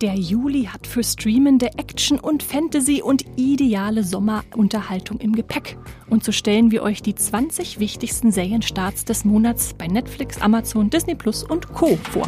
[0.00, 5.76] Der Juli hat für streamende Action und Fantasy und ideale Sommerunterhaltung im Gepäck.
[6.08, 11.14] Und so stellen wir euch die 20 wichtigsten Serienstarts des Monats bei Netflix, Amazon, Disney
[11.14, 11.98] Plus und Co.
[12.12, 12.26] vor.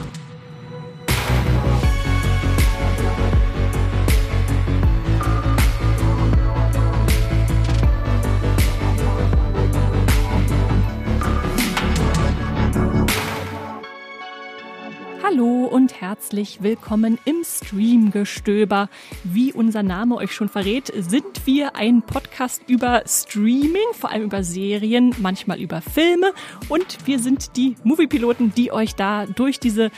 [16.12, 18.90] Herzlich willkommen im Streamgestöber.
[19.24, 24.44] Wie unser Name euch schon verrät, sind wir ein Podcast über Streaming, vor allem über
[24.44, 26.34] Serien, manchmal über Filme
[26.68, 29.90] und wir sind die Moviepiloten, die euch da durch diese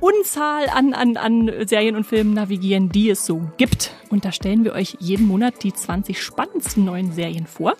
[0.00, 3.92] Unzahl an, an, an Serien und Filmen navigieren, die es so gibt.
[4.10, 7.74] Und da stellen wir euch jeden Monat die 20 spannendsten neuen Serien vor.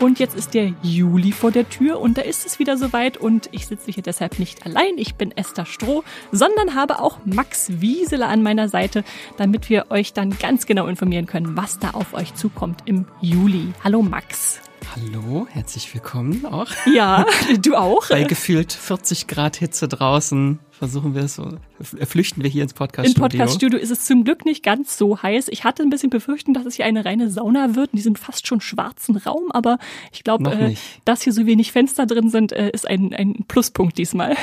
[0.00, 3.48] Und jetzt ist der Juli vor der Tür und da ist es wieder soweit und
[3.52, 4.98] ich sitze hier deshalb nicht allein.
[4.98, 6.02] Ich bin Esther Stroh,
[6.32, 9.04] sondern habe auch Max Wieseler an meiner Seite,
[9.36, 13.72] damit wir euch dann ganz genau informieren können, was da auf euch zukommt im Juli.
[13.84, 14.60] Hallo Max.
[14.90, 16.66] Hallo, herzlich willkommen auch.
[16.92, 17.24] Ja,
[17.62, 18.08] du auch.
[18.08, 23.24] Bei gefühlt 40 Grad Hitze draußen versuchen wir es so, flüchten wir hier ins Podcaststudio.
[23.24, 25.48] Im Podcaststudio ist es zum Glück nicht ganz so heiß.
[25.48, 28.46] Ich hatte ein bisschen befürchten, dass es hier eine reine Sauna wird in diesem fast
[28.46, 29.78] schon schwarzen Raum, aber
[30.12, 30.74] ich glaube, äh,
[31.04, 34.36] dass hier so wenig Fenster drin sind, äh, ist ein, ein Pluspunkt diesmal.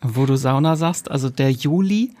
[0.00, 2.14] Wo du Sauna sagst, also der Juli.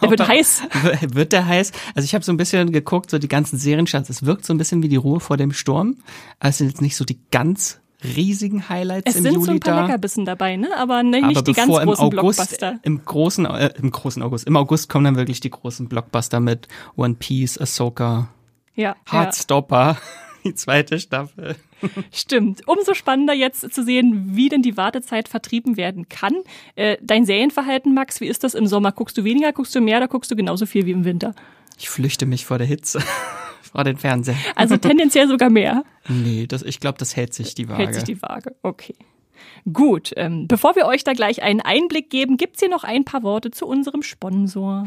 [0.00, 0.62] Der wird heiß.
[1.12, 1.72] Wird der heiß?
[1.94, 4.10] Also ich habe so ein bisschen geguckt, so die ganzen Serienstarts.
[4.10, 5.96] Es wirkt so ein bisschen wie die Ruhe vor dem Sturm.
[6.50, 9.40] Sind jetzt nicht so die ganz riesigen Highlights es im Juli da.
[9.40, 9.86] Es sind so ein paar da.
[9.86, 10.68] Leckerbissen dabei, ne?
[10.76, 12.78] Aber nicht Aber die ganz großen im August, Blockbuster.
[12.82, 14.46] Im großen, äh, im großen August.
[14.46, 18.28] Im August kommen dann wirklich die großen Blockbuster mit One Piece, Ahsoka,
[18.74, 19.76] ja, Heartstopper.
[19.76, 19.96] Ja.
[20.44, 21.56] die zweite Staffel.
[22.12, 22.66] Stimmt.
[22.66, 26.34] Umso spannender jetzt zu sehen, wie denn die Wartezeit vertrieben werden kann.
[26.74, 28.92] Äh, dein Serienverhalten, Max, wie ist das im Sommer?
[28.92, 31.34] Guckst du weniger, guckst du mehr oder guckst du genauso viel wie im Winter?
[31.78, 33.02] Ich flüchte mich vor der Hitze.
[33.72, 34.36] vor den Fernseher.
[34.54, 35.84] Also tendenziell sogar mehr.
[36.08, 37.82] Nee, das, ich glaube, das hält sich die Waage.
[37.82, 38.94] Hält sich die Waage, okay.
[39.72, 43.22] Gut, ähm, bevor wir euch da gleich einen Einblick geben, gibt's hier noch ein paar
[43.22, 44.86] Worte zu unserem Sponsor.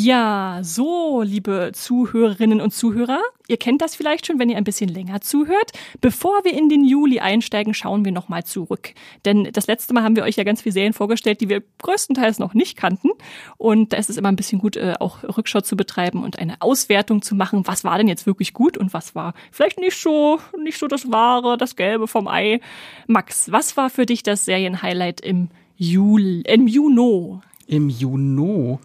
[0.00, 4.88] Ja, so, liebe Zuhörerinnen und Zuhörer, ihr kennt das vielleicht schon, wenn ihr ein bisschen
[4.88, 5.72] länger zuhört.
[6.00, 8.94] Bevor wir in den Juli einsteigen, schauen wir nochmal zurück.
[9.24, 12.38] Denn das letzte Mal haben wir euch ja ganz viele Serien vorgestellt, die wir größtenteils
[12.38, 13.08] noch nicht kannten.
[13.56, 16.62] Und da ist es immer ein bisschen gut, äh, auch Rückschau zu betreiben und eine
[16.62, 17.66] Auswertung zu machen.
[17.66, 21.10] Was war denn jetzt wirklich gut und was war vielleicht nicht so, nicht so das
[21.10, 22.60] Wahre, das Gelbe vom Ei.
[23.08, 27.42] Max, was war für dich das Serienhighlight im Juli, im Juno?
[27.66, 28.78] Im Juno?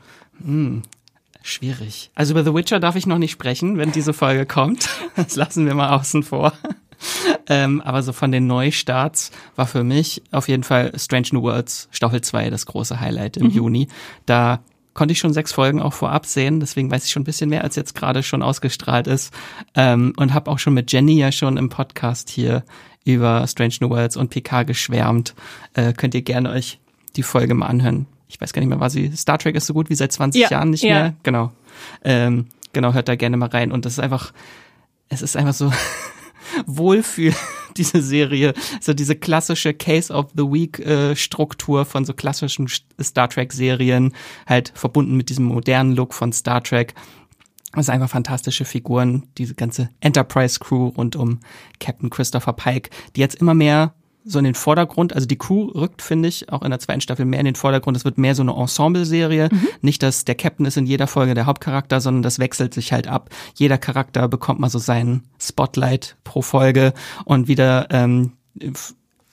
[0.43, 0.81] Hm,
[1.43, 2.09] schwierig.
[2.15, 4.89] Also über The Witcher darf ich noch nicht sprechen, wenn diese Folge kommt.
[5.15, 6.53] Das lassen wir mal außen vor.
[7.47, 11.87] Ähm, aber so von den Neustarts war für mich auf jeden Fall Strange New Worlds
[11.91, 13.51] Staffel 2 das große Highlight im mhm.
[13.51, 13.87] Juni.
[14.25, 14.61] Da
[14.95, 17.63] konnte ich schon sechs Folgen auch vorab sehen, deswegen weiß ich schon ein bisschen mehr,
[17.63, 19.33] als jetzt gerade schon ausgestrahlt ist.
[19.75, 22.63] Ähm, und habe auch schon mit Jenny ja schon im Podcast hier
[23.05, 25.35] über Strange New Worlds und PK geschwärmt.
[25.73, 26.79] Äh, könnt ihr gerne euch
[27.15, 29.73] die Folge mal anhören ich weiß gar nicht mehr, war sie, Star Trek ist so
[29.73, 30.93] gut wie seit 20 ja, Jahren nicht ja.
[30.93, 31.13] mehr.
[31.21, 31.51] Genau.
[32.03, 33.71] Ähm, genau, hört da gerne mal rein.
[33.71, 34.33] Und das ist einfach,
[35.07, 35.71] es ist einfach so
[36.65, 37.35] Wohlfühl,
[37.77, 38.55] diese Serie.
[38.81, 42.67] So diese klassische Case of the Week äh, Struktur von so klassischen
[42.99, 44.13] Star Trek Serien,
[44.47, 46.95] halt verbunden mit diesem modernen Look von Star Trek.
[47.73, 51.39] Das sind einfach fantastische Figuren, diese ganze Enterprise Crew rund um
[51.79, 53.93] Captain Christopher Pike, die jetzt immer mehr
[54.25, 55.13] so in den Vordergrund.
[55.13, 57.97] Also die Crew rückt, finde ich, auch in der zweiten Staffel mehr in den Vordergrund.
[57.97, 59.49] Es wird mehr so eine Ensemble-Serie.
[59.51, 59.67] Mhm.
[59.81, 63.07] Nicht, dass der Captain ist in jeder Folge der Hauptcharakter, sondern das wechselt sich halt
[63.07, 63.29] ab.
[63.55, 66.93] Jeder Charakter bekommt mal so seinen Spotlight pro Folge
[67.25, 68.33] und wieder ähm,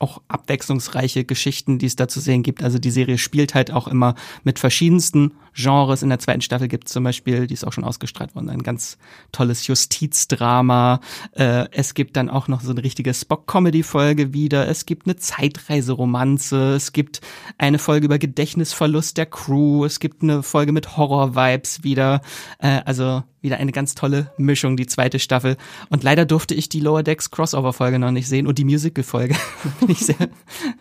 [0.01, 2.63] auch abwechslungsreiche Geschichten, die es da zu sehen gibt.
[2.63, 4.15] Also die Serie spielt halt auch immer
[4.45, 6.03] mit verschiedensten Genres.
[6.03, 8.63] In der zweiten Staffel gibt es zum Beispiel, die ist auch schon ausgestrahlt worden, ein
[8.63, 8.99] ganz
[9.33, 11.01] tolles Justizdrama.
[11.33, 14.69] Äh, es gibt dann auch noch so eine richtige Spock-Comedy-Folge wieder.
[14.69, 16.75] Es gibt eine Zeitreiseromanze.
[16.75, 17.21] Es gibt
[17.59, 19.85] eine Folge über Gedächtnisverlust der Crew.
[19.85, 22.21] Es gibt eine Folge mit Horror-Vibes wieder.
[22.59, 25.57] Äh, also wieder eine ganz tolle Mischung, die zweite Staffel.
[25.89, 29.35] Und leider durfte ich die Lower Decks Crossover-Folge noch nicht sehen und die Musical-Folge.
[29.81, 30.17] bin ich sehr,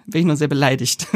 [0.05, 1.07] bin ich noch sehr beleidigt.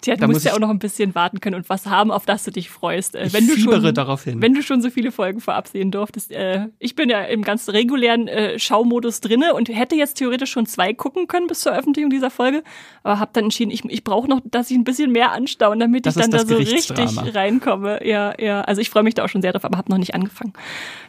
[0.00, 2.26] Tja, du da musst ja auch noch ein bisschen warten können und was haben, auf
[2.26, 3.14] das du dich freust.
[3.14, 4.40] Äh, ich wenn du schon, darauf hin.
[4.40, 6.32] Wenn du schon so viele Folgen vorab sehen durftest.
[6.32, 10.66] Äh, ich bin ja im ganz regulären äh, Schaumodus drinne und hätte jetzt theoretisch schon
[10.66, 12.62] zwei gucken können bis zur Veröffentlichung dieser Folge,
[13.02, 16.06] aber habe dann entschieden, ich, ich brauche noch, dass ich ein bisschen mehr anstauen, damit
[16.06, 18.06] das ich dann da so richtig reinkomme.
[18.06, 18.62] Ja, ja.
[18.62, 20.52] Also ich freue mich da auch schon sehr drauf, aber habe noch nicht angefangen.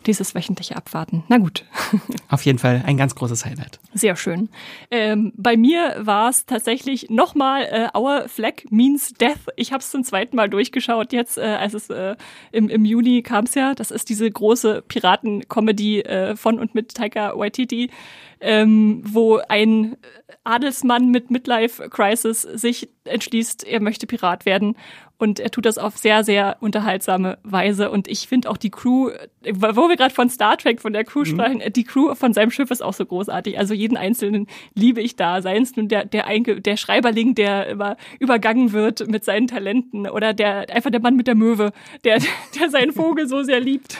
[0.05, 1.23] Dieses wöchentliche Abwarten.
[1.27, 1.65] Na gut.
[2.29, 3.79] Auf jeden Fall ein ganz großes Highlight.
[3.93, 4.49] Sehr schön.
[4.89, 9.47] Ähm, bei mir war es tatsächlich nochmal äh, Our Flag Means Death.
[9.57, 12.15] Ich habe es zum zweiten Mal durchgeschaut jetzt, äh, als es äh,
[12.51, 13.75] im, im Juni kam es ja.
[13.75, 17.91] Das ist diese große Piraten-Comedy äh, von und mit Taika Waititi,
[18.39, 19.97] ähm, wo ein
[20.43, 24.75] Adelsmann mit Midlife Crisis sich entschließt, er möchte Pirat werden
[25.21, 27.91] und er tut das auf sehr, sehr unterhaltsame Weise.
[27.91, 29.11] Und ich finde auch die Crew,
[29.43, 31.25] wo wir gerade von Star Trek, von der Crew mhm.
[31.25, 33.59] sprechen, die Crew von seinem Schiff ist auch so großartig.
[33.59, 35.43] Also jeden Einzelnen liebe ich da.
[35.43, 40.09] Seien es nun der, der, Einge der Schreiberling, der immer übergangen wird mit seinen Talenten
[40.09, 41.71] oder der, einfach der Mann mit der Möwe,
[42.03, 42.19] der,
[42.59, 43.97] der seinen Vogel so sehr liebt.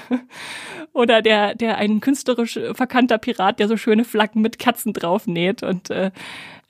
[0.93, 5.63] Oder der, der ein künstlerisch verkannter Pirat, der so schöne Flaggen mit Katzen drauf näht.
[5.63, 6.11] Und äh,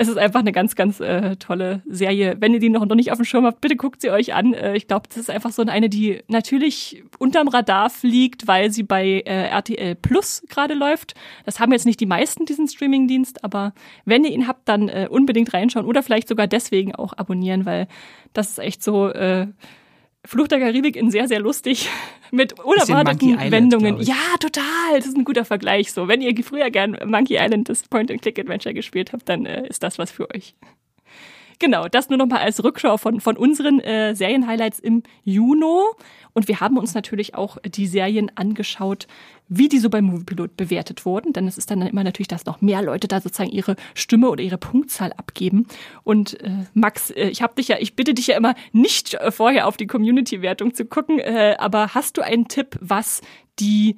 [0.01, 2.35] es ist einfach eine ganz, ganz äh, tolle Serie.
[2.39, 4.55] Wenn ihr die noch, noch nicht auf dem Schirm habt, bitte guckt sie euch an.
[4.55, 8.81] Äh, ich glaube, das ist einfach so eine, die natürlich unterm Radar fliegt, weil sie
[8.81, 11.13] bei äh, RTL Plus gerade läuft.
[11.45, 15.07] Das haben jetzt nicht die meisten, diesen Streamingdienst, aber wenn ihr ihn habt, dann äh,
[15.07, 17.87] unbedingt reinschauen oder vielleicht sogar deswegen auch abonnieren, weil
[18.33, 19.09] das ist echt so.
[19.09, 19.47] Äh,
[20.25, 21.89] Fluch der Karibik in sehr, sehr lustig
[22.31, 23.99] mit unerwarteten Wendungen.
[24.01, 24.95] Ja, total.
[24.95, 25.91] Das ist ein guter Vergleich.
[25.91, 29.97] So, wenn ihr früher gern Monkey Island, das Point-and-Click-Adventure gespielt habt, dann äh, ist das
[29.97, 30.55] was für euch.
[31.61, 35.95] Genau, das nur noch mal als Rückschau von, von unseren äh, Serienhighlights im Juno.
[36.33, 39.05] Und wir haben uns natürlich auch die Serien angeschaut,
[39.47, 41.33] wie die so beim Moviepilot bewertet wurden.
[41.33, 44.41] Denn es ist dann immer natürlich, dass noch mehr Leute da sozusagen ihre Stimme oder
[44.41, 45.67] ihre Punktzahl abgeben.
[46.03, 49.29] Und äh, Max, äh, ich habe dich ja, ich bitte dich ja immer nicht äh,
[49.29, 53.21] vorher auf die Community-Wertung zu gucken, äh, aber hast du einen Tipp, was
[53.59, 53.97] die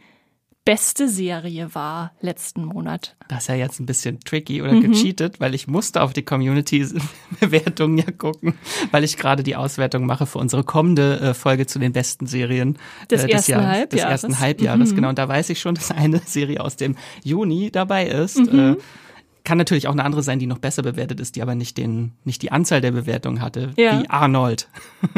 [0.66, 3.16] beste Serie war letzten Monat.
[3.28, 4.92] Das ist ja jetzt ein bisschen tricky oder mhm.
[4.92, 8.56] gecheatet, weil ich musste auf die Community-Bewertungen ja gucken,
[8.92, 12.78] weil ich gerade die Auswertung mache für unsere kommende äh, Folge zu den besten Serien
[13.12, 13.90] des, äh, des, ersten, Jahr, Halbjahres.
[13.90, 14.92] des ersten Halbjahres.
[14.92, 14.96] Mhm.
[14.96, 18.38] Genau, und da weiß ich schon, dass eine Serie aus dem Juni dabei ist.
[18.38, 18.60] Mhm.
[18.74, 18.78] Äh,
[19.44, 22.14] kann natürlich auch eine andere sein, die noch besser bewertet ist, die aber nicht den,
[22.24, 24.00] nicht die Anzahl der Bewertungen hatte, ja.
[24.00, 24.70] wie Arnold.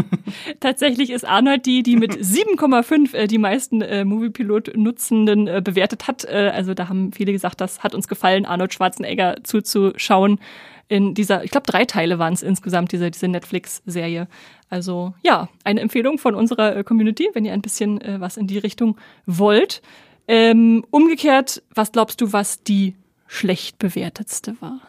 [0.60, 6.26] Tatsächlich ist Arnold die, die mit 7,5 äh, die meisten äh, Moviepilot-Nutzenden äh, bewertet hat.
[6.26, 10.40] Äh, also da haben viele gesagt, das hat uns gefallen, Arnold Schwarzenegger zuzuschauen.
[10.88, 14.28] In dieser, ich glaube, drei Teile waren es insgesamt, diese, diese Netflix-Serie.
[14.70, 18.48] Also ja, eine Empfehlung von unserer äh, Community, wenn ihr ein bisschen äh, was in
[18.48, 19.82] die Richtung wollt.
[20.28, 22.96] Ähm, umgekehrt, was glaubst du, was die
[23.28, 24.82] schlecht bewertetste war?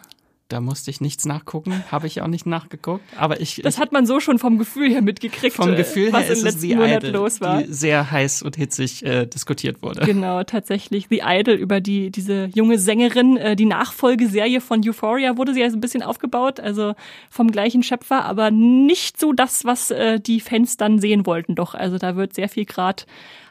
[0.49, 3.03] Da musste ich nichts nachgucken, habe ich auch nicht nachgeguckt.
[3.17, 3.61] Aber ich.
[3.65, 5.57] Das hat man so schon vom Gefühl her mitgekriegt.
[5.57, 7.65] Vom Gefühl was her ist es The Idol, los war.
[7.65, 10.07] die sehr heiß und hitzig äh, diskutiert wurde.
[10.07, 13.37] Genau, tatsächlich The Idol über die diese junge Sängerin.
[13.37, 16.95] Äh, die Nachfolgeserie von Euphoria wurde sie ja so ein bisschen aufgebaut, also
[17.29, 21.57] vom gleichen Schöpfer, aber nicht so das, was äh, die Fans dann sehen wollten.
[21.57, 23.07] Doch, also da wird sehr viel grad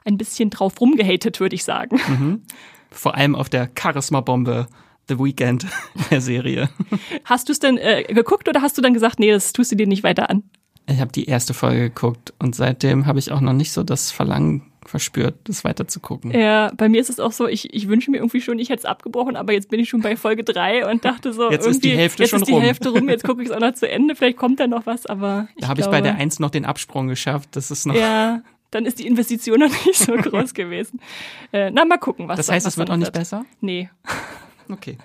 [0.05, 1.99] ein bisschen drauf rumgehatet, würde ich sagen.
[2.07, 2.41] Mhm
[2.95, 4.67] vor allem auf der Charisma-Bombe
[5.07, 5.67] The Weekend
[6.09, 6.69] der Serie.
[7.25, 9.75] Hast du es denn äh, geguckt oder hast du dann gesagt, nee, das tust du
[9.75, 10.43] dir nicht weiter an?
[10.87, 14.11] Ich habe die erste Folge geguckt und seitdem habe ich auch noch nicht so das
[14.11, 16.31] Verlangen verspürt, das weiter zu gucken.
[16.31, 18.79] Ja, bei mir ist es auch so, ich, ich wünsche mir irgendwie schon, ich hätte
[18.79, 21.83] es abgebrochen, aber jetzt bin ich schon bei Folge drei und dachte so, jetzt ist
[21.83, 22.61] die Hälfte jetzt schon ist die rum.
[22.61, 25.07] Hälfte rum, jetzt gucke ich es auch noch zu Ende, vielleicht kommt da noch was,
[25.07, 27.95] aber Da habe ich bei der Eins noch den Absprung geschafft, das ist noch...
[27.95, 30.99] Ja, dann ist die Investition noch nicht so groß gewesen.
[31.51, 33.45] Äh, na, mal gucken, was Das heißt, was es wird auch nicht besser?
[33.61, 33.89] Nee.
[34.67, 34.97] Okay.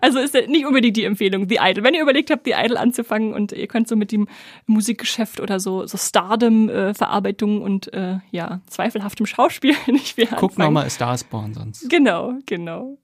[0.00, 1.84] also ist nicht unbedingt die Empfehlung, The Idol.
[1.84, 4.26] Wenn ihr überlegt habt, The Idol anzufangen und ihr könnt so mit dem
[4.66, 10.90] Musikgeschäft oder so, so Stardom-Verarbeitung äh, und äh, ja, zweifelhaftem Schauspiel nicht viel Guck nochmal
[10.90, 11.88] Star is Born sonst.
[11.88, 12.98] Genau, genau.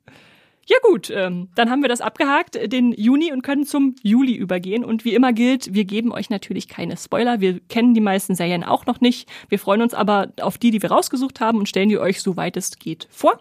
[0.69, 4.35] Ja gut, ähm, dann haben wir das abgehakt, äh, den Juni und können zum Juli
[4.35, 4.85] übergehen.
[4.85, 7.41] Und wie immer gilt, wir geben euch natürlich keine Spoiler.
[7.41, 9.31] Wir kennen die meisten Serien auch noch nicht.
[9.49, 12.59] Wir freuen uns aber auf die, die wir rausgesucht haben und stellen die euch, soweit
[12.59, 13.41] es geht, vor.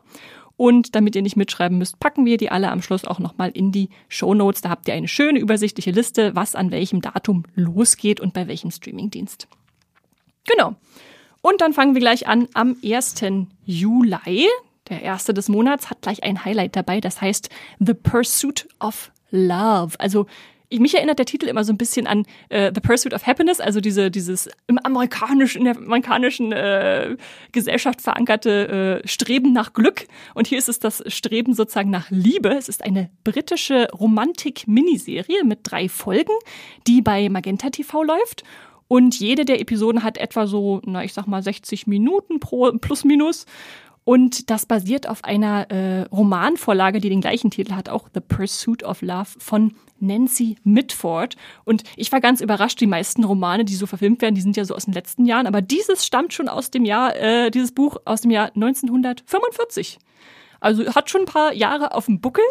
[0.56, 3.74] Und damit ihr nicht mitschreiben müsst, packen wir die alle am Schluss auch nochmal in
[3.74, 4.62] die Show Notes.
[4.62, 8.72] Da habt ihr eine schöne übersichtliche Liste, was an welchem Datum losgeht und bei welchem
[8.72, 9.50] Streamingdienst.
[10.46, 10.76] Genau.
[11.42, 13.16] Und dann fangen wir gleich an am 1.
[13.66, 14.48] Juli.
[14.90, 20.00] Der erste des Monats hat gleich ein Highlight dabei, das heißt The Pursuit of Love.
[20.00, 20.28] Also
[20.70, 23.62] ich, mich erinnert der Titel immer so ein bisschen an äh, The Pursuit of Happiness,
[23.62, 27.16] also diese, dieses im amerikanischen, in der amerikanischen äh,
[27.54, 30.08] Gesellschaft verankerte äh, Streben nach Glück.
[30.34, 32.50] Und hier ist es das Streben sozusagen nach Liebe.
[32.50, 36.34] Es ist eine britische Romantik-Miniserie mit drei Folgen,
[36.86, 38.44] die bei Magenta TV läuft.
[38.90, 43.04] Und jede der Episoden hat etwa so, na, ich sag mal 60 Minuten pro plus
[43.04, 43.46] minus.
[44.08, 48.82] Und das basiert auf einer äh, Romanvorlage, die den gleichen Titel hat, auch The Pursuit
[48.84, 51.36] of Love von Nancy Mitford.
[51.66, 54.64] Und ich war ganz überrascht, die meisten Romane, die so verfilmt werden, die sind ja
[54.64, 55.46] so aus den letzten Jahren.
[55.46, 60.00] Aber dieses stammt schon aus dem Jahr, äh, dieses Buch aus dem Jahr 1945.
[60.62, 62.46] Also hat schon ein paar Jahre auf dem Buckel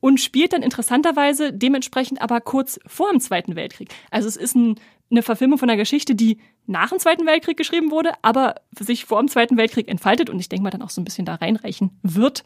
[0.00, 3.88] und spielt dann interessanterweise dementsprechend aber kurz vor dem Zweiten Weltkrieg.
[4.10, 4.78] Also es ist ein,
[5.10, 9.20] eine Verfilmung von einer Geschichte, die nach dem Zweiten Weltkrieg geschrieben wurde, aber sich vor
[9.20, 11.98] dem Zweiten Weltkrieg entfaltet und ich denke mal dann auch so ein bisschen da reinreichen
[12.02, 12.44] wird.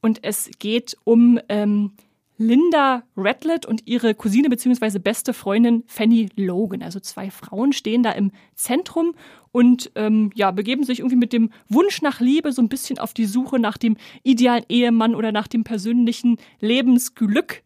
[0.00, 1.92] Und es geht um ähm,
[2.36, 4.98] Linda Radlett und ihre Cousine bzw.
[4.98, 6.82] beste Freundin Fanny Logan.
[6.82, 9.14] Also zwei Frauen stehen da im Zentrum
[9.52, 13.14] und ähm, ja, begeben sich irgendwie mit dem Wunsch nach Liebe so ein bisschen auf
[13.14, 17.62] die Suche nach dem idealen Ehemann oder nach dem persönlichen Lebensglück.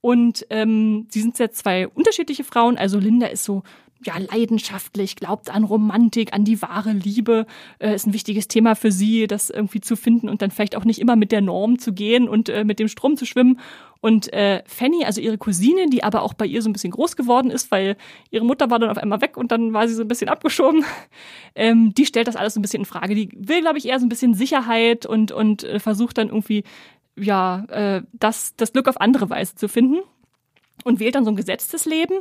[0.00, 2.76] Und ähm, sie sind jetzt zwei unterschiedliche Frauen.
[2.76, 3.62] Also Linda ist so
[4.04, 7.46] ja, leidenschaftlich, glaubt an Romantik, an die wahre Liebe,
[7.78, 10.84] äh, ist ein wichtiges Thema für sie, das irgendwie zu finden und dann vielleicht auch
[10.84, 13.58] nicht immer mit der Norm zu gehen und äh, mit dem Strom zu schwimmen.
[14.00, 17.16] Und äh, Fanny, also ihre Cousine, die aber auch bei ihr so ein bisschen groß
[17.16, 17.96] geworden ist, weil
[18.30, 20.84] ihre Mutter war dann auf einmal weg und dann war sie so ein bisschen abgeschoben,
[21.56, 23.16] ähm, die stellt das alles so ein bisschen in Frage.
[23.16, 26.62] Die will, glaube ich, eher so ein bisschen Sicherheit und, und äh, versucht dann irgendwie,
[27.16, 29.98] ja, äh, das, das Glück auf andere Weise zu finden
[30.84, 32.20] und wählt dann so ein gesetztes Leben,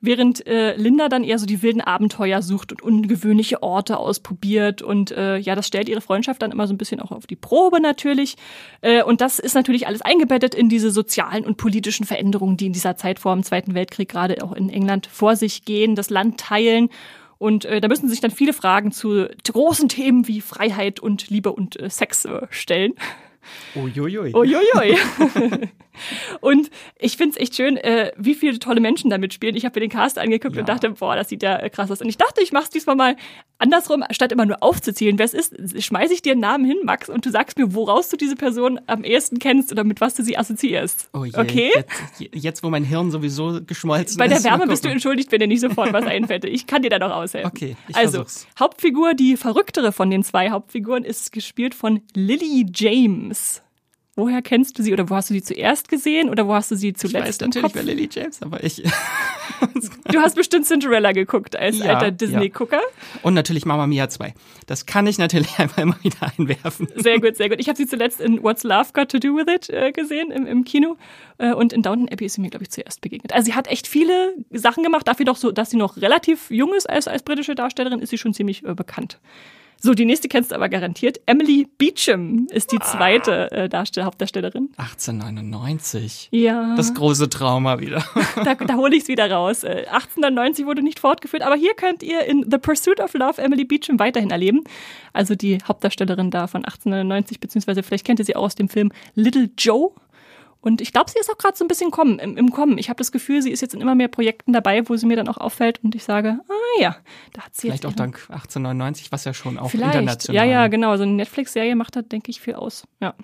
[0.00, 5.10] während äh, Linda dann eher so die wilden Abenteuer sucht und ungewöhnliche Orte ausprobiert und
[5.10, 7.80] äh, ja, das stellt ihre Freundschaft dann immer so ein bisschen auch auf die Probe
[7.80, 8.36] natürlich
[8.80, 12.72] äh, und das ist natürlich alles eingebettet in diese sozialen und politischen Veränderungen, die in
[12.72, 16.38] dieser Zeit vor dem Zweiten Weltkrieg gerade auch in England vor sich gehen, das Land
[16.38, 16.90] teilen
[17.38, 21.52] und äh, da müssen sich dann viele Fragen zu großen Themen wie Freiheit und Liebe
[21.52, 22.94] und äh, Sex äh, stellen.
[23.76, 24.34] Uiuiui.
[24.34, 24.98] Uiuiui.
[26.40, 29.56] und ich finde es echt schön, äh, wie viele tolle Menschen da mitspielen.
[29.56, 30.60] Ich habe mir den Cast angeguckt ja.
[30.60, 32.00] und dachte, boah, das sieht ja äh, krass aus.
[32.00, 33.16] Und ich dachte, ich mache es diesmal mal
[33.58, 37.08] andersrum, statt immer nur aufzuzählen, wer es ist, schmeiße ich dir einen Namen hin, Max,
[37.08, 40.22] und du sagst mir, woraus du diese Person am ehesten kennst oder mit was du
[40.22, 41.10] sie assoziierst.
[41.12, 41.72] Oh je, okay?
[42.18, 44.18] Jetzt, jetzt, wo mein Hirn sowieso geschmolzen ist.
[44.18, 46.44] Bei der Wärme bist du entschuldigt, wenn dir nicht sofort was einfällt.
[46.44, 47.50] Ich kann dir da noch aushelfen.
[47.50, 48.46] Okay, ich Also, versuch's.
[48.58, 53.62] Hauptfigur, die verrücktere von den zwei Hauptfiguren, ist gespielt von Lily James.
[54.18, 56.74] Woher kennst du sie oder wo hast du sie zuerst gesehen oder wo hast du
[56.74, 58.82] sie zuletzt Ich weiß natürlich, wer Lily James, aber ich.
[60.10, 62.80] Du hast bestimmt Cinderella geguckt als Ja, alter Disney-Gucker.
[63.22, 64.32] Und natürlich Mama Mia 2.
[64.66, 66.88] Das kann ich natürlich einfach immer wieder einwerfen.
[66.96, 67.60] Sehr gut, sehr gut.
[67.60, 70.46] Ich habe sie zuletzt in What's Love Got to Do With It äh, gesehen im,
[70.46, 70.96] im Kino.
[71.38, 73.32] Äh, und in Downton Abbey ist sie mir, glaube ich, zuerst begegnet.
[73.32, 75.06] Also sie hat echt viele Sachen gemacht.
[75.06, 78.18] Dafür doch so, dass sie noch relativ jung ist als, als britische Darstellerin, ist sie
[78.18, 79.18] schon ziemlich äh, bekannt.
[79.80, 81.20] So, die nächste kennst du aber garantiert.
[81.26, 84.70] Emily Beecham ist die zweite äh, Darstell Hauptdarstellerin.
[84.76, 86.28] 1899.
[86.32, 86.74] Ja.
[86.76, 88.04] Das große Trauma wieder.
[88.44, 89.62] da, da hole ich es wieder raus.
[89.62, 93.64] Äh, 1890 wurde nicht fortgeführt, aber hier könnt ihr in The Pursuit of Love Emily
[93.64, 94.64] Beecham weiterhin erleben.
[95.12, 98.90] Also die Hauptdarstellerin da von 1890, beziehungsweise vielleicht kennt ihr sie auch aus dem Film
[99.14, 99.92] Little Joe.
[100.60, 102.78] Und ich glaube, sie ist auch gerade so ein bisschen kommen, im, im Kommen.
[102.78, 105.16] Ich habe das Gefühl, sie ist jetzt in immer mehr Projekten dabei, wo sie mir
[105.16, 106.96] dann auch auffällt und ich sage, ah ja,
[107.32, 109.94] da hat sie Vielleicht auch dank 1899, was ja schon auch Vielleicht.
[109.94, 110.34] international.
[110.34, 110.96] Ja, ja, genau.
[110.96, 112.84] So eine Netflix-Serie macht da, denke ich, viel aus.
[113.00, 113.14] Ja.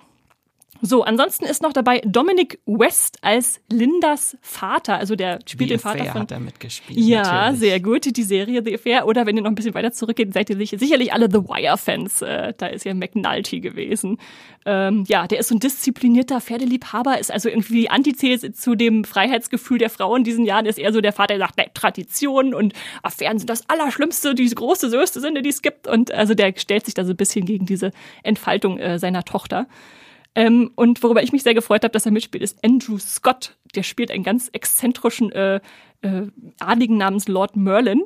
[0.81, 4.97] So, ansonsten ist noch dabei Dominic West als Lindas Vater.
[4.97, 6.21] Also der spielt The den Vater Affair von.
[6.21, 6.99] hat er mitgespielt.
[6.99, 7.59] Ja, natürlich.
[7.59, 8.17] sehr gut.
[8.17, 9.07] Die Serie The Affair.
[9.07, 12.21] Oder wenn ihr noch ein bisschen weiter zurückgeht, seid ihr sicher, sicherlich alle The Wire-Fans.
[12.21, 14.17] Äh, da ist ja McNulty gewesen.
[14.65, 19.77] Ähm, ja, der ist so ein disziplinierter Pferdeliebhaber, ist also irgendwie Antithese zu dem Freiheitsgefühl
[19.77, 20.65] der Frauen in diesen Jahren.
[20.65, 24.49] Ist eher so der Vater, der sagt, nee, Tradition und Affären sind das Allerschlimmste, die
[24.49, 25.87] große, größte Sünde, die es gibt.
[25.87, 27.91] Und also der stellt sich da so ein bisschen gegen diese
[28.23, 29.67] Entfaltung äh, seiner Tochter.
[30.35, 33.55] Ähm, und worüber ich mich sehr gefreut habe, dass er mitspielt, ist Andrew Scott.
[33.75, 35.61] Der spielt einen ganz exzentrischen äh,
[36.01, 36.27] äh,
[36.59, 38.03] Adligen namens Lord Merlin.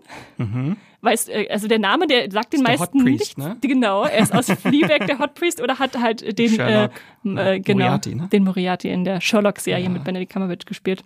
[1.02, 2.66] Weißt, äh, also der Name, der sagt den Mhm.
[2.68, 3.38] Ist der meisten Hot Priest, nichts.
[3.38, 3.58] ne?
[3.62, 6.92] Genau, er ist aus Fleabag, der Hot Priest, oder hat halt den, äh, Sherlock,
[7.24, 7.54] ne?
[7.56, 8.28] äh, genau, Moriarty, ne?
[8.32, 9.90] den Moriarty in der Sherlock-Serie Ja.
[9.90, 11.04] mit Benedict Cumberbatch gespielt.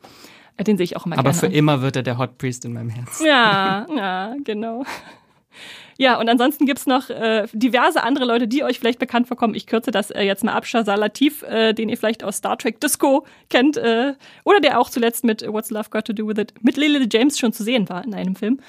[0.58, 1.52] Äh, Den sehe ich auch immer Aber gerne für an.
[1.54, 3.26] immer wird er der Hot Priest in meinem Herzen.
[3.26, 4.84] Ja, ja, genau.
[5.98, 9.56] Ja, und ansonsten gibt's noch äh, diverse andere Leute, die euch vielleicht bekannt vorkommen.
[9.56, 10.66] Ich kürze das äh, jetzt mal ab.
[10.66, 14.90] Shazar Latif, äh, den ihr vielleicht aus Star Trek Disco kennt, äh, oder der auch
[14.90, 17.90] zuletzt mit What's Love Got to Do With It mit Lily James schon zu sehen
[17.90, 18.60] war in einem Film.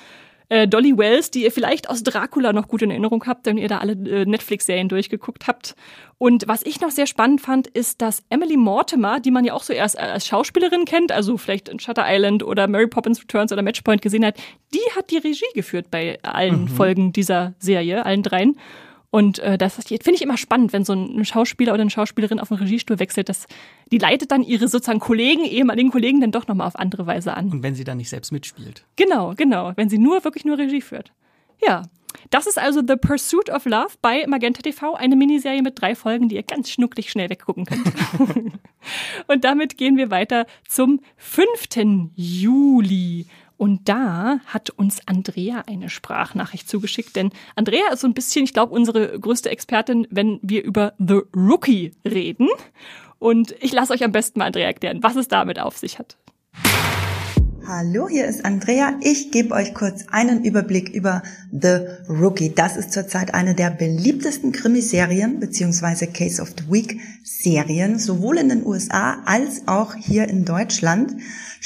[0.49, 3.69] Äh, Dolly Wells, die ihr vielleicht aus Dracula noch gut in Erinnerung habt, wenn ihr
[3.69, 5.75] da alle äh, Netflix-Serien durchgeguckt habt.
[6.19, 9.63] Und was ich noch sehr spannend fand, ist, dass Emily Mortimer, die man ja auch
[9.63, 13.63] so erst als Schauspielerin kennt, also vielleicht in Shutter Island oder Mary Poppins Returns oder
[13.63, 14.37] Matchpoint gesehen hat,
[14.73, 16.69] die hat die Regie geführt bei allen mhm.
[16.69, 18.57] Folgen dieser Serie, allen dreien.
[19.15, 22.49] Und äh, das finde ich immer spannend, wenn so ein Schauspieler oder eine Schauspielerin auf
[22.49, 23.29] den Regiestuhl wechselt.
[23.29, 23.47] dass
[23.93, 27.53] die leitet dann ihre sozusagen Kollegen, ehemaligen Kollegen, dann doch nochmal auf andere Weise an.
[27.53, 28.85] Und wenn sie dann nicht selbst mitspielt.
[28.97, 29.71] Genau, genau.
[29.77, 31.13] Wenn sie nur, wirklich nur Regie führt.
[31.65, 31.83] Ja.
[32.31, 36.29] Das ist also The Pursuit of Love bei Magenta TV, eine Miniserie mit drei Folgen,
[36.29, 37.93] die ihr ganz schnucklig schnell weggucken könnt.
[39.29, 41.47] Und damit gehen wir weiter zum 5.
[42.17, 43.27] Juli.
[43.57, 48.53] Und da hat uns Andrea eine Sprachnachricht zugeschickt, denn Andrea ist so ein bisschen, ich
[48.53, 52.49] glaube, unsere größte Expertin, wenn wir über The Rookie reden.
[53.19, 56.17] Und ich lasse euch am besten mal Andrea erklären, was es damit auf sich hat.
[57.67, 58.99] Hallo, hier ist Andrea.
[59.01, 61.79] Ich gebe euch kurz einen Überblick über The
[62.11, 62.53] Rookie.
[62.55, 66.09] Das ist zurzeit eine der beliebtesten Krimiserien bzw.
[66.09, 71.15] Case of the Week Serien, sowohl in den USA als auch hier in Deutschland.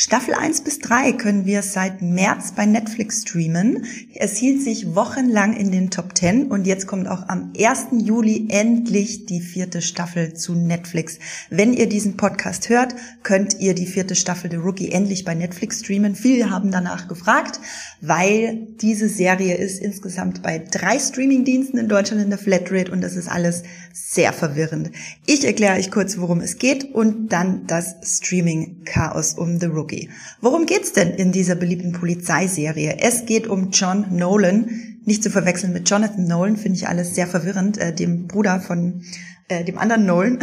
[0.00, 3.84] Staffel 1 bis 3 können wir seit März bei Netflix streamen.
[4.14, 8.06] Es hielt sich wochenlang in den Top 10 und jetzt kommt auch am 1.
[8.06, 11.18] Juli endlich die vierte Staffel zu Netflix.
[11.50, 15.80] Wenn ihr diesen Podcast hört, könnt ihr die vierte Staffel The Rookie endlich bei Netflix
[15.80, 16.14] streamen.
[16.14, 17.58] Viele haben danach gefragt,
[18.00, 23.16] weil diese Serie ist insgesamt bei drei Streamingdiensten in Deutschland in der Flatrate und das
[23.16, 24.92] ist alles sehr verwirrend.
[25.26, 29.87] Ich erkläre euch kurz, worum es geht und dann das Streaming-Chaos um The Rookie.
[29.88, 30.10] Rookie.
[30.40, 32.98] Worum geht's denn in dieser beliebten Polizeiserie?
[33.00, 37.26] Es geht um John Nolan, nicht zu verwechseln mit Jonathan Nolan, finde ich alles sehr
[37.26, 39.02] verwirrend, äh, dem Bruder von
[39.48, 40.38] äh, dem anderen Nolan.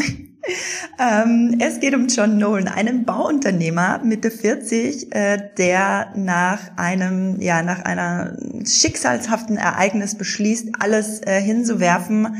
[0.99, 7.61] ähm, es geht um John Nolan, einen Bauunternehmer Mitte 40, äh, der nach einem, ja,
[7.61, 12.37] nach einer schicksalshaften Ereignis beschließt, alles äh, hinzuwerfen,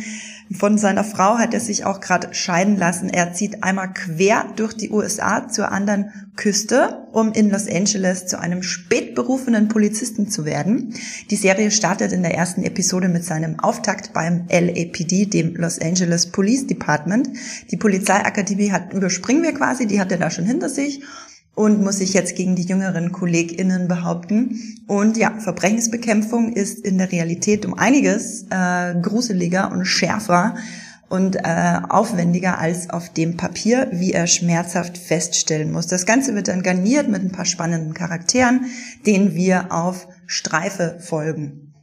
[0.51, 3.09] von seiner Frau hat er sich auch gerade scheiden lassen.
[3.09, 8.39] Er zieht einmal quer durch die USA zur anderen Küste, um in Los Angeles zu
[8.39, 10.93] einem spätberufenen Polizisten zu werden.
[11.31, 16.27] Die Serie startet in der ersten Episode mit seinem Auftakt beim LAPD, dem Los Angeles
[16.27, 17.29] Police Department.
[17.71, 21.01] Die Polizeiakademie hat, überspringen wir quasi, die hat er da schon hinter sich
[21.55, 24.59] und muss sich jetzt gegen die jüngeren KollegInnen behaupten.
[24.87, 30.55] Und ja, Verbrechensbekämpfung ist in der Realität um einiges äh, gruseliger und schärfer
[31.07, 35.87] und äh, aufwendiger als auf dem Papier, wie er schmerzhaft feststellen muss.
[35.87, 38.65] Das Ganze wird dann garniert mit ein paar spannenden Charakteren,
[39.05, 41.74] denen wir auf Streife folgen.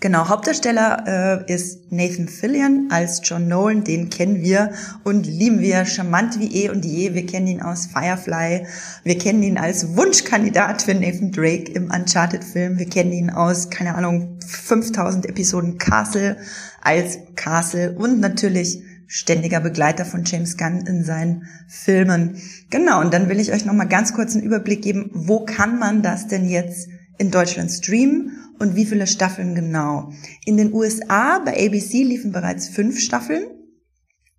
[0.00, 4.72] Genau, Hauptdarsteller äh, ist Nathan Fillion als John Nolan, den kennen wir
[5.04, 7.12] und lieben wir, charmant wie eh und je.
[7.12, 8.66] Wir kennen ihn aus Firefly,
[9.04, 13.94] wir kennen ihn als Wunschkandidat für Nathan Drake im Uncharted-Film, wir kennen ihn aus, keine
[13.94, 16.38] Ahnung, 5000 Episoden Castle
[16.80, 22.40] als Castle und natürlich ständiger Begleiter von James Gunn in seinen Filmen.
[22.70, 26.00] Genau, und dann will ich euch nochmal ganz kurz einen Überblick geben, wo kann man
[26.02, 26.88] das denn jetzt
[27.20, 30.10] in Deutschland streamen und wie viele Staffeln genau.
[30.46, 33.44] In den USA bei ABC liefen bereits fünf Staffeln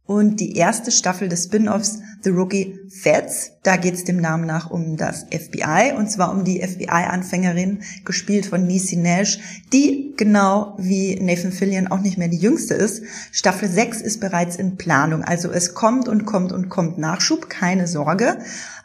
[0.05, 4.71] und die erste Staffel des Spin-offs The Rookie Feds, da geht es dem Namen nach
[4.71, 9.39] um das FBI und zwar um die FBI-Anfängerin, gespielt von Niecy Nash,
[9.71, 13.03] die genau wie Nathan Fillion auch nicht mehr die jüngste ist.
[13.31, 17.87] Staffel 6 ist bereits in Planung, also es kommt und kommt und kommt Nachschub, keine
[17.87, 18.39] Sorge.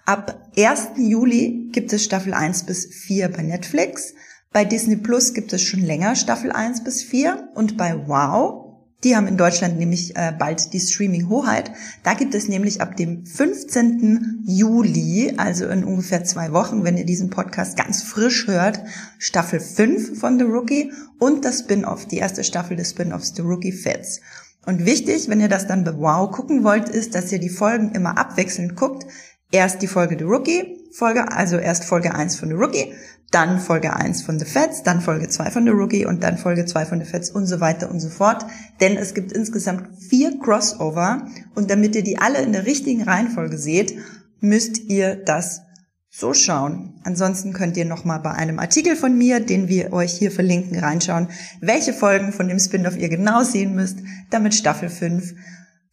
[0.06, 0.90] Ab 1.
[0.98, 4.14] Juli gibt es Staffel 1 bis 4 bei Netflix.
[4.52, 9.16] Bei Disney Plus gibt es schon länger Staffel 1 bis 4 und bei Wow, die
[9.16, 11.72] haben in Deutschland nämlich äh, bald die Streaming-Hoheit.
[12.04, 14.44] Da gibt es nämlich ab dem 15.
[14.46, 18.78] Juli, also in ungefähr zwei Wochen, wenn ihr diesen Podcast ganz frisch hört,
[19.18, 23.72] Staffel 5 von The Rookie und das Spin-off, die erste Staffel des Spin-offs The Rookie
[23.72, 24.20] Feds.
[24.66, 27.90] Und wichtig, wenn ihr das dann bei Wow gucken wollt, ist, dass ihr die Folgen
[27.90, 29.06] immer abwechselnd guckt
[29.50, 32.94] erst die Folge The Rookie, Folge, also erst Folge 1 von The Rookie,
[33.30, 36.64] dann Folge 1 von The Feds, dann Folge 2 von The Rookie und dann Folge
[36.64, 38.46] 2 von The Feds und so weiter und so fort.
[38.80, 43.58] Denn es gibt insgesamt vier Crossover und damit ihr die alle in der richtigen Reihenfolge
[43.58, 43.96] seht,
[44.40, 45.62] müsst ihr das
[46.08, 47.00] so schauen.
[47.04, 51.28] Ansonsten könnt ihr nochmal bei einem Artikel von mir, den wir euch hier verlinken, reinschauen,
[51.60, 53.98] welche Folgen von dem Spin-off ihr genau sehen müsst,
[54.30, 55.34] damit Staffel 5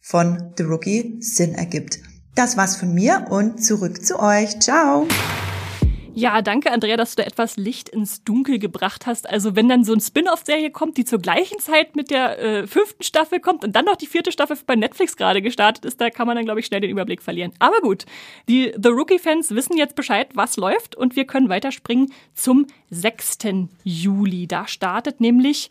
[0.00, 1.98] von The Rookie Sinn ergibt.
[2.34, 4.58] Das war's von mir und zurück zu euch.
[4.58, 5.06] Ciao!
[6.16, 9.28] Ja, danke Andrea, dass du da etwas Licht ins Dunkel gebracht hast.
[9.28, 13.04] Also wenn dann so ein Spin-off-Serie kommt, die zur gleichen Zeit mit der äh, fünften
[13.04, 16.26] Staffel kommt und dann noch die vierte Staffel bei Netflix gerade gestartet ist, da kann
[16.26, 17.52] man dann, glaube ich, schnell den Überblick verlieren.
[17.60, 18.04] Aber gut,
[18.48, 23.38] die The Rookie-Fans wissen jetzt Bescheid, was läuft und wir können weiterspringen zum 6.
[23.84, 24.48] Juli.
[24.48, 25.70] Da startet nämlich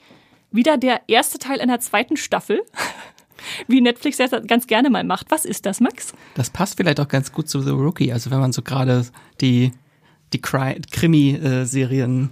[0.52, 2.62] wieder der erste Teil einer zweiten Staffel.
[3.68, 5.32] Wie Netflix das ganz gerne mal macht.
[5.32, 6.14] Was ist das, Max?
[6.36, 8.12] Das passt vielleicht auch ganz gut zu The Rookie.
[8.12, 9.06] Also wenn man so gerade
[9.42, 9.72] die
[10.34, 12.32] die Krimi-Serien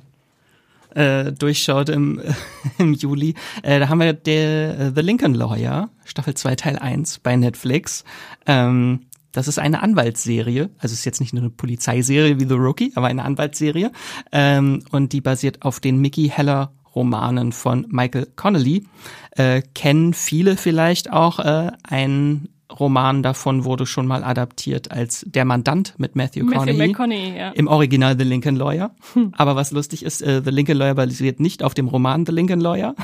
[0.95, 2.33] äh, durchschaut im, äh,
[2.77, 3.35] im Juli.
[3.63, 8.03] Äh, da haben wir der äh, The Lincoln Lawyer, Staffel 2, Teil 1 bei Netflix.
[8.45, 12.91] Ähm, das ist eine Anwaltsserie, also ist jetzt nicht nur eine Polizeiserie wie The Rookie,
[12.95, 13.91] aber eine Anwaltsserie.
[14.33, 18.85] Ähm, und die basiert auf den Mickey Heller Romanen von Michael Connolly.
[19.31, 22.49] Äh, kennen viele vielleicht auch äh, ein
[22.79, 27.37] Roman davon wurde schon mal adaptiert als Der Mandant mit Matthew, Matthew McConaughey.
[27.37, 27.49] Ja.
[27.51, 28.91] Im Original The Lincoln Lawyer.
[29.13, 29.33] Hm.
[29.37, 32.61] Aber was lustig ist, äh, The Lincoln Lawyer basiert nicht auf dem Roman The Lincoln
[32.61, 32.95] Lawyer.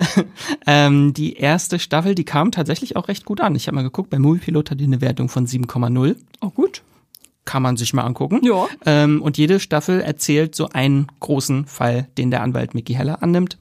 [0.66, 3.54] ähm, die erste Staffel, die kam tatsächlich auch recht gut an.
[3.54, 6.16] Ich habe mal geguckt, bei Moviepilot hat die eine Wertung von 7,0.
[6.40, 6.82] Oh gut.
[7.44, 8.40] Kann man sich mal angucken.
[8.42, 8.68] Ja.
[8.86, 13.58] Ähm, und jede Staffel erzählt so einen großen Fall, den der Anwalt Mickey Heller annimmt.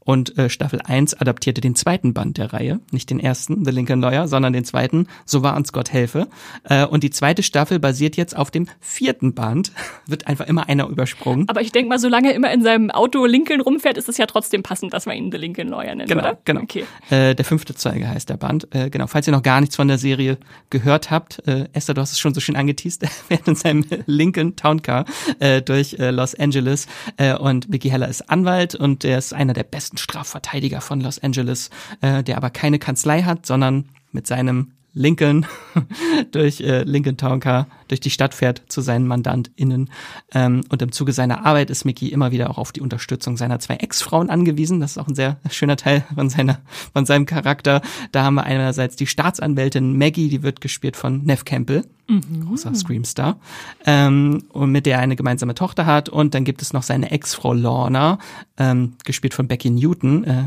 [0.00, 4.00] Und äh, Staffel 1 adaptierte den zweiten Band der Reihe, nicht den ersten, The Lincoln
[4.00, 6.28] Lawyer, sondern den zweiten, So war uns Gott helfe.
[6.64, 9.72] Äh, und die zweite Staffel basiert jetzt auf dem vierten Band,
[10.06, 11.48] wird einfach immer einer übersprungen.
[11.48, 14.26] Aber ich denke mal, solange er immer in seinem Auto Lincoln rumfährt, ist es ja
[14.26, 16.38] trotzdem passend, dass man ihn The Lincoln Lawyer nennt, genau, oder?
[16.44, 16.84] Genau, okay.
[17.10, 18.74] Äh, der fünfte Zeuge heißt der Band.
[18.74, 20.38] Äh, genau, falls ihr noch gar nichts von der Serie
[20.70, 23.84] gehört habt, äh, Esther, du hast es schon so schön angeteased, er fährt in seinem
[24.06, 25.04] Lincoln Towncar
[25.40, 26.86] äh, durch äh, Los Angeles
[27.18, 31.18] äh, und Mickey Heller ist Anwalt und er ist einer der besten Strafverteidiger von Los
[31.18, 35.46] Angeles, äh, der aber keine Kanzlei hat, sondern mit seinem Lincoln
[36.32, 39.90] durch äh, Lincoln Town Car durch die Stadt fährt zu seinen MandantInnen.
[40.32, 43.58] Ähm, und im Zuge seiner Arbeit ist Mickey immer wieder auch auf die Unterstützung seiner
[43.58, 44.80] zwei Ex-Frauen angewiesen.
[44.80, 46.60] Das ist auch ein sehr schöner Teil von seiner,
[46.92, 47.82] von seinem Charakter.
[48.12, 51.84] Da haben wir einerseits die Staatsanwältin Maggie, die wird gespielt von Neff Campbell.
[52.08, 52.46] Mhm.
[52.46, 53.38] Großer Screamstar.
[53.86, 56.08] Ähm, und mit der er eine gemeinsame Tochter hat.
[56.08, 58.18] Und dann gibt es noch seine Ex-Frau Lorna,
[58.56, 60.44] ähm, gespielt von Becky Newton, äh,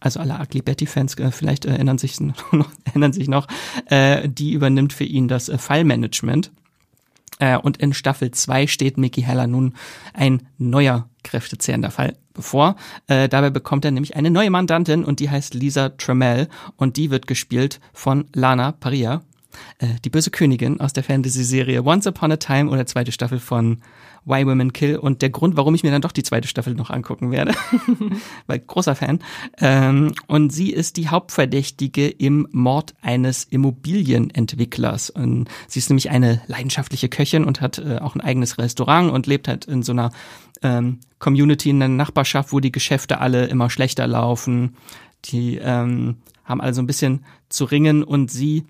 [0.00, 2.20] also alle Ugly Betty-Fans äh, vielleicht erinnern sich
[2.52, 3.46] noch, erinnern sich noch,
[3.86, 6.50] äh, die übernimmt für ihn das äh, Fallmanagement.
[7.38, 9.74] Äh, und in Staffel 2 steht Mickey Heller nun
[10.14, 12.76] ein neuer kräftezehrender Fall bevor.
[13.08, 17.10] Äh, dabei bekommt er nämlich eine neue Mandantin und die heißt Lisa Trammell und die
[17.10, 19.22] wird gespielt von Lana Paria,
[19.78, 23.78] äh, die böse Königin aus der Fantasy-Serie Once Upon a Time oder zweite Staffel von
[24.26, 26.90] Why Women Kill und der Grund, warum ich mir dann doch die zweite Staffel noch
[26.90, 27.54] angucken werde,
[28.46, 29.20] weil großer Fan.
[29.58, 35.10] Ähm, und sie ist die Hauptverdächtige im Mord eines Immobilienentwicklers.
[35.10, 39.28] Und sie ist nämlich eine leidenschaftliche Köchin und hat äh, auch ein eigenes Restaurant und
[39.28, 40.10] lebt halt in so einer
[40.62, 44.76] ähm, Community in der Nachbarschaft, wo die Geschäfte alle immer schlechter laufen.
[45.26, 48.64] Die ähm, haben also ein bisschen zu ringen und sie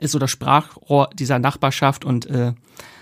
[0.00, 2.52] ist so das Sprachrohr dieser Nachbarschaft und äh,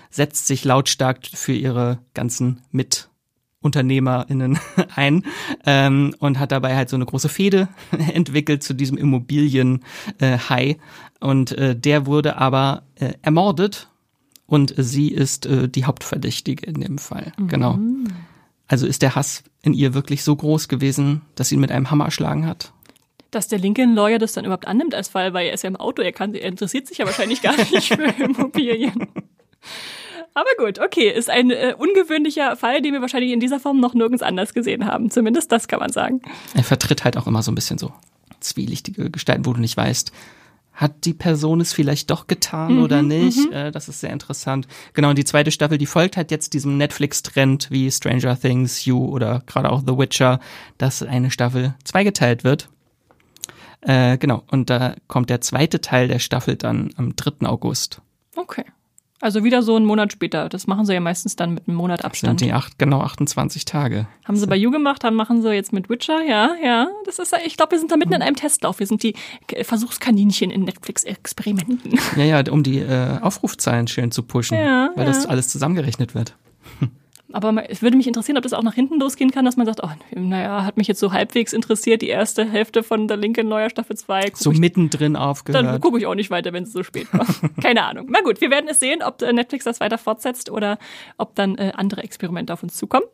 [0.09, 4.59] setzt sich lautstark für ihre ganzen MitunternehmerInnen
[4.95, 5.25] ein
[5.65, 7.67] ähm, und hat dabei halt so eine große Fehde
[8.13, 10.69] entwickelt zu diesem Immobilien-Hai.
[10.69, 10.77] Äh,
[11.19, 13.89] und äh, der wurde aber äh, ermordet
[14.45, 17.33] und sie ist äh, die Hauptverdächtige in dem Fall.
[17.37, 17.47] Mhm.
[17.47, 17.79] Genau.
[18.67, 21.91] Also ist der Hass in ihr wirklich so groß gewesen, dass sie ihn mit einem
[21.91, 22.73] Hammer erschlagen hat?
[23.35, 25.75] Dass der Lincoln Lawyer das dann überhaupt annimmt als Fall, weil er ist ja im
[25.75, 29.07] Auto, er, kann, er interessiert sich ja wahrscheinlich gar nicht für Immobilien.
[30.33, 33.93] Aber gut, okay, ist ein äh, ungewöhnlicher Fall, den wir wahrscheinlich in dieser Form noch
[33.93, 35.09] nirgends anders gesehen haben.
[35.09, 36.21] Zumindest das kann man sagen.
[36.53, 37.93] Er vertritt halt auch immer so ein bisschen so
[38.41, 40.11] zwielichtige Gestalten, wo du nicht weißt,
[40.73, 43.47] hat die Person es vielleicht doch getan mhm, oder nicht?
[43.47, 43.53] Mhm.
[43.53, 44.67] Äh, das ist sehr interessant.
[44.93, 49.05] Genau, und die zweite Staffel, die folgt halt jetzt diesem Netflix-Trend wie Stranger Things, You
[49.05, 50.39] oder gerade auch The Witcher,
[50.77, 52.67] dass eine Staffel zweigeteilt wird.
[53.81, 57.47] Äh, genau, und da kommt der zweite Teil der Staffel dann am 3.
[57.47, 58.01] August.
[58.35, 58.65] Okay.
[59.21, 60.49] Also wieder so einen Monat später.
[60.49, 62.33] Das machen sie ja meistens dann mit einem Monat Abstand.
[62.33, 64.07] Das sind die acht, genau 28 Tage.
[64.25, 66.89] Haben sie bei You gemacht, dann machen sie jetzt mit Witcher, ja, ja.
[67.05, 68.79] Das ist, ich glaube, wir sind da mitten in einem Testlauf.
[68.79, 69.15] Wir sind die
[69.63, 71.97] Versuchskaninchen in Netflix-Experimenten.
[72.17, 75.13] Ja, ja, um die äh, Aufrufzahlen schön zu pushen, ja, weil ja.
[75.13, 76.35] das alles zusammengerechnet wird.
[77.35, 79.81] Aber es würde mich interessieren, ob das auch nach hinten losgehen kann, dass man sagt,
[79.83, 83.69] oh, naja, hat mich jetzt so halbwegs interessiert, die erste Hälfte von der Linken Neuer
[83.69, 84.31] Staffel 2.
[84.35, 85.65] So ich, mittendrin aufgehört.
[85.65, 87.27] Dann gucke ich auch nicht weiter, wenn es so spät war.
[87.61, 88.07] Keine Ahnung.
[88.09, 90.79] Na gut, wir werden es sehen, ob äh, Netflix das weiter fortsetzt oder
[91.17, 93.05] ob dann äh, andere Experimente auf uns zukommen.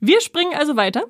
[0.00, 1.04] Wir springen also weiter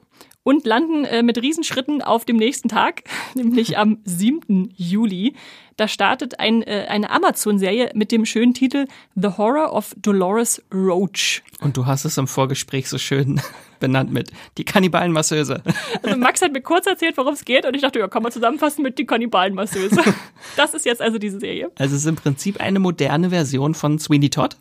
[0.44, 3.02] und landen äh, mit Riesenschritten auf dem nächsten Tag,
[3.34, 4.72] nämlich am 7.
[4.76, 5.34] Juli.
[5.76, 11.42] Da startet ein, äh, eine Amazon-Serie mit dem schönen Titel The Horror of Dolores Roach.
[11.60, 13.40] Und du hast es im Vorgespräch so schön
[13.80, 15.62] benannt mit die Kannibalenmasseuse.
[16.02, 18.30] Also Max hat mir kurz erzählt, worum es geht und ich dachte, ja, kann man
[18.30, 20.00] zusammenfassen mit die Kannibalenmasseuse.
[20.56, 21.70] Das ist jetzt also diese Serie.
[21.78, 24.56] Also es ist im Prinzip eine moderne Version von Sweeney Todd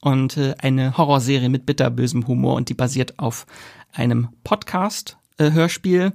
[0.00, 3.46] und äh, eine Horrorserie mit bitterbösem Humor und die basiert auf
[3.92, 6.12] einem Podcast-Hörspiel äh,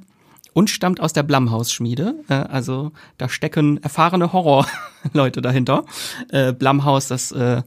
[0.54, 2.16] und stammt aus der Blumhouse-Schmiede.
[2.30, 5.86] Äh, also da stecken erfahrene Horrorleute dahinter.
[6.30, 7.64] Äh, Blumhouse, das äh,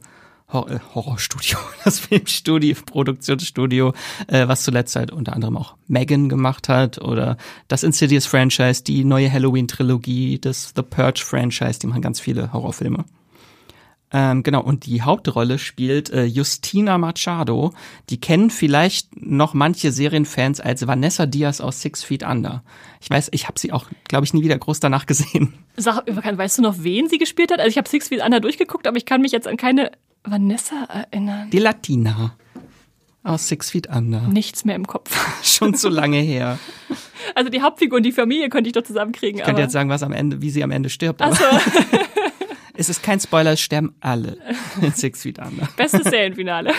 [0.51, 3.93] Hor äh, Horrorstudio, das Filmstudio, Produktionsstudio,
[4.27, 9.31] äh, was zuletzt halt unter anderem auch Megan gemacht hat oder das Insidious-Franchise, die neue
[9.31, 13.03] Halloween-Trilogie, das The Purge-Franchise, die machen ganz viele Horrorfilme.
[14.11, 17.73] Ähm, genau, und die Hauptrolle spielt äh, Justina Machado.
[18.09, 22.63] Die kennen vielleicht noch manche Serienfans als Vanessa Diaz aus Six Feet Under.
[23.01, 25.53] Ich weiß, ich habe sie auch, glaube ich, nie wieder groß danach gesehen.
[25.75, 27.59] Sag, weißt du noch, wen sie gespielt hat?
[27.59, 29.91] Also ich habe Six Feet Under durchgeguckt, aber ich kann mich jetzt an keine
[30.23, 31.49] Vanessa erinnern.
[31.49, 32.33] Die Latina
[33.23, 34.21] aus Six Feet Under.
[34.21, 35.19] Nichts mehr im Kopf.
[35.43, 36.59] Schon zu lange her.
[37.35, 39.39] Also die Hauptfigur und die Familie könnte ich doch zusammenkriegen.
[39.39, 41.21] Ich könnte jetzt sagen, was am Ende, wie sie am Ende stirbt.
[41.21, 41.43] Ach so.
[42.77, 44.37] Es ist kein Spoiler, es sterben alle
[44.81, 45.67] in Six Feet Under.
[45.77, 46.71] Bestes Serienfinale.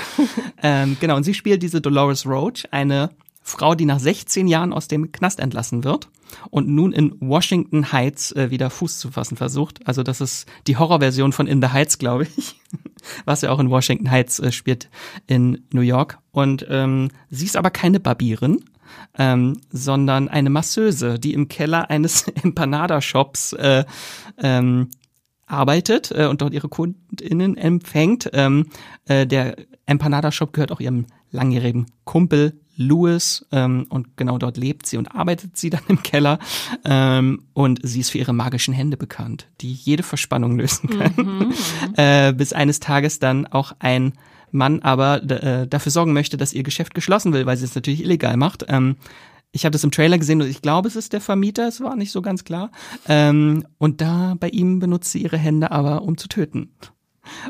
[0.63, 3.11] ähm, genau, und sie spielt diese Dolores Roach, eine
[3.43, 6.09] Frau, die nach 16 Jahren aus dem Knast entlassen wird
[6.51, 9.87] und nun in Washington Heights äh, wieder Fuß zu fassen versucht.
[9.87, 12.57] Also das ist die Horrorversion von In the Heights, glaube ich,
[13.25, 14.91] was ja auch in Washington Heights äh, spielt
[15.27, 16.19] in New York.
[16.31, 18.65] Und ähm, sie ist aber keine Barbierin,
[19.19, 23.85] ähm, sondern eine Masseuse, die im Keller eines Empanada-Shops äh,
[24.39, 24.91] ähm,
[25.49, 28.31] arbeitet äh, und dort ihre KundInnen empfängt.
[28.33, 28.67] Ähm,
[29.07, 29.57] äh, der
[29.87, 35.15] Empanada Shop gehört auch ihrem langjährigen Kumpel Louis ähm, und genau dort lebt sie und
[35.15, 36.39] arbeitet sie dann im Keller
[36.85, 41.55] ähm, und sie ist für ihre magischen Hände bekannt, die jede Verspannung lösen können, mhm.
[41.97, 44.13] äh, bis eines Tages dann auch ein
[44.51, 48.03] Mann aber äh, dafür sorgen möchte, dass ihr Geschäft geschlossen will, weil sie es natürlich
[48.03, 48.65] illegal macht.
[48.69, 48.97] Ähm,
[49.53, 51.97] ich habe das im Trailer gesehen und ich glaube, es ist der Vermieter, es war
[51.97, 52.71] nicht so ganz klar.
[53.09, 56.75] Ähm, und da bei ihm benutzt sie ihre Hände aber, um zu töten.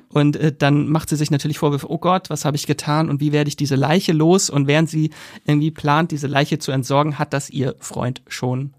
[0.08, 3.20] Und äh, dann macht sie sich natürlich Vorwürfe, oh Gott, was habe ich getan und
[3.20, 4.50] wie werde ich diese Leiche los?
[4.50, 5.10] Und während sie
[5.44, 8.74] irgendwie plant, diese Leiche zu entsorgen, hat das ihr Freund schon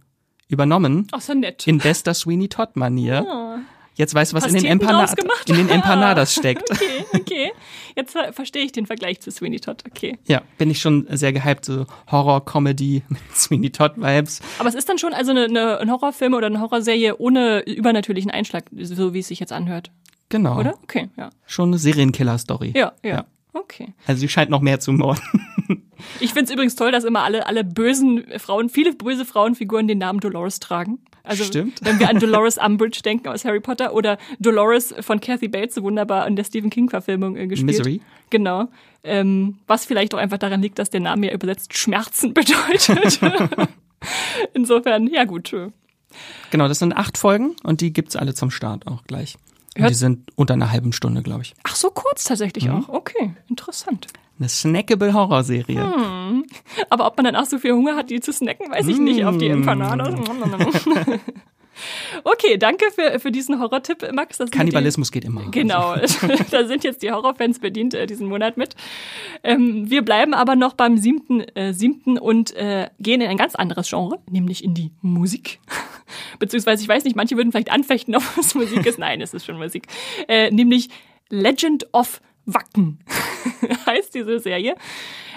[0.47, 1.07] übernommen.
[1.11, 1.67] Ach, so nett.
[1.67, 3.25] In bester Sweeney Todd-Manier.
[3.27, 3.57] Oh.
[3.99, 6.71] Jetzt weißt du, was in den, in den, Empanadas steckt.
[6.71, 7.51] okay, okay.
[7.97, 9.83] Jetzt verstehe ich den Vergleich zu Sweeney Todd.
[9.85, 10.17] Okay.
[10.25, 14.39] Ja, bin ich schon sehr gehypt, so Horror-Comedy mit Sweeney Todd-Vibes.
[14.57, 18.31] Aber es ist dann schon also eine, eine, ein Horrorfilm oder eine Horrorserie ohne übernatürlichen
[18.31, 19.91] Einschlag, so wie es sich jetzt anhört.
[20.29, 20.57] Genau.
[20.57, 20.75] Oder?
[20.83, 21.29] Okay, ja.
[21.45, 22.71] Schon eine Serienkiller-Story.
[22.77, 23.25] Ja, ja, ja.
[23.51, 23.93] Okay.
[24.07, 25.21] Also sie scheint noch mehr zu morden.
[26.21, 29.97] Ich finde es übrigens toll, dass immer alle, alle bösen Frauen, viele böse Frauenfiguren den
[29.97, 30.99] Namen Dolores tragen.
[31.29, 31.79] Also Stimmt.
[31.83, 35.83] wenn wir an Dolores Umbridge denken aus Harry Potter oder Dolores von Kathy Bates so
[35.83, 37.77] wunderbar in der Stephen King Verfilmung äh, gespielt.
[37.77, 38.01] Misery.
[38.31, 38.67] Genau.
[39.03, 43.19] Ähm, was vielleicht auch einfach daran liegt, dass der Name ja übersetzt Schmerzen bedeutet.
[44.53, 45.55] Insofern, ja gut.
[46.49, 49.37] Genau, das sind acht Folgen und die gibt's alle zum Start auch gleich.
[49.77, 51.53] die sind unter einer halben Stunde, glaube ich.
[51.61, 52.85] Ach, so kurz tatsächlich mhm.
[52.85, 52.89] auch.
[52.89, 54.07] Okay, interessant.
[54.39, 55.83] Eine snackable Horrorserie.
[55.83, 56.45] Hm.
[56.89, 59.03] Aber ob man dann auch so viel Hunger hat, die zu snacken, weiß ich hm.
[59.03, 60.13] nicht auf die Empanadas.
[62.23, 64.37] Okay, danke für, für diesen Horrortipp, Max.
[64.51, 65.49] Kannibalismus die, geht immer.
[65.51, 65.95] Genau,
[66.51, 68.75] da sind jetzt die Horrorfans bedient äh, diesen Monat mit.
[69.43, 73.55] Ähm, wir bleiben aber noch beim siebten, äh, siebten und äh, gehen in ein ganz
[73.55, 75.59] anderes Genre, nämlich in die Musik.
[76.39, 78.99] Beziehungsweise, ich weiß nicht, manche würden vielleicht anfechten, ob es Musik ist.
[78.99, 79.87] Nein, es ist schon Musik.
[80.27, 80.89] Äh, nämlich
[81.29, 82.21] Legend of
[82.53, 82.99] Wacken
[83.85, 84.75] heißt diese Serie.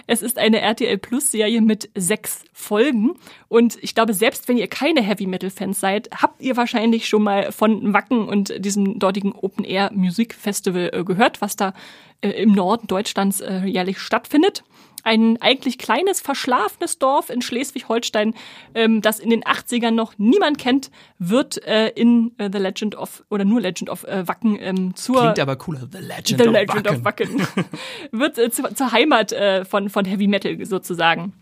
[0.07, 3.13] Es ist eine RTL Plus Serie mit sechs Folgen.
[3.49, 7.23] Und ich glaube, selbst wenn ihr keine Heavy Metal Fans seid, habt ihr wahrscheinlich schon
[7.23, 11.73] mal von Wacken und diesem dortigen Open Air Musik Festival äh, gehört, was da
[12.21, 14.65] äh, im Norden Deutschlands äh, jährlich stattfindet
[15.03, 18.35] ein eigentlich kleines, verschlafenes Dorf in Schleswig-Holstein,
[18.75, 23.25] ähm, das in den 80ern noch niemand kennt, wird äh, in äh, The Legend of,
[23.29, 25.21] oder nur Legend of äh, Wacken ähm, zur...
[25.21, 27.37] Klingt aber cooler, The Legend, The of, Legend Wacken.
[27.37, 27.69] of Wacken.
[28.13, 31.33] wird äh, zu, zur Heimat äh, von, von Heavy Metal sozusagen.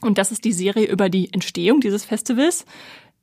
[0.00, 2.64] Und das ist die Serie über die Entstehung dieses Festivals.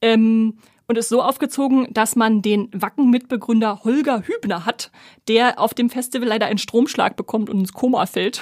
[0.01, 4.89] Ähm, und ist so aufgezogen, dass man den Wacken-Mitbegründer Holger Hübner hat,
[5.27, 8.41] der auf dem Festival leider einen Stromschlag bekommt und ins Koma fällt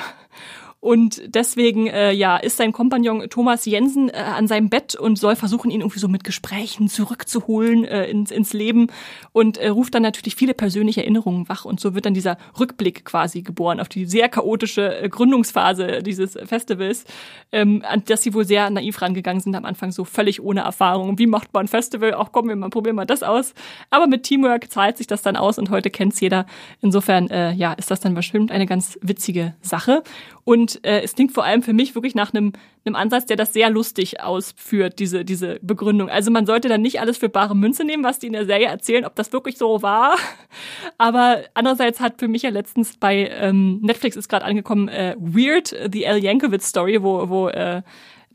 [0.88, 5.36] Und deswegen, äh, ja, ist sein Kompagnon Thomas Jensen äh, an seinem Bett und soll
[5.36, 8.88] versuchen, ihn irgendwie so mit Gesprächen zurückzuholen äh, ins, ins Leben
[9.34, 11.66] und äh, ruft dann natürlich viele persönliche Erinnerungen wach.
[11.66, 16.38] Und so wird dann dieser Rückblick quasi geboren auf die sehr chaotische äh, Gründungsphase dieses
[16.46, 17.04] Festivals,
[17.52, 21.20] ähm, an das sie wohl sehr naiv rangegangen sind am Anfang, so völlig ohne Erfahrung.
[21.20, 22.16] Wie macht man ein Festival?
[22.18, 23.54] Ach komm, wir mal, probieren mal das aus.
[23.90, 26.46] Aber mit Teamwork zahlt sich das dann aus und heute kennt's jeder.
[26.80, 30.02] Insofern, äh, ja, ist das dann bestimmt eine ganz witzige Sache.
[30.46, 32.54] Und äh, es klingt vor allem für mich wirklich nach einem,
[32.86, 36.10] einem Ansatz, der das sehr lustig ausführt, diese, diese Begründung.
[36.10, 38.68] Also man sollte dann nicht alles für bare Münze nehmen, was die in der Serie
[38.68, 40.16] erzählen, ob das wirklich so war.
[40.98, 45.76] Aber andererseits hat für mich ja letztens bei ähm, Netflix ist gerade angekommen, äh, Weird,
[45.92, 47.82] The Al Yankovic Story, wo, wo äh,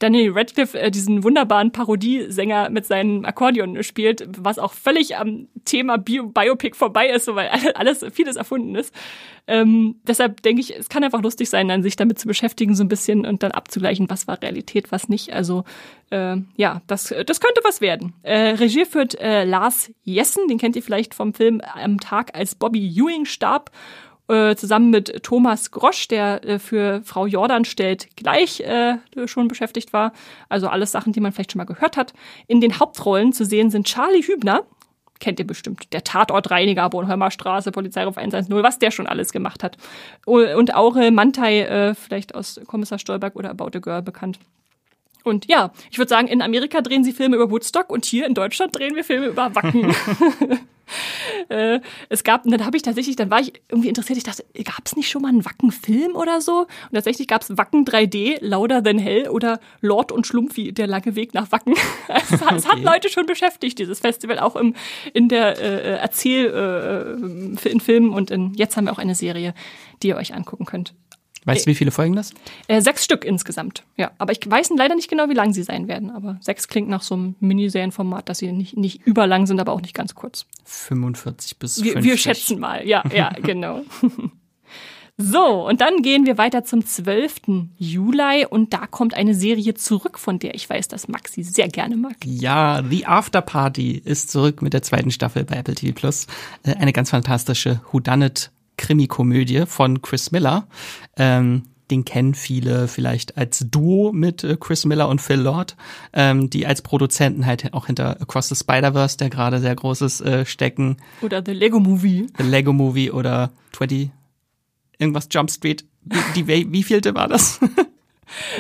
[0.02, 5.96] Daniel Radcliffe äh, diesen wunderbaren Parodiesänger mit seinem Akkordeon spielt, was auch völlig am Thema
[5.96, 8.92] Bio Biopic vorbei ist, so, weil alles, vieles erfunden ist.
[9.46, 12.82] Ähm, deshalb denke ich, es kann einfach lustig sein, dann sich damit zu beschäftigen so
[12.82, 15.32] ein bisschen und dann abzugleichen, was war Realität, was nicht.
[15.32, 15.64] Also
[16.10, 18.12] äh, ja, das, das könnte was werden.
[18.22, 22.56] Äh, Regie führt äh, Lars Jessen, den kennt ihr vielleicht vom Film Am Tag, als
[22.56, 23.70] Bobby Ewing starb
[24.32, 29.92] äh, zusammen mit Thomas Grosch, der äh, für Frau Jordan stellt, gleich äh, schon beschäftigt
[29.92, 30.12] war.
[30.48, 32.12] Also alles Sachen, die man vielleicht schon mal gehört hat.
[32.46, 34.64] In den Hauptrollen zu sehen sind Charlie Hübner,
[35.20, 39.76] kennt ihr bestimmt, der Tatortreiniger, Bornholmer Straße, Polizeiruf 110, was der schon alles gemacht hat.
[40.26, 44.38] Und Aure Mantai, äh, vielleicht aus Kommissar Stolberg oder About a Girl bekannt.
[45.24, 48.34] Und ja, ich würde sagen, in Amerika drehen sie Filme über Woodstock und hier in
[48.34, 49.94] Deutschland drehen wir Filme über Wacken.
[51.48, 54.44] äh, es gab, und dann habe ich tatsächlich, dann war ich irgendwie interessiert, ich dachte,
[54.64, 56.60] gab es nicht schon mal einen Wacken-Film oder so?
[56.60, 61.14] Und tatsächlich gab es Wacken 3D, Lauder Than Hell oder Lord und Schlumpfi, der lange
[61.14, 61.74] Weg nach Wacken.
[62.08, 62.54] es, hat, okay.
[62.56, 64.74] es hat Leute schon beschäftigt, dieses Festival, auch im,
[65.12, 69.54] in der äh, Erzähl, äh, in Filmen und in, jetzt haben wir auch eine Serie,
[70.02, 70.94] die ihr euch angucken könnt.
[71.44, 72.32] Weißt du, wie viele Folgen das?
[72.68, 74.12] Äh, sechs Stück insgesamt, ja.
[74.18, 76.10] Aber ich weiß leider nicht genau, wie lang sie sein werden.
[76.10, 79.80] Aber sechs klingt nach so einem Miniserienformat, dass sie nicht, nicht überlang sind, aber auch
[79.80, 80.46] nicht ganz kurz.
[80.64, 82.10] 45 bis wir, 50.
[82.10, 83.82] Wir schätzen mal, ja, ja, genau.
[85.18, 87.42] So, und dann gehen wir weiter zum 12.
[87.76, 91.96] Juli und da kommt eine Serie zurück, von der ich weiß, dass Maxi sehr gerne
[91.96, 92.16] mag.
[92.24, 96.26] Ja, The After Party ist zurück mit der zweiten Staffel bei Apple TV Plus.
[96.62, 98.50] Äh, eine ganz fantastische Whodunit
[98.82, 100.66] Krimi-Komödie von Chris Miller.
[101.16, 105.76] Ähm, den kennen viele vielleicht als Duo mit äh, Chris Miller und Phil Lord,
[106.12, 110.46] ähm, die als Produzenten halt auch hinter Across the Spider-Verse, der gerade sehr großes äh,
[110.46, 110.96] stecken.
[111.20, 112.26] Oder The Lego Movie.
[112.38, 114.10] The Lego Movie oder 20,
[114.98, 115.84] irgendwas Jump Street.
[116.04, 117.60] Wie, die, wie vielte war das?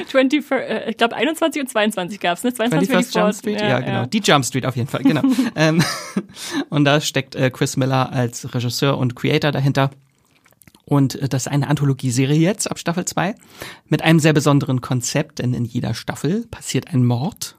[0.08, 2.52] 20, äh, ich glaube 21 und 22 gab's, ne?
[2.52, 3.92] 22 21 Jump Street, ja, ja, genau.
[3.92, 4.06] Ja.
[4.06, 5.22] Die Jump Street auf jeden Fall, genau.
[5.56, 5.82] ähm,
[6.68, 9.90] und da steckt äh, Chris Miller als Regisseur und Creator dahinter.
[10.84, 13.34] Und äh, das ist eine Anthologieserie jetzt ab Staffel 2
[13.86, 17.56] mit einem sehr besonderen Konzept, denn in jeder Staffel passiert ein Mord.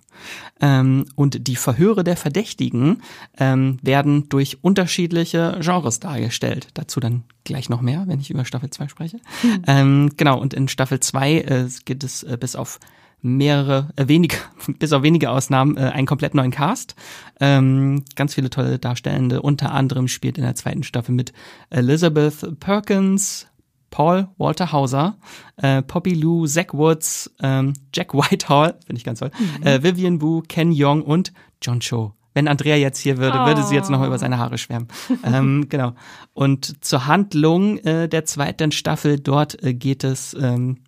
[0.61, 3.01] Ähm, und die Verhöre der Verdächtigen
[3.37, 6.67] ähm, werden durch unterschiedliche Genres dargestellt.
[6.75, 9.17] Dazu dann gleich noch mehr, wenn ich über Staffel 2 spreche.
[9.41, 9.63] Mhm.
[9.67, 12.79] Ähm, genau, und in Staffel 2 äh, geht es äh, bis auf
[13.23, 14.37] mehrere, äh, wenige,
[14.79, 16.95] bis auf wenige Ausnahmen, äh, einen komplett neuen Cast.
[17.39, 19.41] Ähm, ganz viele tolle Darstellende.
[19.41, 21.33] Unter anderem spielt in der zweiten Staffel mit
[21.71, 23.47] Elizabeth Perkins,
[23.89, 25.17] Paul Walter Hauser,
[25.57, 29.65] äh, Poppy Lou, Zach Woods, ähm, Jack Whitehall, finde ich ganz toll, mhm.
[29.65, 31.31] äh, Vivian Wu, Ken Young und
[31.61, 32.13] John Cho.
[32.33, 33.45] Wenn Andrea jetzt hier würde, oh.
[33.45, 34.87] würde sie jetzt noch über seine Haare schwärmen.
[35.23, 35.93] ähm, genau.
[36.33, 40.79] Und zur Handlung äh, der zweiten Staffel, dort äh, geht es ähm,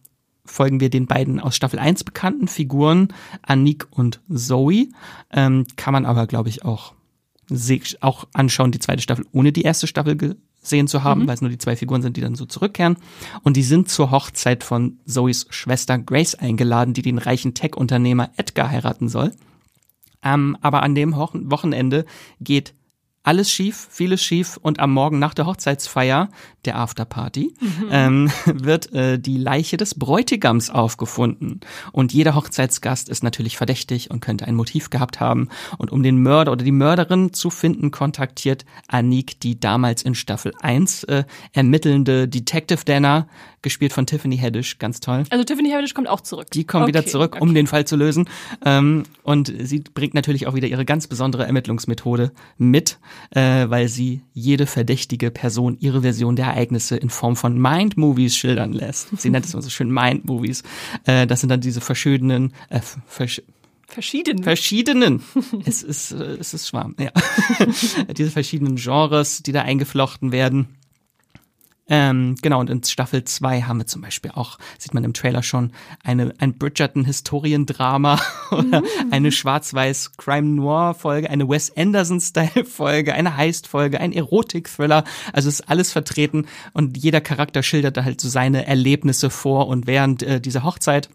[0.45, 3.09] folgen wir den beiden aus Staffel 1 bekannten Figuren,
[3.41, 4.89] Anik und Zoe.
[5.31, 6.93] Ähm, kann man aber, glaube ich, auch,
[8.01, 11.27] auch anschauen, die zweite Staffel, ohne die erste Staffel gesehen zu haben, mhm.
[11.27, 12.97] weil es nur die zwei Figuren sind, die dann so zurückkehren.
[13.43, 18.69] Und die sind zur Hochzeit von Zoes Schwester Grace eingeladen, die den reichen Tech-Unternehmer Edgar
[18.69, 19.31] heiraten soll.
[20.23, 22.05] Ähm, aber an dem Wochenende
[22.41, 22.73] geht
[23.25, 26.29] alles schief, vieles schief und am Morgen nach der Hochzeitsfeier,
[26.65, 27.87] der Afterparty, mhm.
[27.91, 31.61] ähm, wird äh, die Leiche des Bräutigams aufgefunden.
[31.91, 35.49] Und jeder Hochzeitsgast ist natürlich verdächtig und könnte ein Motiv gehabt haben.
[35.77, 40.53] Und um den Mörder oder die Mörderin zu finden, kontaktiert Anik die damals in Staffel
[40.61, 43.27] 1 äh, ermittelnde Detective Dana,
[43.63, 45.23] gespielt von Tiffany Haddish, ganz toll.
[45.31, 46.51] Also Tiffany Haddish kommt auch zurück.
[46.53, 48.29] Die kommt okay, wieder zurück, um den Fall zu lösen.
[48.63, 52.99] Ähm, und sie bringt natürlich auch wieder ihre ganz besondere Ermittlungsmethode mit
[53.31, 58.73] äh, weil sie jede verdächtige Person ihre Version der Ereignisse in Form von Mind-Movies schildern
[58.73, 59.09] lässt.
[59.17, 60.63] Sie nennt es immer so schön Mind-Movies.
[61.05, 63.41] Äh, das sind dann diese verschiedenen, äh, versch
[63.87, 64.43] Verschiedenen.
[64.43, 65.23] Verschiedenen.
[65.65, 67.11] es ist, äh, es ist Schwarm, ja.
[68.17, 70.67] diese verschiedenen Genres, die da eingeflochten werden.
[71.87, 75.43] Ähm, genau, und in Staffel 2 haben wir zum Beispiel auch, sieht man im Trailer
[75.43, 75.71] schon,
[76.03, 78.19] eine, ein Bridgerton-Historiendrama
[78.51, 78.85] oder mm.
[79.11, 85.03] eine schwarz-weiß Crime-Noir-Folge, eine Wes Anderson-Style-Folge, eine Heist-Folge, ein Erotik-Thriller.
[85.31, 89.85] Also ist alles vertreten und jeder Charakter schildert da halt so seine Erlebnisse vor und
[89.85, 91.09] während äh, dieser Hochzeit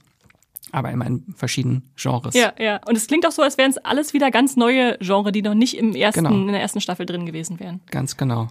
[0.72, 2.34] aber immer in verschiedenen Genres.
[2.34, 2.80] Ja, ja.
[2.86, 5.54] Und es klingt auch so, als wären es alles wieder ganz neue Genre, die noch
[5.54, 6.34] nicht im ersten, genau.
[6.36, 7.80] in der ersten Staffel drin gewesen wären.
[7.90, 8.48] Ganz genau.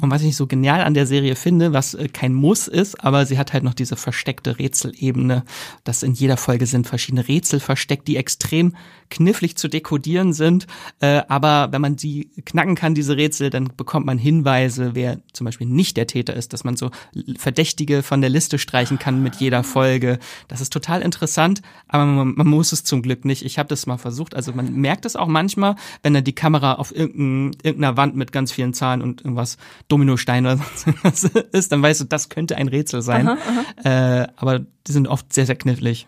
[0.00, 3.26] Und was ich so genial an der Serie finde, was äh, kein Muss ist, aber
[3.26, 5.44] sie hat halt noch diese versteckte Rätselebene,
[5.84, 8.74] dass in jeder Folge sind verschiedene Rätsel versteckt, die extrem
[9.10, 10.66] knifflig zu dekodieren sind.
[11.00, 15.44] Äh, aber wenn man sie knacken kann, diese Rätsel, dann bekommt man Hinweise, wer zum
[15.44, 16.90] Beispiel nicht der Täter ist, dass man so
[17.36, 20.18] Verdächtige von der Liste streichen kann mit jeder Folge.
[20.46, 23.44] Das ist total interessant, aber man, man muss es zum Glück nicht.
[23.44, 24.34] Ich habe das mal versucht.
[24.34, 28.52] Also man merkt es auch manchmal, wenn dann die Kamera auf irgendeiner Wand mit ganz
[28.52, 29.56] vielen Zahlen und irgendwas
[29.88, 33.28] Dominostein oder sonst ist, dann weißt du, das könnte ein Rätsel sein.
[33.28, 33.38] Aha,
[33.84, 34.22] aha.
[34.22, 36.06] Äh, aber die sind oft sehr, sehr knifflig.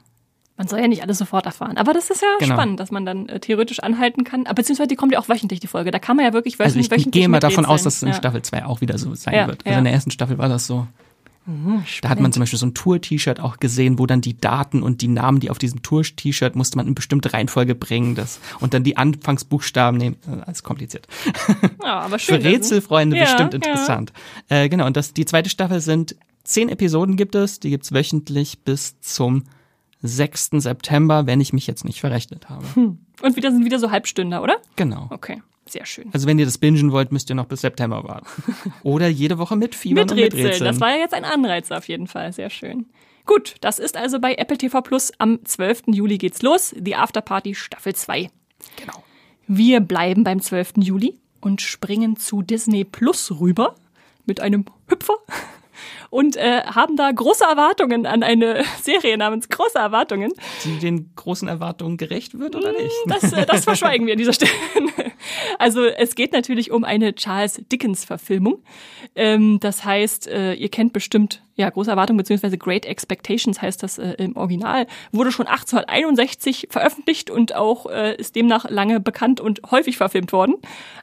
[0.61, 1.79] Man soll ja nicht alles sofort erfahren.
[1.79, 2.55] Aber das ist ja genau.
[2.55, 4.45] spannend, dass man dann äh, theoretisch anhalten kann.
[4.45, 5.91] Aber beziehungsweise die kommt ja auch wöchentlich, die Folge.
[5.91, 8.03] Da kann man ja wirklich wöchentlich, also ich, ich gehe mal davon aus, dass es
[8.03, 8.15] in ja.
[8.15, 9.65] Staffel 2 auch wieder so sein ja, wird.
[9.65, 9.79] Also ja.
[9.79, 10.87] in der ersten Staffel war das so.
[11.51, 14.83] Mhm, da hat man zum Beispiel so ein Tour-T-Shirt auch gesehen, wo dann die Daten
[14.83, 18.15] und die Namen, die auf diesem Tour-T-Shirt musste man in bestimmte Reihenfolge bringen.
[18.15, 20.17] Das, und dann die Anfangsbuchstaben nehmen.
[20.29, 21.07] Äh, alles kompliziert.
[21.83, 22.41] Ja, aber schön.
[22.41, 24.13] Für Rätselfreunde ja, bestimmt interessant.
[24.49, 24.63] Ja.
[24.63, 27.59] Äh, genau, und das, die zweite Staffel sind zehn Episoden gibt es.
[27.59, 29.45] Die gibt's wöchentlich bis zum
[30.03, 30.51] 6.
[30.53, 32.65] September, wenn ich mich jetzt nicht verrechnet habe.
[32.75, 32.99] Hm.
[33.23, 34.59] Und wieder sind wieder so Halbstünder, oder?
[34.77, 35.07] Genau.
[35.11, 35.43] Okay.
[35.71, 36.11] Sehr schön.
[36.13, 38.27] Also wenn ihr das bingen wollt, müsst ihr noch bis September warten.
[38.83, 40.45] Oder jede Woche mit Fieber mit Rätseln.
[40.45, 42.33] Mit Das war ja jetzt ein Anreiz auf jeden Fall.
[42.33, 42.87] Sehr schön.
[43.25, 45.13] Gut, das ist also bei Apple TV Plus.
[45.19, 45.83] Am 12.
[45.93, 46.75] Juli geht's los.
[46.77, 48.31] Die Afterparty Staffel 2.
[48.77, 49.05] Genau.
[49.47, 50.73] Wir bleiben beim 12.
[50.79, 53.77] Juli und springen zu Disney Plus rüber
[54.27, 55.15] mit einem Hüpfer
[56.11, 60.33] und äh, haben da große Erwartungen an eine Serie namens Große Erwartungen.
[60.65, 62.95] Die den großen Erwartungen gerecht wird oder nicht?
[63.07, 64.51] Das, äh, das verschweigen wir an dieser Stelle.
[65.59, 68.63] Also es geht natürlich um eine Charles Dickens Verfilmung.
[69.15, 73.99] Ähm, das heißt, äh, ihr kennt bestimmt ja, große Erwartungen beziehungsweise Great Expectations heißt das
[73.99, 79.61] äh, im Original, wurde schon 1861 veröffentlicht und auch äh, ist demnach lange bekannt und
[79.71, 80.55] häufig verfilmt worden.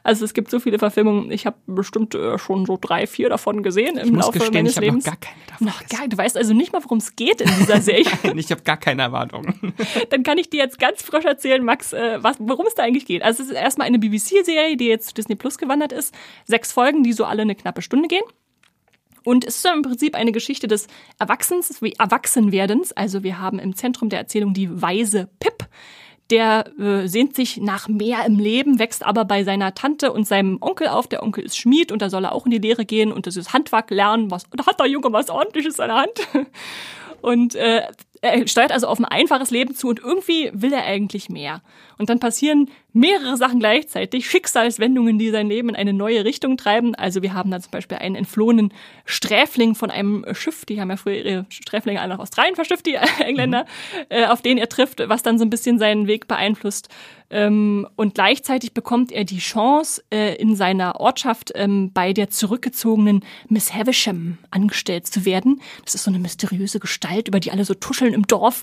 [0.02, 3.62] Also es gibt so viele Verfilmungen, ich habe bestimmt äh, schon so drei, vier davon
[3.62, 5.06] gesehen im Laufe gestehen, meines ich Lebens.
[5.06, 7.50] Noch gar keine davon noch gar, du weißt also nicht mal, worum es geht in
[7.58, 8.06] dieser Serie.
[8.24, 9.74] Nein, ich habe gar keine Erwartungen.
[10.10, 13.06] Dann kann ich dir jetzt ganz frisch erzählen, Max, äh, was, worum es da eigentlich
[13.06, 13.22] geht.
[13.22, 16.14] Also es ist erstmal eine BBC-Serie, die jetzt zu Disney Plus gewandert ist.
[16.44, 18.24] Sechs Folgen, die so alle eine knappe Stunde gehen.
[19.28, 20.86] Und es ist im Prinzip eine Geschichte des
[21.18, 22.92] Erwachsens, Erwachsenwerdens.
[22.92, 25.68] Also wir haben im Zentrum der Erzählung die weise Pip.
[26.30, 30.56] Der äh, sehnt sich nach mehr im Leben, wächst aber bei seiner Tante und seinem
[30.62, 31.08] Onkel auf.
[31.08, 33.36] Der Onkel ist Schmied und da soll er auch in die Lehre gehen und das
[33.36, 34.30] ist Handwerk lernen.
[34.30, 36.48] Was, da hat der Junge was ordentliches an der Hand.
[37.20, 37.82] Und äh,
[38.20, 41.62] er steuert also auf ein einfaches Leben zu und irgendwie will er eigentlich mehr.
[41.98, 46.94] Und dann passieren mehrere Sachen gleichzeitig, Schicksalswendungen, die sein Leben in eine neue Richtung treiben.
[46.94, 48.72] Also wir haben da zum Beispiel einen entflohenen
[49.04, 52.94] Sträfling von einem Schiff, die haben ja früher ihre Sträflinge alle nach Australien verschifft, die
[53.20, 54.06] Engländer, mhm.
[54.08, 56.88] äh, auf den er trifft, was dann so ein bisschen seinen Weg beeinflusst.
[57.30, 63.24] Ähm, und gleichzeitig bekommt er die Chance, äh, in seiner Ortschaft ähm, bei der zurückgezogenen
[63.48, 65.60] Miss Havisham angestellt zu werden.
[65.84, 68.62] Das ist so eine mysteriöse Gestalt, über die alle so tuscheln im Dorf.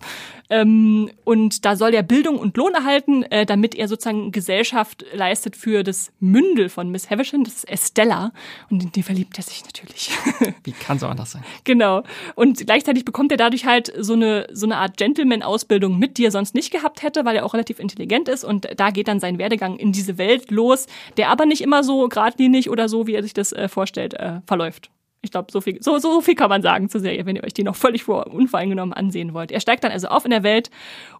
[0.49, 5.55] Ähm, und da soll er Bildung und Lohn erhalten, äh, damit er sozusagen Gesellschaft leistet
[5.55, 7.43] für das Mündel von Miss Havisham.
[7.43, 8.31] Das ist Estella.
[8.69, 10.11] Und in die verliebt er sich natürlich.
[10.63, 11.43] Wie kann so anders sein?
[11.63, 12.03] Genau.
[12.35, 16.31] Und gleichzeitig bekommt er dadurch halt so eine, so eine Art Gentleman-Ausbildung mit, die er
[16.31, 18.43] sonst nicht gehabt hätte, weil er auch relativ intelligent ist.
[18.43, 20.87] Und und da geht dann sein Werdegang in diese Welt los,
[21.17, 24.39] der aber nicht immer so geradlinig oder so, wie er sich das äh, vorstellt, äh,
[24.47, 24.89] verläuft.
[25.21, 27.53] Ich glaube, so viel, so, so viel kann man sagen zur Serie, wenn ihr euch
[27.53, 29.51] die noch völlig vor, unvoreingenommen ansehen wollt.
[29.51, 30.69] Er steigt dann also auf in der Welt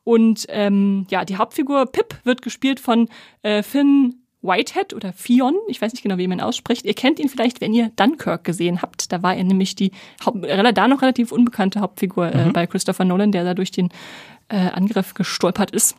[0.04, 3.10] und ähm, ja, die Hauptfigur Pip wird gespielt von
[3.42, 6.86] äh, Finn Whitehead oder Fion, ich weiß nicht genau, wie man ausspricht.
[6.86, 9.12] Ihr kennt ihn vielleicht, wenn ihr Dunkirk gesehen habt.
[9.12, 9.92] Da war er nämlich die
[10.24, 12.54] Haupt da noch relativ unbekannte Hauptfigur äh, mhm.
[12.54, 13.90] bei Christopher Nolan, der da durch den
[14.50, 15.98] äh, Angriff gestolpert ist.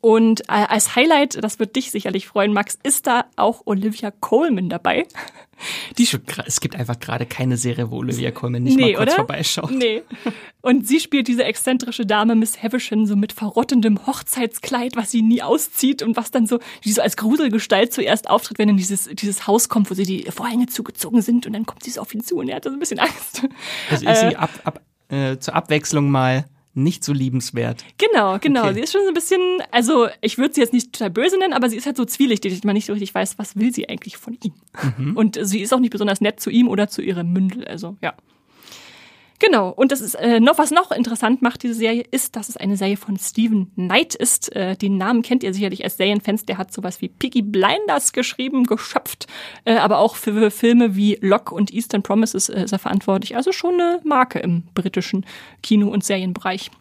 [0.00, 4.68] Und äh, als Highlight, das wird dich sicherlich freuen, Max, ist da auch Olivia Coleman
[4.68, 5.06] dabei.
[5.98, 6.08] Die
[6.46, 9.16] es gibt einfach gerade keine Serie, wo Olivia Coleman nicht nee, mal kurz oder?
[9.16, 9.72] vorbeischaut.
[9.72, 10.02] Nee.
[10.60, 15.42] Und sie spielt diese exzentrische Dame Miss Havisham so mit verrottendem Hochzeitskleid, was sie nie
[15.42, 19.48] auszieht und was dann so, die so als Gruselgestalt zuerst auftritt, wenn in dieses, dieses
[19.48, 22.22] Haus kommt, wo sie die Vorhänge zugezogen sind und dann kommt sie so auf ihn
[22.22, 23.42] zu und er hat so ein bisschen Angst.
[23.90, 26.44] Also ist äh, sie ab, ab, äh, zur Abwechslung mal
[26.78, 27.84] nicht so liebenswert.
[27.98, 28.64] Genau, genau.
[28.64, 28.74] Okay.
[28.74, 31.52] Sie ist schon so ein bisschen, also ich würde sie jetzt nicht total böse nennen,
[31.52, 33.88] aber sie ist halt so zwielichtig, dass man nicht so richtig weiß, was will sie
[33.88, 34.54] eigentlich von ihm.
[34.96, 35.16] Mhm.
[35.16, 37.66] Und sie ist auch nicht besonders nett zu ihm oder zu ihrem Mündel.
[37.66, 38.14] Also ja.
[39.40, 42.56] Genau, und das ist äh, noch, was noch interessant macht, diese Serie, ist, dass es
[42.56, 44.54] eine Serie von Stephen Knight ist.
[44.56, 48.64] Äh, den Namen kennt ihr sicherlich als Serienfans, der hat sowas wie Piggy Blinders geschrieben,
[48.64, 49.28] geschöpft,
[49.64, 53.36] äh, aber auch für Filme wie Locke und Eastern Promises äh, ist er verantwortlich.
[53.36, 55.24] Also schon eine Marke im britischen
[55.62, 56.72] Kino- und Serienbereich.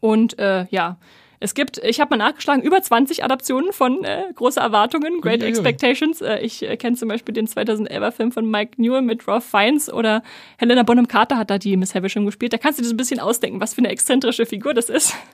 [0.00, 0.96] Und äh, ja,
[1.42, 5.48] es gibt, ich habe mal nachgeschlagen, über 20 Adaptionen von äh, Große Erwartungen, Great Uiuiui.
[5.48, 6.20] Expectations.
[6.20, 9.90] Äh, ich äh, kenne zum Beispiel den 2011er Film von Mike Newell mit Ralph Fiennes
[9.90, 10.22] oder
[10.58, 12.52] Helena Bonham Carter hat da die Miss Havisham gespielt.
[12.52, 15.14] Da kannst du dir so ein bisschen ausdenken, was für eine exzentrische Figur das ist.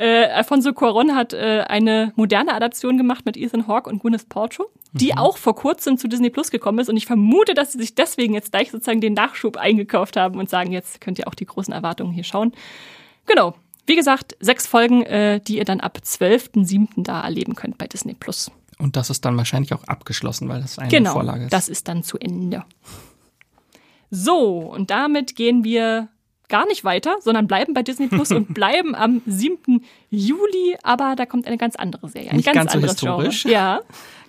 [0.00, 4.68] Äh, Alfonso Cuarón hat äh, eine moderne Adaption gemacht mit Ethan Hawke und Gwyneth Paltrow,
[4.92, 6.88] die auch vor kurzem zu Disney Plus gekommen ist.
[6.88, 10.48] Und ich vermute, dass sie sich deswegen jetzt gleich sozusagen den Nachschub eingekauft haben und
[10.48, 12.52] sagen, jetzt könnt ihr auch die großen Erwartungen hier schauen.
[13.26, 13.56] Genau.
[13.88, 17.02] Wie gesagt, sechs Folgen, äh, die ihr dann ab 12.07.
[17.04, 18.50] da erleben könnt bei Disney Plus.
[18.78, 21.52] Und das ist dann wahrscheinlich auch abgeschlossen, weil das eine Genau, Vorlage ist.
[21.52, 22.64] das ist dann zu Ende.
[24.10, 26.08] So, und damit gehen wir
[26.48, 29.84] gar nicht weiter, sondern bleiben bei Disney Plus und bleiben am 7.
[30.10, 32.30] Juli, aber da kommt eine ganz andere Serie.
[32.30, 33.42] Ein Nicht ganz, ganz so historisch.
[33.42, 33.54] Genre.
[33.54, 33.80] Ja.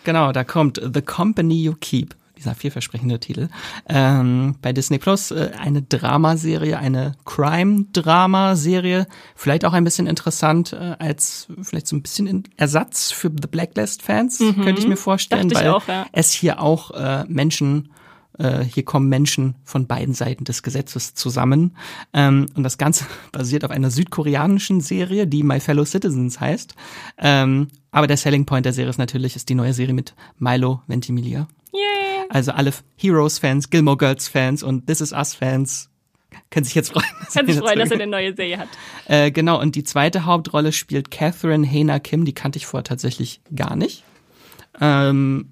[0.03, 3.49] Genau, da kommt The Company You Keep, dieser vielversprechende Titel.
[3.87, 9.07] Ähm, bei Disney Plus äh, eine Dramaserie, eine Crime-Drama-Serie.
[9.35, 14.37] Vielleicht auch ein bisschen interessant äh, als vielleicht so ein bisschen Ersatz für The Blacklist-Fans,
[14.37, 15.49] könnte ich mir vorstellen, Mhm.
[15.49, 16.05] Dachte weil auch, ja.
[16.11, 17.89] es hier auch äh, Menschen
[18.37, 21.75] äh, hier kommen Menschen von beiden Seiten des Gesetzes zusammen.
[22.13, 26.73] Ähm, und das Ganze basiert auf einer südkoreanischen Serie, die My Fellow Citizens heißt.
[27.17, 30.81] Ähm, aber der Selling Point der Serie ist natürlich ist die neue Serie mit Milo
[30.87, 31.47] Ventimiglia.
[32.29, 35.89] Also alle Heroes-Fans, Gilmore Girls-Fans und This Is Us-Fans
[36.51, 37.05] können sich jetzt freuen.
[37.33, 38.67] Kann sich freuen, dass er eine neue Serie hat.
[39.07, 43.41] äh, genau, und die zweite Hauptrolle spielt Catherine Hena Kim, die kannte ich vorher tatsächlich
[43.55, 44.03] gar nicht.
[44.79, 45.49] Ähm,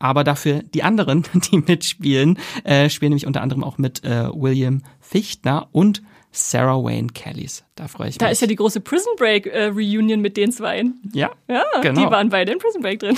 [0.00, 4.82] aber dafür die anderen, die mitspielen, äh, spielen nämlich unter anderem auch mit äh, William
[5.00, 7.64] Fichtner und Sarah Wayne Kellys.
[7.74, 8.32] Da freue ich Da mich.
[8.32, 11.00] ist ja die große Prison Break äh, Reunion mit den zweien.
[11.14, 12.04] ja, Ja, Genau.
[12.04, 13.16] die waren beide in Prison Break drin.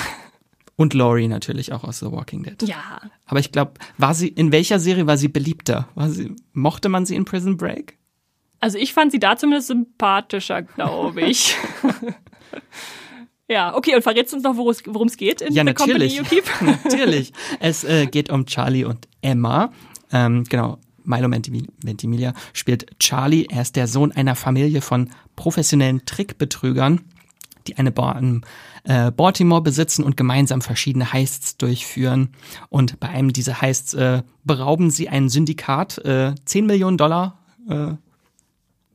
[0.81, 2.63] Und Laurie natürlich auch aus The Walking Dead.
[2.63, 3.03] Ja.
[3.27, 5.87] Aber ich glaube, war sie in welcher Serie war sie beliebter?
[5.95, 7.99] War sie mochte man sie in Prison Break?
[8.61, 11.55] Also ich fand sie da zumindest sympathischer, glaube ich.
[13.49, 16.17] ja, okay, und verrätst du uns noch, worum es geht in Ja, The Company natürlich.
[16.17, 16.45] You Keep?
[16.63, 17.35] Natürlich.
[17.59, 19.75] Es äh, geht um Charlie und Emma.
[20.11, 20.79] Ähm, genau.
[21.05, 23.47] Milo Ventimiglia spielt Charlie.
[23.51, 27.03] Er ist der Sohn einer Familie von professionellen Trickbetrügern,
[27.67, 28.47] die eine Bar in
[28.85, 32.31] äh, Baltimore besitzen und gemeinsam verschiedene Heists durchführen.
[32.69, 37.95] Und bei einem dieser Heists äh, berauben sie ein Syndikat äh, 10 Millionen Dollar äh,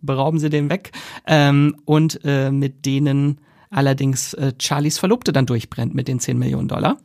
[0.01, 0.91] berauben sie den weg
[1.25, 6.67] ähm, und äh, mit denen allerdings äh, Charlies Verlobte dann durchbrennt mit den 10 Millionen
[6.67, 6.97] Dollar,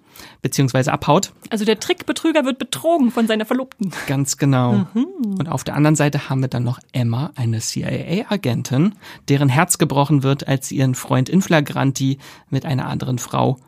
[0.42, 1.32] beziehungsweise abhaut.
[1.50, 3.92] Also der Trickbetrüger wird betrogen von seiner Verlobten.
[4.06, 4.86] Ganz genau.
[4.94, 8.94] Und auf der anderen Seite haben wir dann noch Emma, eine CIA-Agentin,
[9.28, 13.58] deren Herz gebrochen wird, als sie ihren Freund in Flagranti mit einer anderen Frau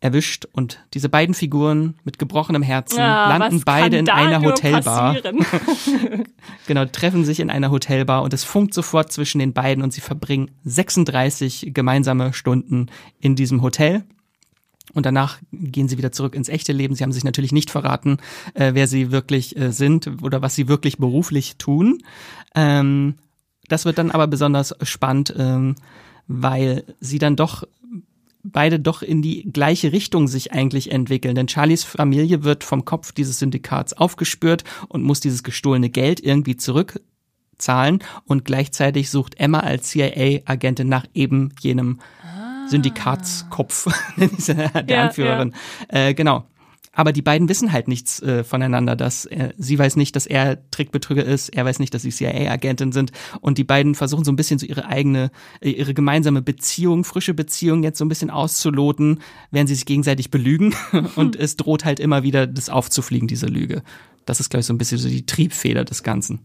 [0.00, 0.46] erwischt.
[0.52, 5.16] Und diese beiden Figuren mit gebrochenem Herzen Ah, landen beide in einer Hotelbar.
[6.66, 10.00] Genau, treffen sich in einer Hotelbar und es funkt sofort zwischen den beiden und sie
[10.00, 12.86] verbringen 36 gemeinsame Stunden
[13.20, 14.02] in diesem Hotel.
[14.92, 16.94] Und danach gehen sie wieder zurück ins echte Leben.
[16.94, 18.18] Sie haben sich natürlich nicht verraten,
[18.54, 22.02] äh, wer sie wirklich äh, sind oder was sie wirklich beruflich tun.
[22.54, 23.14] Ähm,
[23.68, 25.76] das wird dann aber besonders spannend, ähm,
[26.26, 27.64] weil sie dann doch
[28.52, 31.34] beide doch in die gleiche Richtung sich eigentlich entwickeln.
[31.34, 36.56] Denn Charlies Familie wird vom Kopf dieses Syndikats aufgespürt und muss dieses gestohlene Geld irgendwie
[36.56, 38.00] zurückzahlen.
[38.24, 42.00] Und gleichzeitig sucht Emma als CIA-Agentin nach eben jenem
[42.68, 45.54] Syndikatskopf, der Ja, Anführerin.
[45.88, 46.46] Äh, genau.
[46.96, 50.68] Aber die beiden wissen halt nichts äh, voneinander, dass er, sie weiß nicht, dass er
[50.70, 54.36] Trickbetrüger ist, er weiß nicht, dass sie CIA-Agentin sind und die beiden versuchen so ein
[54.36, 55.30] bisschen so ihre eigene,
[55.60, 59.20] äh, ihre gemeinsame Beziehung, frische Beziehung jetzt so ein bisschen auszuloten,
[59.50, 60.74] während sie sich gegenseitig belügen
[61.16, 63.82] und es droht halt immer wieder das aufzufliegen, diese Lüge.
[64.24, 66.40] Das ist, glaube ich, so ein bisschen so die Triebfeder des Ganzen.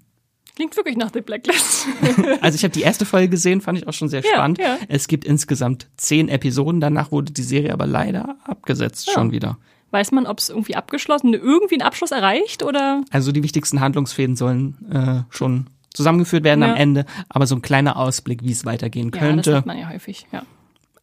[0.56, 1.88] Klingt wirklich nach The Blacklist.
[2.41, 4.58] Also ich habe die erste Folge gesehen, fand ich auch schon sehr Ja, spannend.
[4.60, 4.78] ja.
[4.89, 9.14] Es gibt insgesamt zehn Episoden, danach wurde die Serie aber leider abgesetzt Ja.
[9.14, 9.58] schon wieder.
[9.92, 13.04] Weiß man, ob es irgendwie abgeschlossen, irgendwie einen Abschluss erreicht oder?
[13.12, 16.72] Also die wichtigsten Handlungsfäden sollen äh, schon zusammengeführt werden Ja.
[16.72, 19.89] am Ende, aber so ein kleiner Ausblick, wie es weitergehen Ja, das hat man ja
[19.89, 20.44] häufig, ja.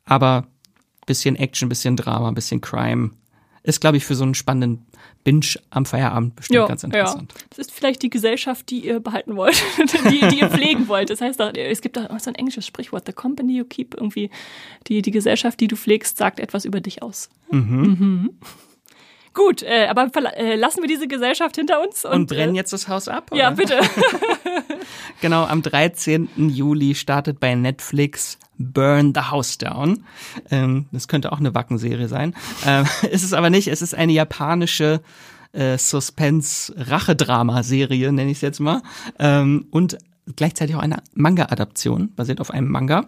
[0.06, 0.46] aber
[1.06, 3.10] bisschen Action, bisschen Drama, bisschen Crime
[3.62, 4.86] ist, glaube ich, für so einen spannenden
[5.24, 7.32] Binge am Feierabend bestimmt ja, ganz interessant.
[7.34, 7.40] Ja.
[7.50, 9.62] Das ist vielleicht die Gesellschaft, die ihr behalten wollt,
[10.10, 11.10] die, die ihr pflegen wollt.
[11.10, 14.30] Das heißt, es gibt auch so ein englisches Sprichwort, the company you keep, irgendwie
[14.86, 17.28] die, die Gesellschaft, die du pflegst, sagt etwas über dich aus.
[17.50, 17.60] Mhm.
[17.82, 18.30] Mhm.
[19.38, 22.04] Gut, äh, aber äh, lassen wir diese Gesellschaft hinter uns.
[22.04, 23.30] Und, und brennen äh, jetzt das Haus ab?
[23.30, 23.40] Oder?
[23.40, 23.78] Ja, bitte.
[25.20, 26.48] genau, am 13.
[26.48, 30.02] Juli startet bei Netflix Burn the House Down.
[30.50, 32.34] Ähm, das könnte auch eine Wackenserie sein.
[32.66, 33.68] Ähm, ist es aber nicht.
[33.68, 35.02] Es ist eine japanische
[35.52, 38.82] äh, Suspense-Rachedrama-Serie, nenne ich es jetzt mal.
[39.20, 39.98] Ähm, und
[40.34, 43.06] gleichzeitig auch eine Manga-Adaption, basiert auf einem Manga.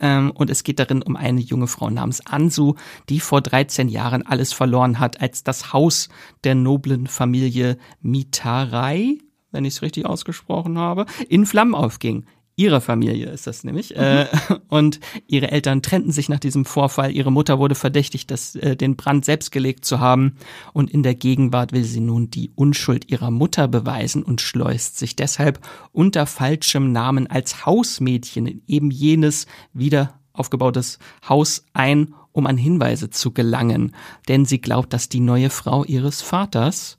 [0.00, 2.74] Ähm, und es geht darin um eine junge Frau namens Ansu,
[3.08, 6.08] die vor 13 Jahren alles verloren hat, als das Haus
[6.44, 9.18] der noblen Familie Mitarai,
[9.52, 12.26] wenn ich es richtig ausgesprochen habe, in Flammen aufging
[12.56, 13.90] ihrer Familie ist das nämlich.
[13.90, 14.02] Mhm.
[14.02, 14.26] Äh,
[14.68, 17.10] und ihre Eltern trennten sich nach diesem Vorfall.
[17.12, 20.36] Ihre Mutter wurde verdächtigt, das, äh, den Brand selbst gelegt zu haben.
[20.72, 25.16] Und in der Gegenwart will sie nun die Unschuld ihrer Mutter beweisen und schleust sich
[25.16, 25.60] deshalb
[25.92, 30.98] unter falschem Namen als Hausmädchen in eben jenes wieder aufgebautes
[31.28, 33.94] Haus ein, um an Hinweise zu gelangen.
[34.28, 36.98] Denn sie glaubt, dass die neue Frau ihres Vaters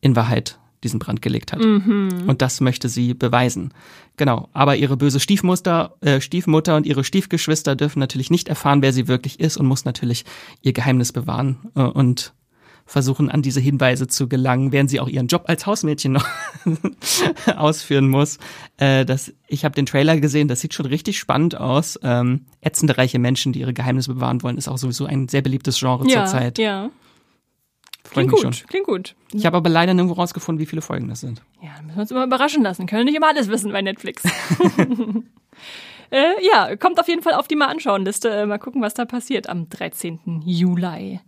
[0.00, 1.60] in Wahrheit diesen Brand gelegt hat.
[1.60, 2.24] Mhm.
[2.26, 3.72] Und das möchte sie beweisen.
[4.16, 4.48] Genau.
[4.52, 9.08] Aber ihre böse Stiefmutter, äh, Stiefmutter und ihre Stiefgeschwister dürfen natürlich nicht erfahren, wer sie
[9.08, 10.24] wirklich ist und muss natürlich
[10.62, 12.32] ihr Geheimnis bewahren äh, und
[12.86, 16.26] versuchen, an diese Hinweise zu gelangen, während sie auch ihren Job als Hausmädchen noch
[17.56, 18.38] ausführen muss.
[18.76, 21.98] Äh, das, ich habe den Trailer gesehen, das sieht schon richtig spannend aus.
[22.02, 25.78] Ähm, ätzende reiche Menschen, die ihre Geheimnisse bewahren wollen, ist auch sowieso ein sehr beliebtes
[25.78, 26.58] Genre ja, zurzeit.
[26.58, 26.90] Ja.
[28.10, 28.52] Klingt gut, schon.
[28.68, 29.14] klingt gut.
[29.32, 31.42] Ich habe aber leider nirgendwo rausgefunden, wie viele Folgen das sind.
[31.62, 32.86] Ja, müssen wir uns immer überraschen lassen.
[32.86, 34.22] Können nicht immer alles wissen bei Netflix.
[36.10, 38.30] äh, ja, kommt auf jeden Fall auf die Mal anschauen Liste.
[38.30, 40.42] Äh, mal gucken, was da passiert am 13.
[40.44, 41.20] Juli.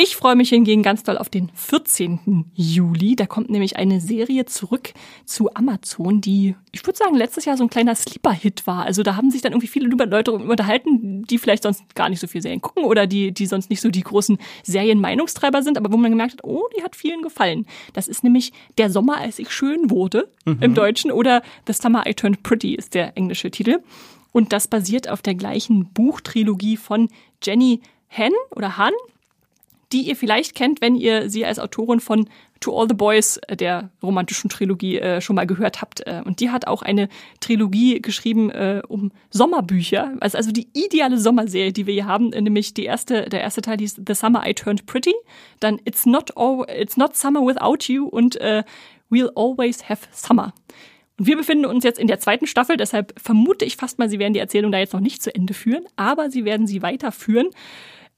[0.00, 2.52] Ich freue mich hingegen ganz doll auf den 14.
[2.54, 3.16] Juli.
[3.16, 4.92] Da kommt nämlich eine Serie zurück
[5.24, 8.84] zu Amazon, die, ich würde sagen, letztes Jahr so ein kleiner Sleeper-Hit war.
[8.84, 12.28] Also da haben sich dann irgendwie viele Leute unterhalten, die vielleicht sonst gar nicht so
[12.28, 15.96] viel Serien gucken oder die, die sonst nicht so die großen Serienmeinungstreiber sind, aber wo
[15.96, 17.66] man gemerkt hat, oh, die hat vielen gefallen.
[17.92, 20.58] Das ist nämlich Der Sommer, als ich schön wurde mhm.
[20.60, 23.80] im Deutschen oder The Summer I Turned Pretty ist der englische Titel.
[24.30, 27.08] Und das basiert auf der gleichen Buchtrilogie von
[27.42, 27.80] Jenny
[28.10, 28.92] Han oder Han,
[29.92, 32.28] die ihr vielleicht kennt, wenn ihr sie als Autorin von
[32.60, 36.06] To All the Boys äh, der romantischen Trilogie äh, schon mal gehört habt.
[36.06, 37.08] Äh, und die hat auch eine
[37.40, 40.14] Trilogie geschrieben äh, um Sommerbücher.
[40.20, 43.78] Also, die ideale Sommerserie, die wir hier haben, äh, nämlich die erste, der erste Teil
[43.78, 45.14] hieß The Summer I Turned Pretty,
[45.60, 48.64] dann It's Not, all, It's Not Summer Without You und äh,
[49.10, 50.52] We'll Always Have Summer.
[51.18, 54.18] Und wir befinden uns jetzt in der zweiten Staffel, deshalb vermute ich fast mal, sie
[54.18, 57.48] werden die Erzählung da jetzt noch nicht zu Ende führen, aber sie werden sie weiterführen.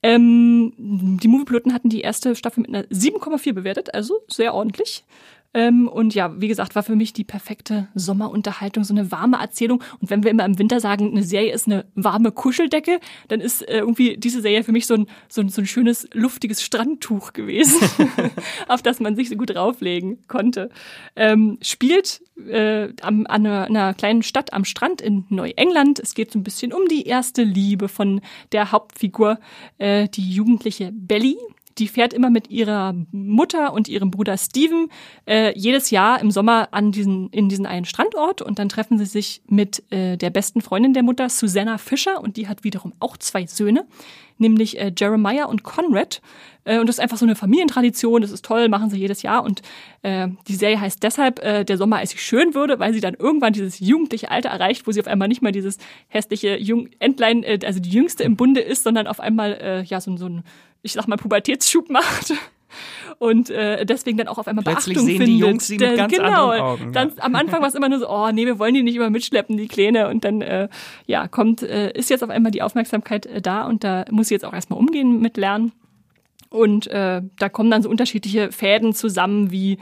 [0.02, 5.04] Ähm, die Moviepiloten hatten die erste Staffel mit einer 7,4 bewertet, also sehr ordentlich.
[5.52, 9.82] Ähm, und ja, wie gesagt, war für mich die perfekte Sommerunterhaltung, so eine warme Erzählung.
[10.00, 13.62] Und wenn wir immer im Winter sagen, eine Serie ist eine warme Kuscheldecke, dann ist
[13.62, 17.32] äh, irgendwie diese Serie für mich so ein, so ein, so ein schönes, luftiges Strandtuch
[17.32, 17.80] gewesen,
[18.68, 20.70] auf das man sich so gut drauflegen konnte.
[21.16, 25.98] Ähm, spielt äh, an, an einer, einer kleinen Stadt am Strand in Neuengland.
[25.98, 28.20] Es geht so ein bisschen um die erste Liebe von
[28.52, 29.38] der Hauptfigur,
[29.78, 31.36] äh, die jugendliche Belly
[31.80, 34.88] die fährt immer mit ihrer Mutter und ihrem Bruder Steven
[35.26, 39.06] äh, jedes Jahr im Sommer an diesen, in diesen einen Strandort und dann treffen sie
[39.06, 43.16] sich mit äh, der besten Freundin der Mutter, Susanna Fischer, und die hat wiederum auch
[43.16, 43.86] zwei Söhne,
[44.38, 46.20] nämlich äh, Jeremiah und Conrad.
[46.64, 49.42] Äh, und das ist einfach so eine Familientradition, das ist toll, machen sie jedes Jahr.
[49.42, 49.62] Und
[50.02, 53.14] äh, die Serie heißt deshalb äh, Der Sommer, als ich schön würde, weil sie dann
[53.14, 55.78] irgendwann dieses jugendliche Alter erreicht, wo sie auf einmal nicht mehr dieses
[56.08, 60.00] hässliche Jung Entlein, äh, also die Jüngste im Bunde ist, sondern auf einmal äh, ja
[60.00, 60.44] so, so ein
[60.82, 62.32] ich sag mal, Pubertätsschub macht.
[63.18, 65.28] Und äh, deswegen dann auch auf einmal Plötzlich Beachtung sehen findet.
[65.28, 66.92] die Jungs sie mit ganz genau, anderen Augen.
[66.92, 69.10] Dann, am Anfang war es immer nur so, oh nee, wir wollen die nicht immer
[69.10, 70.08] mitschleppen, die Kleine.
[70.08, 70.68] Und dann äh,
[71.06, 74.34] ja, kommt, äh, ist jetzt auf einmal die Aufmerksamkeit äh, da und da muss sie
[74.34, 75.72] jetzt auch erstmal umgehen mit lernen.
[76.48, 79.78] Und äh, da kommen dann so unterschiedliche Fäden zusammen, wie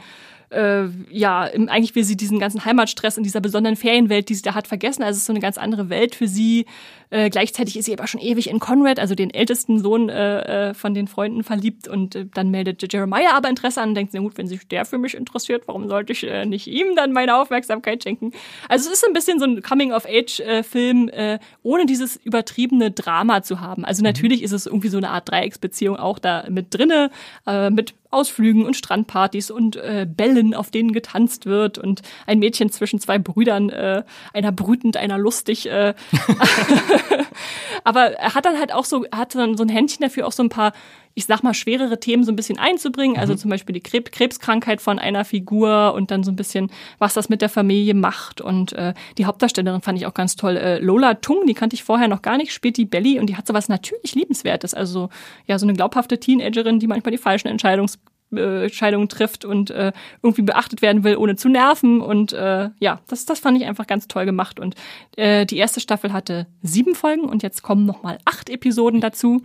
[0.49, 4.55] äh, ja, eigentlich will sie diesen ganzen Heimatstress in dieser besonderen Ferienwelt, die sie da
[4.55, 5.03] hat, vergessen.
[5.03, 6.65] Also es ist so eine ganz andere Welt für sie.
[7.11, 10.73] Äh, gleichzeitig ist sie aber schon ewig in Conrad, also den ältesten Sohn äh, äh,
[10.73, 11.87] von den Freunden, verliebt.
[11.87, 14.85] Und äh, dann meldet Jeremiah aber Interesse an und denkt, na gut, wenn sich der
[14.85, 18.31] für mich interessiert, warum sollte ich äh, nicht ihm dann meine Aufmerksamkeit schenken?
[18.67, 23.85] Also es ist ein bisschen so ein Coming-of-Age-Film, äh, ohne dieses übertriebene Drama zu haben.
[23.85, 27.09] Also natürlich ist es irgendwie so eine Art Dreiecksbeziehung auch da mit drinne,
[27.47, 32.71] äh, mit Ausflügen und Strandpartys und äh, Bällen, auf denen getanzt wird und ein Mädchen
[32.71, 34.03] zwischen zwei Brüdern, äh,
[34.33, 35.69] einer brütend, einer lustig.
[35.69, 35.93] Äh,
[37.83, 40.43] Aber er hat dann halt auch so, hat dann so ein Händchen dafür, auch so
[40.43, 40.73] ein paar,
[41.13, 43.17] ich sag mal, schwerere Themen so ein bisschen einzubringen.
[43.17, 47.13] Also zum Beispiel die Krebs Krebskrankheit von einer Figur und dann so ein bisschen, was
[47.13, 48.41] das mit der Familie macht.
[48.41, 50.57] Und äh, die Hauptdarstellerin fand ich auch ganz toll.
[50.57, 53.35] Äh, Lola Tung, die kannte ich vorher noch gar nicht, spielt die Belly und die
[53.35, 54.73] hat so was natürlich Liebenswertes.
[54.73, 55.09] Also
[55.45, 57.89] ja, so eine glaubhafte Teenagerin, die manchmal die falschen Entscheidungen
[58.31, 61.99] Entscheidungen trifft und äh, irgendwie beachtet werden will, ohne zu nerven.
[62.01, 64.59] Und äh, ja, das, das fand ich einfach ganz toll gemacht.
[64.59, 64.75] Und
[65.17, 69.41] äh, die erste Staffel hatte sieben Folgen und jetzt kommen nochmal acht Episoden dazu.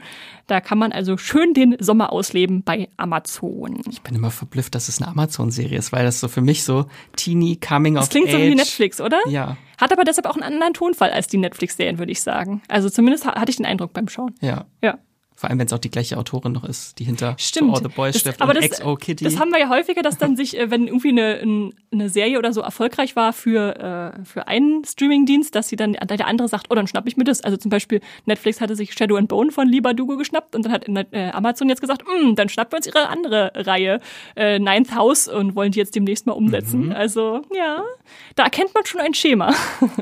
[0.47, 3.81] Da kann man also schön den Sommer ausleben bei Amazon.
[3.91, 6.87] Ich bin immer verblüfft, dass es eine Amazon-Serie ist, weil das so für mich so
[7.17, 8.35] teeny coming das of klingt age.
[8.35, 9.21] so wie Netflix, oder?
[9.29, 12.61] Ja, Hat aber deshalb auch einen anderen Tonfall als die Netflix-Serien, würde ich sagen.
[12.69, 14.35] Also zumindest ha- hatte ich den Eindruck beim Schauen.
[14.41, 14.67] ja.
[14.83, 14.99] Ja.
[15.45, 17.69] Vor allem, wenn es auch die gleiche Autorin noch ist, die hinter Stimmt.
[17.69, 19.25] To All the Boys Stift aber und das, XO Kitty.
[19.25, 22.39] das haben wir ja häufiger, dass dann sich, äh, wenn irgendwie eine, ein- eine Serie
[22.39, 26.69] oder so erfolgreich war für, äh, für einen Streamingdienst, dass sie dann der andere sagt,
[26.71, 27.43] oh, dann schnapp ich mir das.
[27.43, 30.73] Also zum Beispiel Netflix hatte sich Shadow and Bone von Liba Dugo geschnappt und dann
[30.73, 34.01] hat äh, Amazon jetzt gesagt, "Mm, dann schnappen wir uns ihre andere Reihe,
[34.37, 36.93] äh, Ninth House und wollen die jetzt demnächst mal umsetzen.
[36.93, 37.83] Also ja,
[38.37, 39.53] da erkennt man schon ein Schema.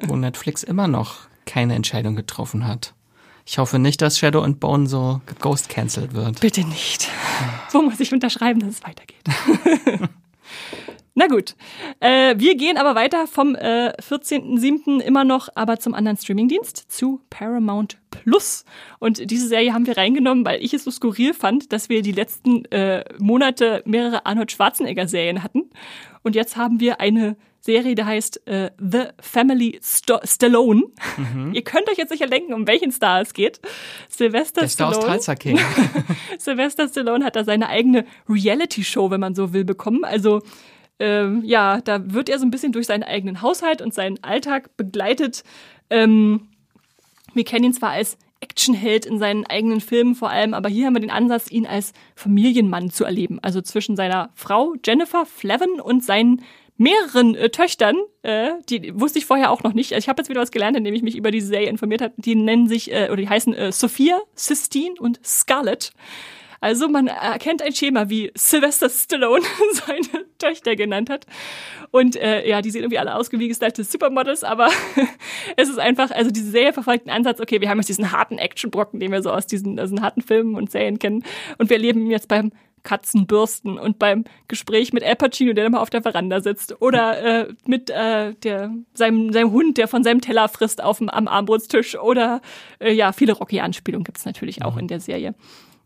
[0.07, 1.17] wo Netflix immer noch
[1.47, 2.95] keine Entscheidung getroffen hat.
[3.45, 6.41] Ich hoffe nicht, dass Shadow and Bone so ghost cancelled wird.
[6.41, 7.09] Bitte nicht.
[7.73, 10.09] Wo muss ich unterschreiben, dass es weitergeht?
[11.15, 11.57] Na gut.
[12.01, 15.01] Äh, wir gehen aber weiter vom äh, 14.07.
[15.01, 18.65] immer noch, aber zum anderen Streamingdienst, zu Paramount Plus.
[18.99, 22.13] Und diese Serie haben wir reingenommen, weil ich es so skurril fand, dass wir die
[22.13, 25.71] letzten äh, Monate mehrere Arnold Schwarzenegger-Serien hatten.
[26.23, 30.83] Und jetzt haben wir eine Serie, die heißt äh, The Family Sto Stallone.
[31.53, 33.61] Ihr könnt euch jetzt sicher denken, um welchen Star es geht.
[34.09, 35.39] Sylvester Der Star aus Stallone.
[35.39, 35.61] King.
[36.39, 40.05] Sylvester Stallone hat da seine eigene Reality-Show, wenn man so will, bekommen.
[40.05, 40.43] Also
[40.99, 44.77] ähm, ja, da wird er so ein bisschen durch seinen eigenen Haushalt und seinen Alltag
[44.77, 45.45] begleitet.
[45.89, 46.49] Ähm,
[47.33, 50.95] wir kennen ihn zwar als Actionheld in seinen eigenen Filmen vor allem, aber hier haben
[50.95, 53.39] wir den Ansatz, ihn als Familienmann zu erleben.
[53.41, 56.43] Also zwischen seiner Frau Jennifer Flavin und seinen
[56.83, 59.93] mehreren äh, Töchtern, äh, die wusste ich vorher auch noch nicht.
[59.93, 62.15] Also ich habe jetzt wieder was gelernt, indem ich mich über diese Serie informiert habe.
[62.17, 65.93] Die nennen sich, äh, oder die heißen äh, Sophia, Sistine und Scarlett.
[66.61, 71.27] Also man erkennt ein Schema, wie Sylvester Stallone seine Töchter genannt hat.
[71.91, 74.71] Und äh, ja, die sehen irgendwie alle aus wie gestylte Supermodels, aber
[75.57, 78.39] es ist einfach, also diese Serie verfolgt einen Ansatz, okay, wir haben jetzt diesen harten
[78.39, 81.25] Actionbrocken, den wir so aus diesen, aus diesen harten Filmen und Serien kennen.
[81.59, 82.53] Und wir erleben ihn jetzt beim
[82.83, 86.81] Katzenbürsten und beim Gespräch mit Al Pacino, der mal auf der Veranda sitzt.
[86.81, 91.09] Oder äh, mit äh, der, seinem, seinem Hund, der von seinem Teller frisst auf dem,
[91.09, 91.97] am Armbrotstisch.
[91.99, 92.41] Oder
[92.81, 95.35] äh, ja, viele Rocky-Anspielungen gibt's natürlich auch in der Serie.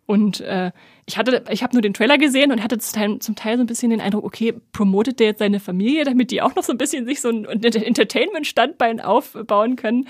[0.06, 0.70] Und äh,
[1.04, 3.64] ich hatte, ich habe nur den Trailer gesehen und hatte zum Teil, zum Teil so
[3.64, 6.72] ein bisschen den Eindruck, okay, promotet der jetzt seine Familie, damit die auch noch so
[6.72, 10.06] ein bisschen sich so ein Entertainment-Standbein aufbauen können.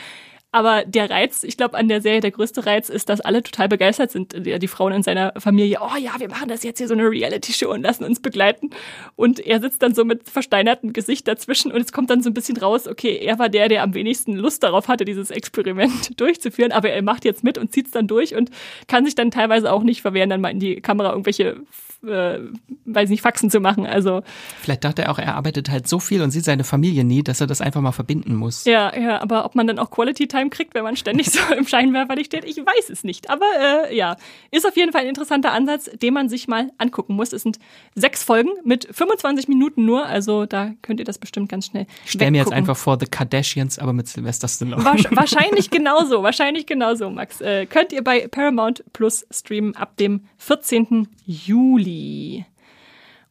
[0.56, 3.68] Aber der Reiz, ich glaube, an der Serie, der größte Reiz ist, dass alle total
[3.68, 5.80] begeistert sind, die, Frauen in seiner Familie.
[5.82, 8.70] Oh ja, wir machen das jetzt hier so eine Reality-Show und lassen uns begleiten.
[9.16, 12.32] Und er sitzt dann so mit versteinertem Gesicht dazwischen und es kommt dann so ein
[12.32, 16.72] bisschen raus, okay, er war der, der am wenigsten Lust darauf hatte, dieses Experiment durchzuführen,
[16.72, 18.50] aber er macht jetzt mit und zieht es dann durch und
[18.88, 21.60] kann sich dann teilweise auch nicht verwehren, dann mal in die Kamera irgendwelche,
[22.06, 22.40] äh,
[22.84, 23.86] weiß nicht, Faxen zu machen.
[23.86, 24.22] Also
[24.60, 27.40] Vielleicht dachte er auch, er arbeitet halt so viel und sieht seine Familie nie, dass
[27.40, 28.64] er das einfach mal verbinden muss.
[28.64, 31.66] Ja, ja, aber ob man dann auch Quality Time kriegt, wenn man ständig so im
[31.66, 33.30] Scheinwerferlicht steht, ich weiß es nicht.
[33.30, 33.46] Aber
[33.88, 34.16] äh, ja,
[34.50, 37.32] ist auf jeden Fall ein interessanter Ansatz, den man sich mal angucken muss.
[37.32, 37.58] Es sind
[37.94, 42.12] sechs Folgen mit 25 Minuten nur, also da könnt ihr das bestimmt ganz schnell Ich
[42.12, 44.84] stell mir jetzt einfach vor The Kardashians, aber mit Sylvester Stallone.
[45.10, 47.40] Wahrscheinlich genauso, wahrscheinlich genauso, Max.
[47.40, 51.08] Äh, könnt ihr bei Paramount Plus streamen ab dem 14.
[51.24, 51.95] Juli.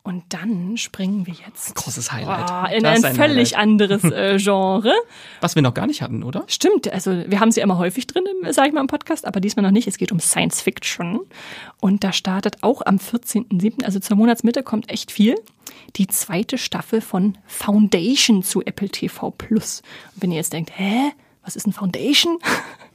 [0.06, 2.52] Und dann springen wir jetzt Großes Highlight.
[2.52, 3.56] Ah, in ein, ist völlig Highlight.
[3.56, 4.94] anderes äh, Genre.
[5.42, 6.44] Was wir noch gar nicht hatten, oder?
[6.46, 9.40] Stimmt, also wir haben sie immer häufig drin, im, sag ich mal, im Podcast, aber
[9.40, 9.88] diesmal noch nicht.
[9.88, 11.22] Es geht um Science Fiction.
[11.82, 15.38] Und da startet auch am 14.07., also zur Monatsmitte, kommt echt viel.
[15.96, 19.82] Die zweite Staffel von Foundation zu Apple TV Plus.
[20.14, 21.14] Und wenn ihr jetzt denkt, hä,
[21.44, 22.38] was ist ein Foundation?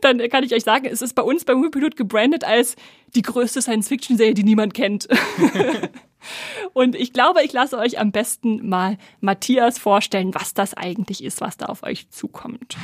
[0.00, 2.76] Dann kann ich euch sagen, es ist bei uns beim Moviepilot gebrandet als
[3.14, 5.08] die größte Science-Fiction-Serie, die niemand kennt.
[6.72, 11.40] Und ich glaube, ich lasse euch am besten mal Matthias vorstellen, was das eigentlich ist,
[11.40, 12.76] was da auf euch zukommt.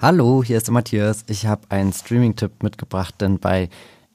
[0.00, 1.24] Hallo, hier ist der Matthias.
[1.28, 3.68] Ich habe einen Streaming-Tipp mitgebracht, denn bei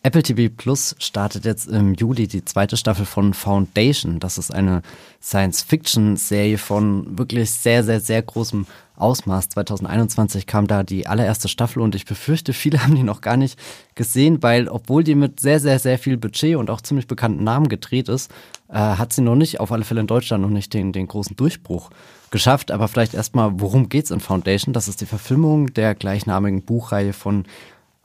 [0.05, 4.19] Apple TV Plus startet jetzt im Juli die zweite Staffel von Foundation.
[4.19, 4.83] Das ist eine
[5.19, 9.49] Science-Fiction-Serie von wirklich sehr, sehr, sehr großem Ausmaß.
[9.49, 13.57] 2021 kam da die allererste Staffel und ich befürchte, viele haben die noch gar nicht
[13.95, 17.67] gesehen, weil obwohl die mit sehr, sehr, sehr viel Budget und auch ziemlich bekannten Namen
[17.67, 18.29] gedreht ist,
[18.69, 21.35] äh, hat sie noch nicht, auf alle Fälle in Deutschland, noch nicht den, den großen
[21.35, 21.89] Durchbruch
[22.29, 22.69] geschafft.
[22.69, 24.71] Aber vielleicht erstmal, worum geht's in Foundation?
[24.71, 27.45] Das ist die Verfilmung der gleichnamigen Buchreihe von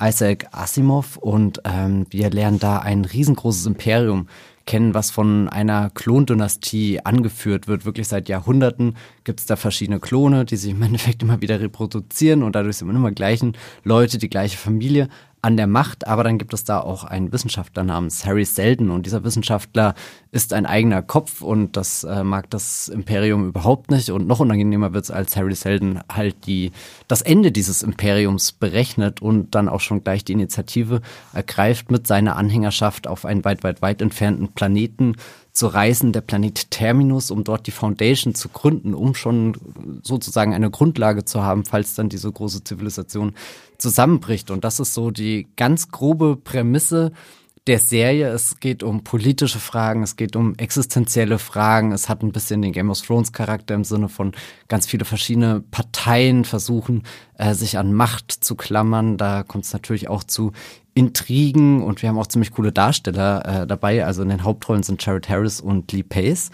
[0.00, 4.28] Isaac Asimov und ähm, wir lernen da ein riesengroßes Imperium
[4.66, 7.84] kennen, was von einer Klondynastie angeführt wird.
[7.84, 12.42] Wirklich seit Jahrhunderten gibt es da verschiedene Klone, die sich im Endeffekt immer wieder reproduzieren
[12.42, 15.08] und dadurch sind immer gleichen Leute, die gleiche Familie
[15.42, 19.06] an der Macht, aber dann gibt es da auch einen Wissenschaftler namens Harry Selden und
[19.06, 19.94] dieser Wissenschaftler
[20.32, 24.92] ist ein eigener Kopf und das äh, mag das Imperium überhaupt nicht und noch unangenehmer
[24.92, 26.72] wird es, als Harry Selden halt die,
[27.08, 31.00] das Ende dieses Imperiums berechnet und dann auch schon gleich die Initiative
[31.32, 35.16] ergreift, mit seiner Anhängerschaft auf einen weit, weit, weit entfernten Planeten
[35.52, 39.56] zu reisen, der Planet Terminus, um dort die Foundation zu gründen, um schon
[40.02, 43.34] sozusagen eine Grundlage zu haben, falls dann diese große Zivilisation
[43.80, 44.50] zusammenbricht.
[44.50, 47.12] Und das ist so die ganz grobe Prämisse
[47.66, 48.28] der Serie.
[48.28, 51.92] Es geht um politische Fragen, es geht um existenzielle Fragen.
[51.92, 54.32] Es hat ein bisschen den Game of Thrones Charakter im Sinne von
[54.68, 57.02] ganz viele verschiedene Parteien versuchen,
[57.38, 59.16] äh, sich an Macht zu klammern.
[59.16, 60.52] Da kommt es natürlich auch zu
[60.94, 64.04] Intrigen und wir haben auch ziemlich coole Darsteller äh, dabei.
[64.04, 66.50] Also in den Hauptrollen sind Jared Harris und Lee Pace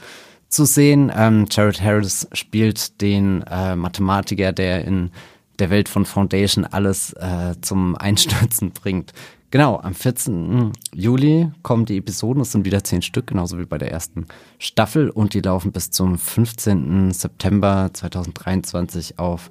[0.48, 1.12] zu sehen.
[1.14, 5.10] Ähm, Jared Harris spielt den äh, Mathematiker, der in
[5.58, 9.12] der Welt von Foundation alles äh, zum Einstürzen bringt.
[9.50, 10.72] Genau, am 14.
[10.92, 14.26] Juli kommen die Episoden, es sind wieder zehn Stück, genauso wie bei der ersten
[14.58, 17.12] Staffel und die laufen bis zum 15.
[17.12, 19.50] September 2023 auf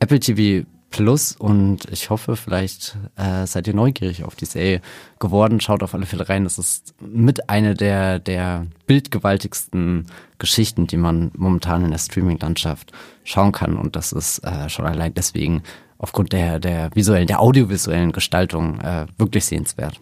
[0.00, 4.80] Apple TV Plus und ich hoffe, vielleicht äh, seid ihr neugierig auf die Serie
[5.18, 5.60] geworden.
[5.60, 6.44] Schaut auf alle Fälle rein.
[6.44, 10.06] Das ist mit einer der, der bildgewaltigsten
[10.38, 13.76] Geschichten, die man momentan in der Streaming-Landschaft schauen kann.
[13.76, 15.62] Und das ist äh, schon allein deswegen
[15.98, 20.00] aufgrund der, der visuellen, der audiovisuellen Gestaltung äh, wirklich sehenswert.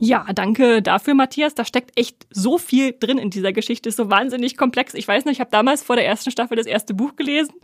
[0.00, 1.54] Ja, danke dafür, Matthias.
[1.54, 3.88] Da steckt echt so viel drin in dieser Geschichte.
[3.88, 4.94] Ist so wahnsinnig komplex.
[4.94, 7.54] Ich weiß nicht, ich habe damals vor der ersten Staffel das erste Buch gelesen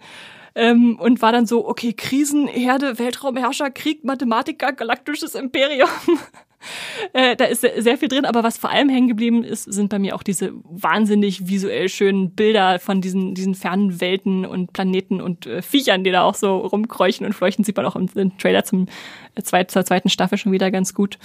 [0.55, 5.89] ähm, und war dann so, okay, Krisen, Herde, Weltraumherrscher, Krieg, Mathematiker, galaktisches Imperium.
[7.13, 9.99] äh, da ist sehr viel drin, aber was vor allem hängen geblieben ist, sind bei
[9.99, 15.47] mir auch diese wahnsinnig visuell schönen Bilder von diesen, diesen fernen Welten und Planeten und
[15.47, 18.65] äh, Viechern, die da auch so rumkräuchen und fleuchten, sieht man auch im, im Trailer
[18.65, 18.87] zum,
[19.35, 21.19] äh, zweit, zur zweiten Staffel schon wieder ganz gut.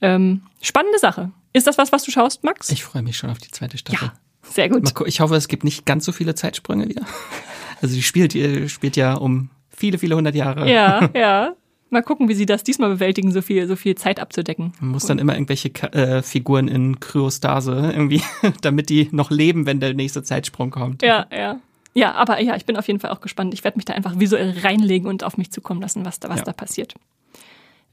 [0.00, 1.30] Ähm, spannende Sache.
[1.52, 2.70] Ist das was, was du schaust, Max?
[2.70, 4.08] Ich freue mich schon auf die zweite Staffel.
[4.08, 4.12] Ja,
[4.42, 4.92] sehr gut.
[5.06, 7.06] Ich hoffe, es gibt nicht ganz so viele Zeitsprünge wieder.
[7.84, 10.70] Also die spielt, die spielt ja um viele, viele hundert Jahre.
[10.72, 11.54] Ja, ja.
[11.90, 14.72] Mal gucken, wie sie das diesmal bewältigen, so viel, so viel Zeit abzudecken.
[14.80, 18.22] Man muss dann immer irgendwelche äh, Figuren in Kryostase irgendwie,
[18.62, 21.02] damit die noch leben, wenn der nächste Zeitsprung kommt.
[21.02, 21.60] Ja, ja.
[21.92, 23.52] Ja, aber ja, ich bin auf jeden Fall auch gespannt.
[23.52, 26.38] Ich werde mich da einfach visuell reinlegen und auf mich zukommen lassen, was da, was
[26.38, 26.44] ja.
[26.44, 26.94] da passiert.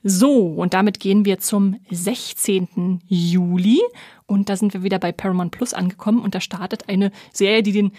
[0.03, 3.01] So, und damit gehen wir zum 16.
[3.07, 3.81] Juli.
[4.25, 6.21] Und da sind wir wieder bei Paramount Plus angekommen.
[6.21, 7.91] Und da startet eine Serie, die den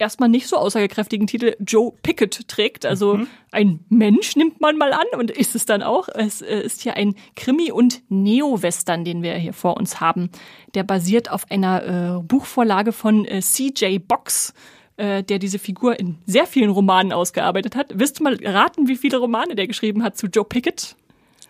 [0.00, 2.86] erstmal nicht so aussagekräftigen Titel Joe Pickett trägt.
[2.86, 3.26] Also mhm.
[3.52, 6.08] ein Mensch nimmt man mal an und ist es dann auch.
[6.08, 10.30] Es äh, ist hier ein Krimi- und Neo-Western, den wir hier vor uns haben.
[10.74, 14.54] Der basiert auf einer äh, Buchvorlage von äh, CJ Box
[14.96, 17.92] äh, der diese Figur in sehr vielen Romanen ausgearbeitet hat.
[17.94, 20.96] Willst du mal raten, wie viele Romane der geschrieben hat zu Joe Pickett?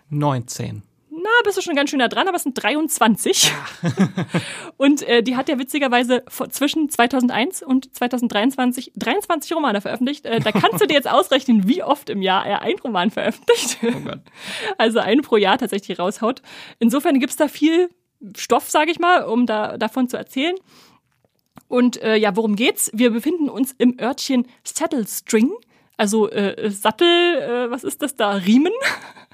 [0.09, 0.83] 19
[1.21, 3.51] na, bist du schon ganz schön da dran, aber es sind 23.
[4.77, 10.25] und äh, die hat ja witzigerweise zwischen 2001 und 2023 23 Romane veröffentlicht.
[10.25, 13.77] Äh, da kannst du dir jetzt ausrechnen, wie oft im Jahr er einen Roman veröffentlicht.
[13.83, 14.11] Oh.
[14.77, 16.41] Also einen pro Jahr tatsächlich raushaut.
[16.79, 17.89] Insofern gibt's da viel
[18.35, 20.55] Stoff, sage ich mal, um da davon zu erzählen.
[21.67, 22.89] Und äh, ja, worum geht's?
[22.93, 25.51] Wir befinden uns im Örtchen Saddle String.
[25.97, 28.31] Also äh, Sattel, äh, was ist das da?
[28.31, 28.73] Riemen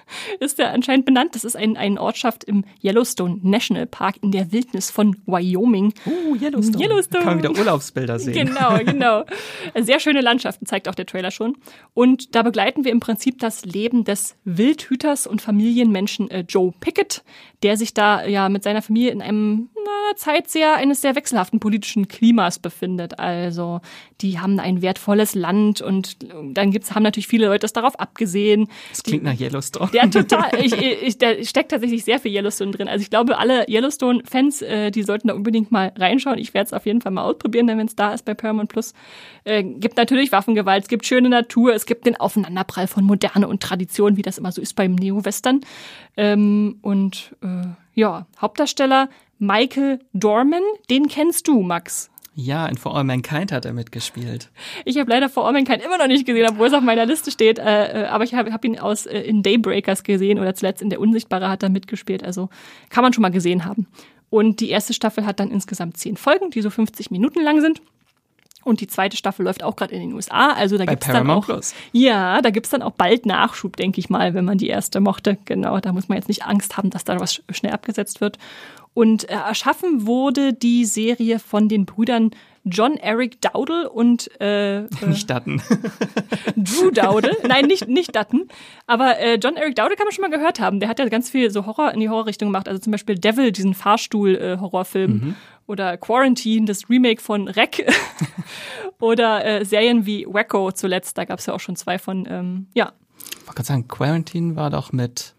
[0.39, 1.35] ist der anscheinend benannt.
[1.35, 5.93] Das ist ein, eine Ortschaft im Yellowstone National Park in der Wildnis von Wyoming.
[6.05, 6.83] Uh, Yellowstone.
[6.83, 7.23] Yellowstone.
[7.23, 8.47] Kann man wieder Urlaubsbilder sehen.
[8.47, 9.23] Genau, genau.
[9.75, 11.57] Sehr schöne Landschaften zeigt auch der Trailer schon.
[11.93, 17.23] Und da begleiten wir im Prinzip das Leben des Wildhüters und Familienmenschen äh, Joe Pickett,
[17.63, 19.69] der sich da ja mit seiner Familie in einem
[20.15, 23.19] Zeit sehr eines sehr wechselhaften politischen Klimas befindet.
[23.19, 23.81] Also
[24.21, 26.17] die haben ein wertvolles Land und
[26.53, 28.67] dann gibt's haben natürlich viele Leute das darauf abgesehen.
[28.89, 29.89] Das klingt nach Yellowstone.
[29.93, 30.51] Ja, total.
[30.57, 32.87] Ich, ich, da steckt tatsächlich sehr viel Yellowstone drin.
[32.87, 36.39] Also ich glaube, alle Yellowstone-Fans, äh, die sollten da unbedingt mal reinschauen.
[36.39, 38.93] Ich werde es auf jeden Fall mal ausprobieren, wenn es da ist bei Paramount Plus.
[39.43, 43.61] Äh, gibt natürlich Waffengewalt, es gibt schöne Natur, es gibt den Aufeinanderprall von Moderne und
[43.61, 45.61] Tradition, wie das immer so ist beim Neo-Western.
[46.17, 49.09] Ähm, und äh, ja, Hauptdarsteller
[49.39, 52.09] Michael Dorman, den kennst du, Max.
[52.39, 54.51] Ja, in For All Mankind hat er mitgespielt.
[54.85, 57.31] Ich habe leider For All Mankind immer noch nicht gesehen, obwohl es auf meiner Liste
[57.31, 57.57] steht.
[57.57, 60.91] Äh, äh aber ich habe hab ihn aus äh, in Daybreakers gesehen oder zuletzt in
[60.91, 62.23] Der Unsichtbare hat er mitgespielt.
[62.23, 62.49] Also
[62.89, 63.87] kann man schon mal gesehen haben.
[64.29, 67.81] Und die erste Staffel hat dann insgesamt zehn Folgen, die so 50 Minuten lang sind.
[68.63, 70.51] Und die zweite Staffel läuft auch gerade in den USA.
[70.51, 71.45] Also da Bei gibt's dann auch.
[71.45, 71.73] Plus.
[71.93, 75.37] Ja, da gibt's dann auch bald Nachschub, denke ich mal, wenn man die erste mochte.
[75.45, 78.37] Genau, da muss man jetzt nicht Angst haben, dass da was sch- schnell abgesetzt wird.
[78.97, 82.31] Und äh, erschaffen wurde die Serie von den Brüdern
[82.63, 85.61] John Eric Dowdle und äh, äh, Nicht Daten.
[86.55, 87.37] Drew Dowdle.
[87.47, 88.47] Nein, nicht, nicht Dutton.
[88.87, 90.79] Aber äh, John Eric Dowdle kann man schon mal gehört haben.
[90.79, 92.67] Der hat ja ganz viel so Horror in die Horrorrichtung gemacht.
[92.67, 95.35] Also zum Beispiel Devil, diesen Fahrstuhl-Horrorfilm.
[95.67, 97.87] Oder Quarantine, das Remake von Rec.
[98.99, 101.19] Oder äh, Serien wie Wacko zuletzt.
[101.19, 102.93] Da gab es ja auch schon zwei von, ähm, ja.
[103.19, 105.35] Ich wollte gerade sagen, Quarantine war doch mit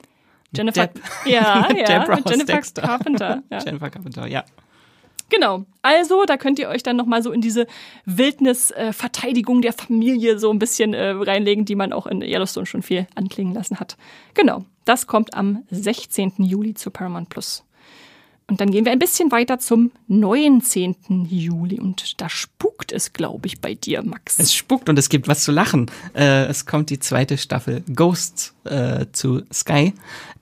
[0.55, 2.61] Jennifer, Deb- ja, ja, Deborah Jennifer.
[2.81, 3.43] Carpenter.
[3.51, 3.59] Ja.
[3.65, 4.45] Jennifer Carpenter, ja.
[5.31, 5.67] Genau.
[5.83, 7.67] Also, da könnt ihr euch dann nochmal so in diese
[8.07, 13.07] Wildnis-Verteidigung der Familie so ein bisschen äh, reinlegen, die man auch in Yellowstone schon viel
[13.15, 13.97] anklingen lassen hat.
[14.35, 14.65] Genau.
[14.85, 16.33] Das kommt am 16.
[16.39, 17.65] Juli zu Paramount Plus.
[18.51, 21.27] Und dann gehen wir ein bisschen weiter zum 19.
[21.29, 21.79] Juli.
[21.79, 24.39] Und da spukt es, glaube ich, bei dir, Max.
[24.39, 25.91] Es spuckt und es gibt was zu lachen.
[26.15, 29.95] Äh, es kommt die zweite Staffel Ghosts äh, zu Sky.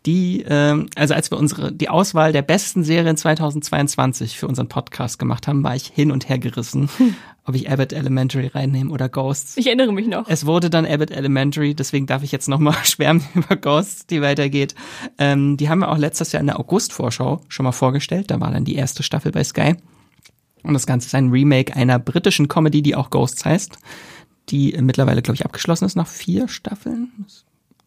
[0.06, 5.18] Die, ähm, also als wir unsere die Auswahl der besten Serien 2022 für unseren Podcast
[5.18, 6.88] gemacht haben, war ich hin und her gerissen,
[7.44, 9.56] ob ich Abbott Elementary reinnehme oder Ghosts.
[9.56, 10.28] ich erinnere mich noch.
[10.28, 14.76] Es wurde dann Abbott Elementary, deswegen darf ich jetzt nochmal schwärmen über Ghosts, die weitergeht.
[15.18, 18.30] Ähm, die haben wir auch letztes Jahr in der August-Vorschau schon mal vorgestellt.
[18.30, 19.74] Da war dann die erste Staffel bei Sky.
[20.62, 23.78] Und das Ganze ist ein Remake einer britischen Comedy, die auch Ghosts heißt,
[24.48, 27.26] die mittlerweile, glaube ich, abgeschlossen ist nach vier Staffeln.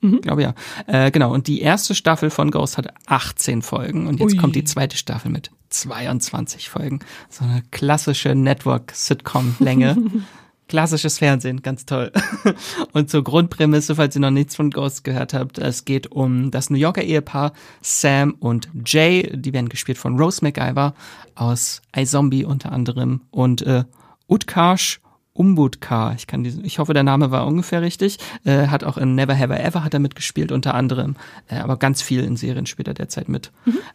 [0.02, 0.54] Ich glaube ja.
[0.88, 4.38] Äh, genau, und die erste Staffel von Ghost hat 18 Folgen und jetzt Ui.
[4.38, 7.00] kommt die zweite Staffel mit 22 Folgen.
[7.30, 9.98] So eine klassische Network-Sitcom-Länge.
[10.70, 12.12] Klassisches Fernsehen, ganz toll.
[12.94, 16.70] Und zur Grundprämisse, falls ihr noch nichts von Ghost gehört habt, es geht um das
[16.70, 19.32] New Yorker Ehepaar Sam und Jay.
[19.34, 20.94] Die werden gespielt von Rose McIver
[21.34, 23.84] aus iZombie unter anderem und äh,
[24.28, 25.02] Utkarsh
[25.34, 26.16] Umbutkar.
[26.16, 28.18] Ich kann diesen, ich hoffe, der Name war ungefähr richtig.
[28.44, 31.16] Äh, hat auch in Never Have I Ever hat er mitgespielt unter anderem,
[31.48, 33.52] äh, aber ganz viel in Serien spielt er derzeit mit.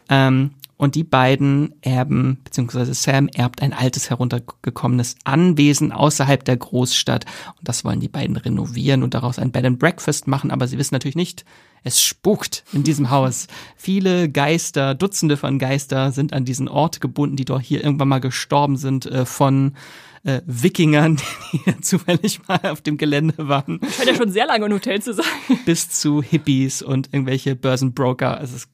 [0.09, 7.25] Ähm, und die beiden erben, beziehungsweise Sam erbt ein altes heruntergekommenes Anwesen außerhalb der Großstadt.
[7.57, 10.51] Und das wollen die beiden renovieren und daraus ein Bed and Breakfast machen.
[10.51, 11.45] Aber sie wissen natürlich nicht,
[11.83, 13.47] es spukt in diesem Haus.
[13.77, 18.19] Viele Geister, Dutzende von Geister sind an diesen Ort gebunden, die doch hier irgendwann mal
[18.19, 19.75] gestorben sind äh, von
[20.25, 21.17] äh, Wikingern,
[21.53, 25.01] die hier zufällig mal auf dem Gelände waren Scheint ja schon sehr lange ein Hotel
[25.01, 25.25] zu sein.
[25.65, 28.37] bis zu Hippies und irgendwelche Börsenbroker.
[28.37, 28.69] Also es ist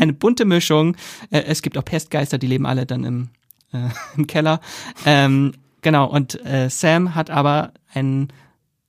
[0.00, 0.96] eine bunte Mischung.
[1.30, 3.28] Äh, es gibt auch Pestgeister, die leben alle dann im,
[3.72, 4.60] äh, im Keller.
[5.06, 8.28] Ähm, genau, und äh, Sam hat aber einen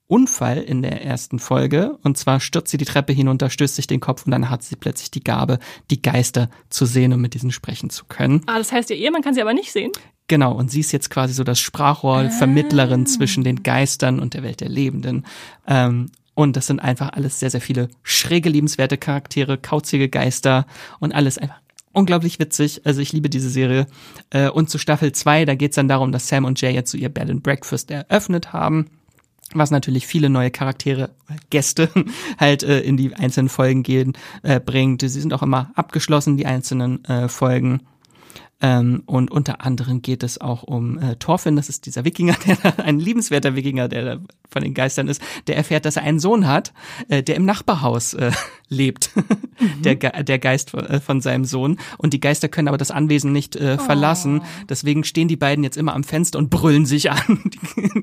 [0.06, 1.98] Unfall in der ersten Folge.
[2.02, 4.76] Und zwar stürzt sie die Treppe hinunter, stößt sich den Kopf und dann hat sie
[4.76, 5.58] plötzlich die Gabe,
[5.90, 8.42] die Geister zu sehen und mit diesen sprechen zu können.
[8.46, 9.92] Ah, das heißt, ihr Ehemann kann sie aber nicht sehen.
[10.26, 14.42] Genau, und sie ist jetzt quasi so das Sprachrohr, Vermittlerin zwischen den Geistern und der
[14.42, 15.26] Welt der Lebenden.
[15.66, 20.66] Ähm, und das sind einfach alles sehr, sehr viele schräge, liebenswerte Charaktere, kauzige Geister
[20.98, 21.60] und alles einfach
[21.92, 22.82] unglaublich witzig.
[22.84, 23.86] Also ich liebe diese Serie.
[24.30, 26.98] Äh, und zu Staffel 2, da geht's dann darum, dass Sam und Jay jetzt so
[26.98, 28.86] ihr Bed and Breakfast eröffnet haben
[29.52, 31.88] was natürlich viele neue Charaktere, äh, Gäste
[32.38, 35.02] halt äh, in die einzelnen Folgen gehen, äh, bringt.
[35.02, 37.82] Sie sind auch immer abgeschlossen, die einzelnen äh, Folgen.
[38.60, 42.84] Ähm, und unter anderem geht es auch um äh, Thorfinn, das ist dieser Wikinger, der
[42.84, 46.46] ein liebenswerter Wikinger, der da von den Geistern ist, der erfährt, dass er einen Sohn
[46.46, 46.72] hat,
[47.08, 48.30] äh, der im Nachbarhaus äh,
[48.68, 49.10] lebt,
[49.80, 51.78] der, Ge der Geist von, äh, von seinem Sohn.
[51.98, 54.42] Und die Geister können aber das Anwesen nicht äh, verlassen.
[54.68, 57.50] Deswegen stehen die beiden jetzt immer am Fenster und brüllen sich an.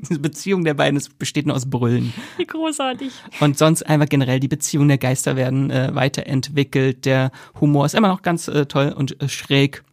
[0.10, 2.14] Die Beziehung der beiden besteht nur aus Brüllen.
[2.38, 3.12] Wie großartig.
[3.40, 7.06] Und sonst einfach generell die Beziehung der Geister werden äh, weiterentwickelt.
[7.06, 9.84] Der Humor ist immer noch ganz äh, toll und äh, schräg.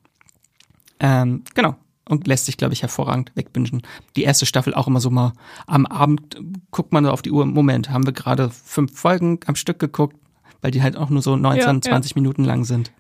[1.01, 1.77] Ähm, genau.
[2.09, 3.83] Und lässt sich, glaube ich, hervorragend wegbingen.
[4.17, 5.35] Die erste Staffel auch immer so mal
[5.67, 6.39] am Abend
[6.71, 7.45] guckt man so auf die Uhr.
[7.45, 10.17] Moment, haben wir gerade fünf Folgen am Stück geguckt,
[10.63, 11.81] weil die halt auch nur so 19, Ja, ja.
[11.81, 12.93] 20 Minuten lang sind.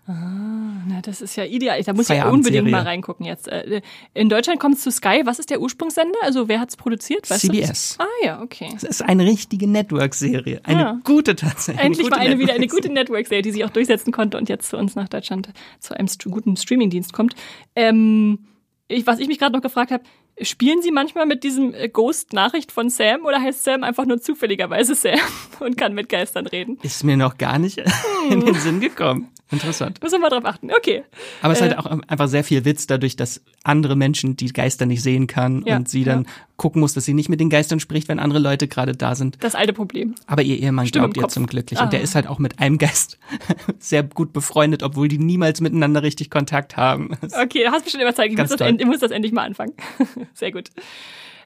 [0.86, 1.82] Na, das ist ja ideal.
[1.82, 3.48] Da muss ich unbedingt mal reingucken jetzt.
[3.48, 3.80] Äh,
[4.14, 5.22] in Deutschland kommt es zu Sky.
[5.24, 6.18] Was ist der Ursprungssender?
[6.22, 7.28] Also wer hat es produziert?
[7.30, 7.96] Weißt CBS.
[7.98, 8.68] Ah ja, okay.
[8.76, 10.60] Es ist eine richtige Network-Serie.
[10.64, 11.00] Eine ja.
[11.04, 11.84] gute tatsächlich.
[11.84, 14.68] Endlich eine mal eine wieder eine gute Network-Serie, die sich auch durchsetzen konnte und jetzt
[14.70, 15.50] zu uns nach Deutschland
[15.80, 17.34] zu einem guten Streamingdienst kommt.
[17.74, 18.46] Ähm,
[18.88, 20.02] ich, was ich mich gerade noch gefragt habe,
[20.40, 24.94] spielen Sie manchmal mit diesem äh, Ghost-Nachricht von Sam oder heißt Sam einfach nur zufälligerweise
[24.94, 25.18] Sam
[25.60, 26.78] und kann mit Geistern reden?
[26.82, 27.82] Ist mir noch gar nicht
[28.30, 29.28] in den Sinn gekommen.
[29.50, 30.02] Interessant.
[30.02, 30.70] Müssen wir drauf achten.
[30.70, 31.04] Okay.
[31.40, 34.48] Aber es ist halt äh, auch einfach sehr viel Witz dadurch, dass andere Menschen die
[34.48, 36.30] Geister nicht sehen kann ja, und sie dann ja.
[36.56, 39.42] gucken muss, dass sie nicht mit den Geistern spricht, wenn andere Leute gerade da sind.
[39.42, 40.14] Das alte Problem.
[40.26, 41.80] Aber ihr Ehemann Stimme glaubt ihr zum Glücklich.
[41.80, 41.84] Ah.
[41.84, 43.18] Und der ist halt auch mit einem Geist
[43.78, 47.16] sehr gut befreundet, obwohl die niemals miteinander richtig Kontakt haben.
[47.42, 48.32] Okay, hast du schon überzeugt.
[48.32, 49.72] Ich muss, das, ich muss das endlich mal anfangen.
[50.34, 50.70] sehr gut.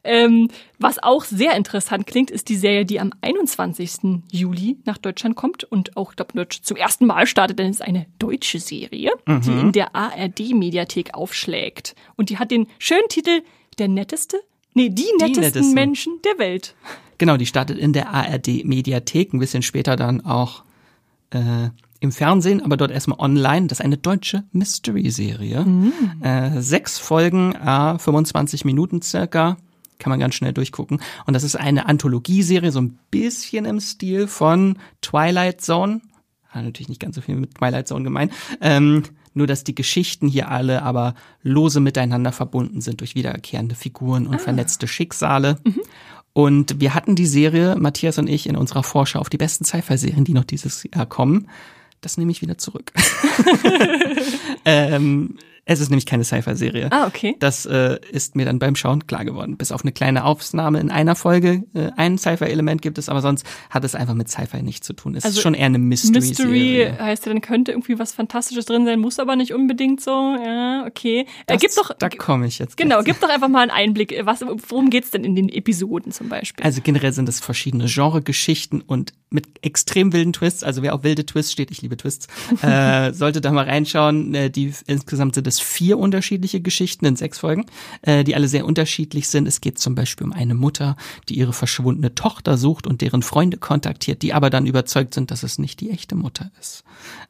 [0.05, 0.49] Ähm,
[0.79, 4.23] was auch sehr interessant klingt, ist die Serie, die am 21.
[4.31, 8.07] Juli nach Deutschland kommt und auch, glaube zum ersten Mal startet, denn es ist eine
[8.19, 9.41] deutsche Serie, mhm.
[9.43, 11.95] die in der ARD-Mediathek aufschlägt.
[12.17, 13.43] Und die hat den schönen Titel
[13.79, 14.39] Der netteste?
[14.75, 16.75] Nee, die, die nettesten, nettesten Menschen der Welt.
[17.19, 20.65] Genau, die startet in der ARD-Mediathek, ein bisschen später dann auch
[21.31, 21.69] äh,
[22.01, 23.69] im Fernsehen, aber dort erstmal online.
[23.69, 25.61] Das ist eine deutsche Mystery-Serie.
[25.61, 25.93] Mhm.
[26.21, 29.57] Äh, sechs Folgen, äh, 25 Minuten circa
[30.03, 31.01] kann man ganz schnell durchgucken.
[31.27, 36.01] Und das ist eine Anthologieserie, so ein bisschen im Stil von Twilight Zone.
[36.49, 38.33] Hat natürlich nicht ganz so viel mit Twilight Zone gemeint.
[38.61, 44.27] Ähm, nur, dass die Geschichten hier alle aber lose miteinander verbunden sind durch wiederkehrende Figuren
[44.27, 44.39] und ah.
[44.39, 45.59] vernetzte Schicksale.
[45.65, 45.81] Mhm.
[46.35, 50.25] Und wir hatten die Serie, Matthias und ich, in unserer Vorschau auf die besten Sci-Fi-Serien,
[50.25, 51.49] die noch dieses Jahr kommen.
[52.01, 52.93] Das nehme ich wieder zurück.
[54.65, 56.89] ähm, es ist nämlich keine Sci-Fi-Serie.
[56.91, 57.37] Ah, okay.
[57.39, 59.57] Das äh, ist mir dann beim Schauen klar geworden.
[59.57, 63.47] Bis auf eine kleine Aufnahme in einer Folge äh, ein Sci-Fi-Element gibt es, aber sonst
[63.71, 65.15] hat es einfach mit Sci-Fi nichts zu tun.
[65.15, 66.91] Es also ist schon eher eine Mystery-Serie.
[66.91, 70.11] Mystery heißt ja, dann könnte irgendwie was Fantastisches drin sein, muss aber nicht unbedingt so.
[70.11, 71.27] Ja, okay.
[71.47, 72.77] Das, äh, gib doch, da komme ich jetzt.
[72.77, 74.21] Genau, gib doch einfach mal einen Einblick.
[74.25, 76.65] Was, worum geht's denn in den Episoden zum Beispiel?
[76.65, 80.63] Also generell sind es verschiedene Genre-Geschichten und mit extrem wilden Twists.
[80.63, 82.27] Also wer auf wilde Twists steht, ich liebe Twists,
[82.63, 84.35] äh, sollte da mal reinschauen.
[84.35, 87.67] Äh, die insgesamt sind es vier unterschiedliche Geschichten in sechs Folgen,
[88.03, 89.47] äh, die alle sehr unterschiedlich sind.
[89.47, 90.97] Es geht zum Beispiel um eine Mutter,
[91.29, 95.43] die ihre verschwundene Tochter sucht und deren Freunde kontaktiert, die aber dann überzeugt sind, dass
[95.43, 96.85] es nicht die echte Mutter ist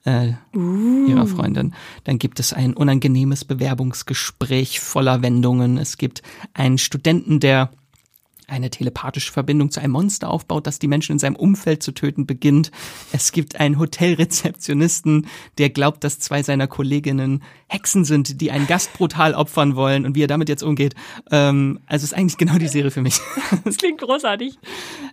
[0.05, 1.07] äh, uh.
[1.09, 1.75] ihrer Freundin.
[2.05, 5.79] Dann gibt es ein unangenehmes Bewerbungsgespräch voller Wendungen.
[5.79, 6.23] Es gibt
[6.55, 7.71] einen Studenten, der
[8.53, 12.27] eine telepathische Verbindung zu einem Monster aufbaut, das die Menschen in seinem Umfeld zu töten
[12.27, 12.71] beginnt.
[13.13, 15.27] Es gibt einen Hotelrezeptionisten,
[15.59, 20.15] der glaubt, dass zwei seiner Kolleginnen Hexen sind, die einen Gast brutal opfern wollen und
[20.15, 20.95] wie er damit jetzt umgeht.
[21.31, 23.21] Ähm, also ist eigentlich genau die Serie für mich.
[23.65, 24.59] Das klingt großartig.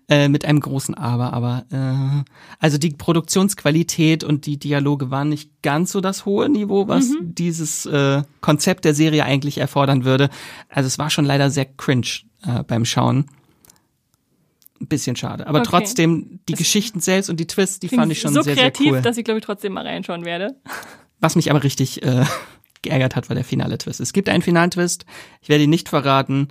[0.07, 2.23] Äh, mit einem großen Aber, aber äh,
[2.59, 7.35] also die Produktionsqualität und die Dialoge waren nicht ganz so das hohe Niveau, was mhm.
[7.35, 10.29] dieses äh, Konzept der Serie eigentlich erfordern würde.
[10.67, 12.07] Also es war schon leider sehr cringe
[12.45, 13.29] äh, beim Schauen.
[14.81, 15.45] Ein bisschen schade.
[15.47, 15.69] Aber okay.
[15.69, 18.85] trotzdem, die das Geschichten selbst und die Twists, die fand ich schon so sehr, kreativ,
[18.85, 19.01] sehr cool.
[19.01, 20.55] dass ich, glaube ich, trotzdem mal reinschauen werde.
[21.19, 22.23] Was mich aber richtig äh,
[22.81, 23.99] geärgert hat, war der finale Twist.
[23.99, 25.05] Es gibt einen finalen Twist,
[25.41, 26.47] ich werde ihn nicht verraten,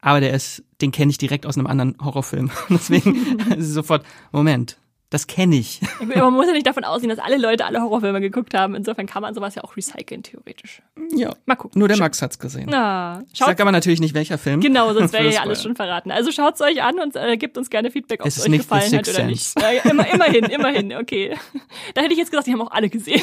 [0.00, 2.50] aber der ist, den kenne ich direkt aus einem anderen Horrorfilm.
[2.68, 4.78] Deswegen sofort, Moment,
[5.14, 5.80] das kenne ich.
[6.00, 8.74] Man muss ja nicht davon ausgehen, dass alle Leute alle Horrorfilme geguckt haben.
[8.74, 10.82] Insofern kann man sowas ja auch recyceln, theoretisch.
[11.14, 11.34] Ja.
[11.46, 11.78] Mal gucken.
[11.78, 12.66] Nur der Max hat's gesehen.
[12.68, 14.60] Na, ich sag aber natürlich nicht, welcher Film.
[14.60, 16.10] Genau, sonst wäre ja alles schon verraten.
[16.10, 18.92] Also schaut's euch an und äh, gebt uns gerne Feedback, ob es, es euch gefallen
[18.92, 19.54] hat oder nicht.
[19.60, 21.36] Ja, immer, immerhin, immerhin, okay.
[21.94, 23.22] Da hätte ich jetzt gesagt, die haben auch alle gesehen.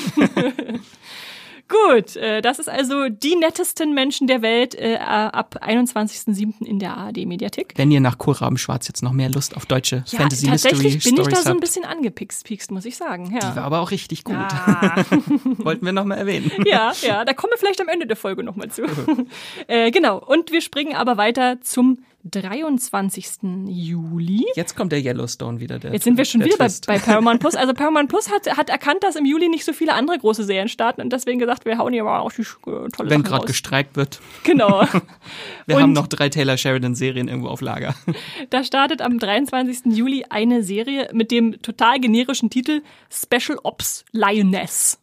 [1.72, 6.65] Gut, äh, das ist also die nettesten Menschen der Welt äh, ab 21.07.
[6.65, 7.74] in der ARD-Mediathek.
[7.78, 11.03] Wenn ihr nach Kohlraben Schwarz jetzt noch mehr Lust auf deutsche ja, Fantasy Mystery habt.
[11.03, 13.32] bin ich da so ein bisschen angepickst, muss ich sagen.
[13.34, 13.39] Ja.
[13.39, 14.36] Die war aber auch richtig gut.
[14.36, 15.03] Ah.
[15.57, 16.51] Wollten wir noch mal erwähnen.
[16.65, 18.84] Ja, ja, da kommen wir vielleicht am Ende der Folge noch mal zu.
[19.67, 23.28] äh, genau, und wir springen aber weiter zum 23.
[23.67, 24.45] Juli.
[24.55, 25.80] Jetzt kommt der Yellowstone wieder.
[25.80, 27.55] Der, Jetzt sind wir schon wieder bei, bei, Paramount Plus.
[27.55, 30.67] Also Paramount Plus hat, hat erkannt, dass im Juli nicht so viele andere große Serien
[30.67, 33.95] starten und deswegen gesagt, wir hauen hier mal auch die äh, tolle Wenn gerade gestreikt
[33.95, 34.19] wird.
[34.43, 34.82] Genau.
[35.65, 37.95] wir und haben noch drei Taylor Sheridan Serien irgendwo auf Lager.
[38.49, 39.93] da startet am 23.
[39.95, 44.99] Juli eine Serie mit dem total generischen Titel Special Ops Lioness.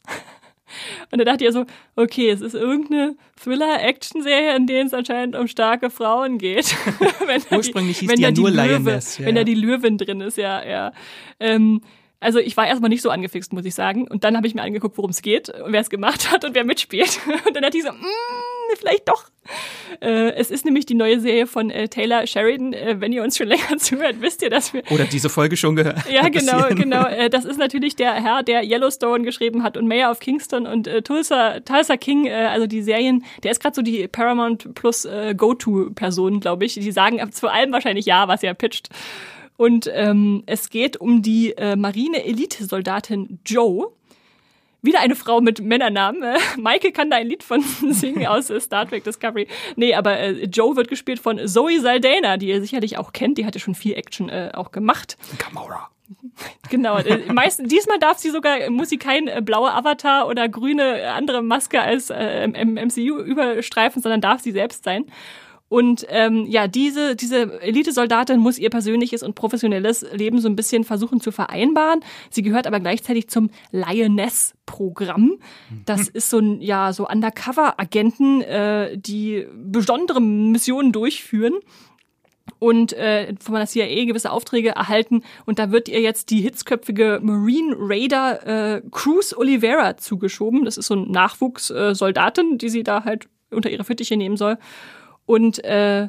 [1.10, 1.64] Und da dachte ich so,
[1.96, 6.74] okay, es ist irgendeine Thriller-Action-Serie, in der es anscheinend um starke Frauen geht.
[7.50, 9.18] Ursprünglich die, hieß die ja nur Löwe, Lioness.
[9.18, 9.26] Ja.
[9.26, 10.92] Wenn da die Löwin drin ist, ja, ja.
[11.40, 11.80] Ähm,
[12.20, 14.08] also ich war erstmal nicht so angefixt, muss ich sagen.
[14.08, 16.64] Und dann habe ich mir angeguckt, worum es geht, wer es gemacht hat und wer
[16.64, 17.20] mitspielt.
[17.46, 19.30] Und dann dachte ich so, mm, vielleicht doch.
[20.00, 22.72] Äh, es ist nämlich die neue Serie von äh, Taylor Sheridan.
[22.72, 24.82] Äh, wenn ihr uns schon länger zuhört, wisst ihr, dass wir.
[24.90, 25.98] Oder diese Folge schon gehört.
[26.10, 27.06] Ja, genau, genau.
[27.06, 30.86] Äh, das ist natürlich der Herr, der Yellowstone geschrieben hat und Mayor of Kingston und
[30.86, 33.24] äh, Tulsa, Tulsa King, äh, also die Serien.
[33.42, 35.06] Der ist gerade so die Paramount Plus
[35.36, 36.74] Go-To-Person, glaube ich.
[36.74, 38.88] Die sagen zu allem wahrscheinlich ja, was er pitcht.
[39.59, 43.92] Und ähm, es geht um die äh, Marine-Elite-Soldatin Joe
[44.82, 46.22] wieder eine Frau mit Männernamen.
[46.22, 49.48] Äh, Michael kann da ein Lied von singen aus äh, Star Trek Discovery.
[49.74, 53.36] Nee, aber äh, Joe wird gespielt von Zoe Saldana, die ihr sicherlich auch kennt.
[53.36, 55.16] Die hatte schon viel Action äh, auch gemacht.
[55.38, 55.90] Gamora.
[56.70, 61.01] Genau, äh, meist, diesmal darf sie sogar, muss sie kein äh, blauer Avatar oder grüne
[61.01, 65.06] äh, andere Maske als äh, im MCU überstreifen, sondern darf sie selbst sein.
[65.69, 70.85] Und ähm, ja, diese, diese Elitesoldatin muss ihr persönliches und professionelles Leben so ein bisschen
[70.85, 72.01] versuchen zu vereinbaren.
[72.31, 75.39] Sie gehört aber gleichzeitig zum Lioness-Programm.
[75.85, 81.55] Das ist so ein, ja, so Undercover-Agenten, äh, die besondere Missionen durchführen
[82.59, 85.23] und äh, von der CIA gewisse Aufträge erhalten.
[85.47, 90.65] Und da wird ihr jetzt die hitzköpfige Marine Raider äh, Cruz Oliveira zugeschoben.
[90.65, 94.59] Das ist so ein Nachwuchssoldatin, äh, die sie da halt unter ihre Fittiche nehmen soll.
[95.28, 96.09] Und äh,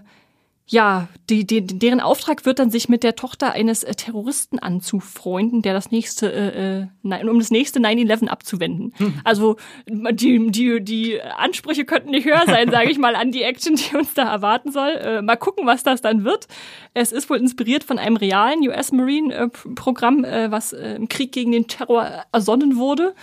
[0.66, 5.62] ja, die, die, deren Auftrag wird dann, sich mit der Tochter eines äh, Terroristen anzufreunden,
[5.62, 8.94] der das nächste, äh, äh, um das nächste 9-11 abzuwenden.
[8.98, 9.16] Hm.
[9.26, 9.58] Also
[9.90, 13.98] die, die, die Ansprüche könnten nicht höher sein, sage ich mal, an die Action, die
[13.98, 14.92] uns da erwarten soll.
[14.92, 16.48] Äh, mal gucken, was das dann wird.
[16.94, 21.52] Es ist wohl inspiriert von einem realen US Marine-Programm, äh, was äh, im Krieg gegen
[21.52, 23.16] den Terror ersonnen wurde.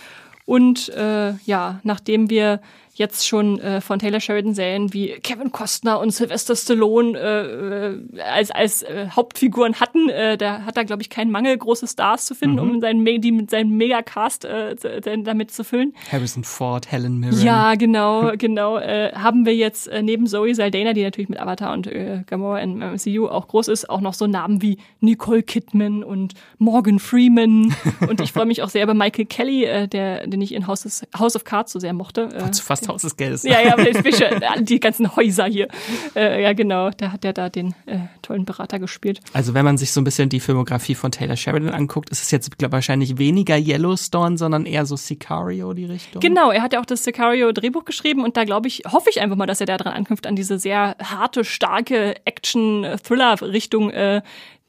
[0.45, 2.61] Und äh, ja, nachdem wir
[2.97, 8.21] jetzt schon äh, von Taylor Sheridan Serien wie Kevin Costner und Sylvester Stallone äh, äh,
[8.21, 12.25] als als äh, Hauptfiguren hatten, äh, da hat er glaube ich keinen Mangel große Stars
[12.25, 12.71] zu finden, mhm.
[12.71, 14.75] um seinen die mit seinem Megacast äh,
[15.23, 15.93] damit zu füllen.
[16.11, 17.41] Harrison Ford, Helen Mirren.
[17.41, 18.77] Ja, genau, genau.
[18.77, 22.59] Äh, haben wir jetzt äh, neben Zoe Saldana, die natürlich mit Avatar und äh, Gamora
[22.59, 27.75] in MCU auch groß ist, auch noch so Namen wie Nicole Kidman und Morgan Freeman
[28.09, 30.85] und ich freue mich auch sehr über Michael Kelly, äh, der den ich in House
[30.85, 32.29] of, House of Cards so sehr mochte.
[32.33, 33.43] Äh, fast Haus des Geldes.
[33.43, 33.75] Ja, ja,
[34.59, 35.67] die ganzen Häuser hier.
[36.15, 39.19] Äh, ja, genau, da hat er da den äh, tollen Berater gespielt.
[39.33, 42.31] Also wenn man sich so ein bisschen die Filmografie von Taylor Sheridan anguckt, ist es
[42.31, 46.21] jetzt glaub, wahrscheinlich weniger Yellowstone, sondern eher so Sicario die Richtung.
[46.21, 49.21] Genau, er hat ja auch das Sicario Drehbuch geschrieben und da glaube ich, hoffe ich
[49.21, 54.21] einfach mal, dass er da dran anknüpft an diese sehr harte, starke Action-Thriller-Richtung, äh,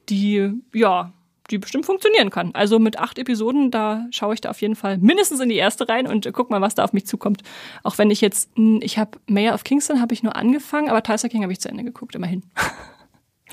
[0.09, 1.13] die ja
[1.51, 2.55] die bestimmt funktionieren kann.
[2.55, 5.89] Also mit acht Episoden, da schaue ich da auf jeden Fall mindestens in die erste
[5.89, 7.43] rein und guck mal, was da auf mich zukommt.
[7.83, 11.03] Auch wenn ich jetzt, hm, ich habe Mayor of Kingston habe ich nur angefangen, aber
[11.03, 12.43] Tulsa King habe ich zu Ende geguckt, immerhin.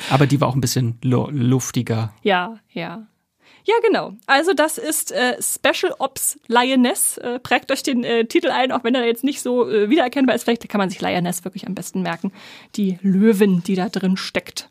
[0.09, 2.13] Aber die war auch ein bisschen luftiger.
[2.21, 3.07] Ja, ja.
[3.63, 4.13] Ja, genau.
[4.27, 7.17] Also das ist äh, Special Ops Lioness.
[7.17, 10.35] Äh, prägt euch den äh, Titel ein, auch wenn er jetzt nicht so äh, wiedererkennbar
[10.35, 10.43] ist.
[10.43, 12.31] Vielleicht kann man sich Lioness wirklich am besten merken.
[12.75, 14.69] Die Löwin, die da drin steckt.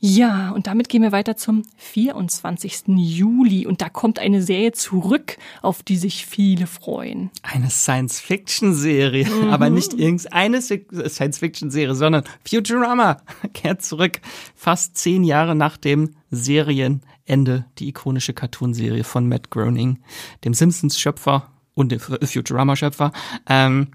[0.00, 2.84] Ja, und damit gehen wir weiter zum 24.
[2.88, 3.66] Juli.
[3.66, 7.30] Und da kommt eine Serie zurück, auf die sich viele freuen.
[7.42, 9.50] Eine Science-Fiction-Serie, mhm.
[9.50, 13.18] aber nicht irgendeine Science-Fiction-Serie, sondern Futurama
[13.54, 14.20] kehrt zurück.
[14.54, 20.00] Fast zehn Jahre nach dem Serienende, die ikonische Cartoonserie von Matt Groening,
[20.44, 23.12] dem Simpsons-Schöpfer und dem Futurama-Schöpfer.
[23.48, 23.88] Ähm,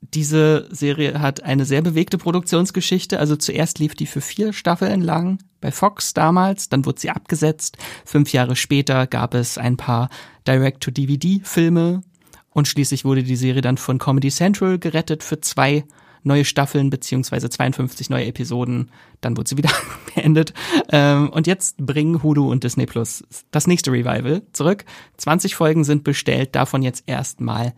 [0.00, 3.18] diese Serie hat eine sehr bewegte Produktionsgeschichte.
[3.18, 7.78] Also zuerst lief die für vier Staffeln lang bei Fox damals, dann wurde sie abgesetzt.
[8.04, 10.08] Fünf Jahre später gab es ein paar
[10.46, 12.02] Direct-to-DVD-Filme
[12.50, 15.84] und schließlich wurde die Serie dann von Comedy Central gerettet für zwei
[16.22, 18.90] neue Staffeln beziehungsweise 52 neue Episoden.
[19.20, 19.70] Dann wurde sie wieder
[20.14, 20.52] beendet.
[20.90, 24.84] Ähm, und jetzt bringen Hulu und Disney Plus das nächste Revival zurück.
[25.16, 27.74] 20 Folgen sind bestellt, davon jetzt erstmal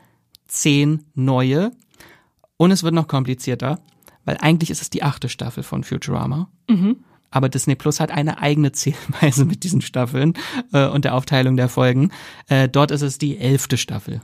[0.49, 1.73] 10 neue.
[2.61, 3.81] Und es wird noch komplizierter,
[4.27, 6.51] weil eigentlich ist es die achte Staffel von Futurama.
[6.69, 6.99] Mhm.
[7.31, 10.35] Aber Disney Plus hat eine eigene Zählweise mit diesen Staffeln
[10.75, 12.13] äh, und der Aufteilung der Folgen.
[12.49, 14.21] Äh, dort ist es die elfte Staffel.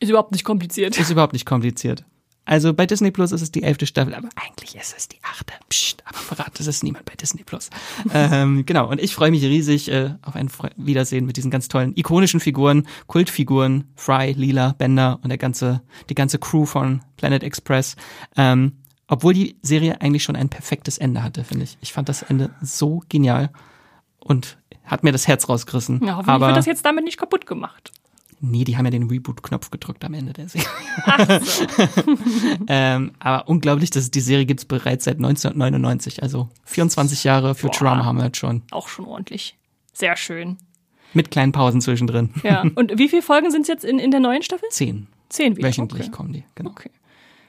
[0.00, 0.98] Ist überhaupt nicht kompliziert.
[0.98, 2.04] Ist überhaupt nicht kompliziert.
[2.46, 5.54] Also bei Disney Plus ist es die elfte Staffel, aber eigentlich ist es die achte.
[5.68, 7.70] Psst, aber verrat es ist niemand bei Disney Plus.
[8.14, 11.96] ähm, genau, und ich freue mich riesig äh, auf ein Wiedersehen mit diesen ganz tollen,
[11.96, 17.96] ikonischen Figuren, Kultfiguren, Fry, Lila, Bender und der ganze, die ganze Crew von Planet Express.
[18.36, 18.72] Ähm,
[19.06, 21.78] obwohl die Serie eigentlich schon ein perfektes Ende hatte, finde ich.
[21.80, 23.50] Ich fand das Ende so genial
[24.18, 26.00] und hat mir das Herz rausgerissen.
[26.04, 27.92] Ja, hoffentlich aber wird das jetzt damit nicht kaputt gemacht.
[28.40, 30.68] Nee, die haben ja den Reboot-Knopf gedrückt am Ende der Serie.
[31.04, 31.64] Ach so.
[32.68, 36.22] ähm, aber unglaublich, dass die Serie gibt's bereits seit 1999.
[36.22, 38.62] Also 24 Jahre Futurama Boah, haben wir jetzt schon.
[38.70, 39.56] Auch schon ordentlich.
[39.92, 40.58] Sehr schön.
[41.12, 42.30] Mit kleinen Pausen zwischendrin.
[42.42, 42.62] Ja.
[42.74, 44.68] Und wie viele Folgen sind es jetzt in, in der neuen Staffel?
[44.70, 45.06] Zehn.
[45.28, 45.68] Zehn wieder.
[45.68, 46.10] Wöchentlich okay.
[46.10, 46.70] kommen die, genau.
[46.70, 46.90] Okay.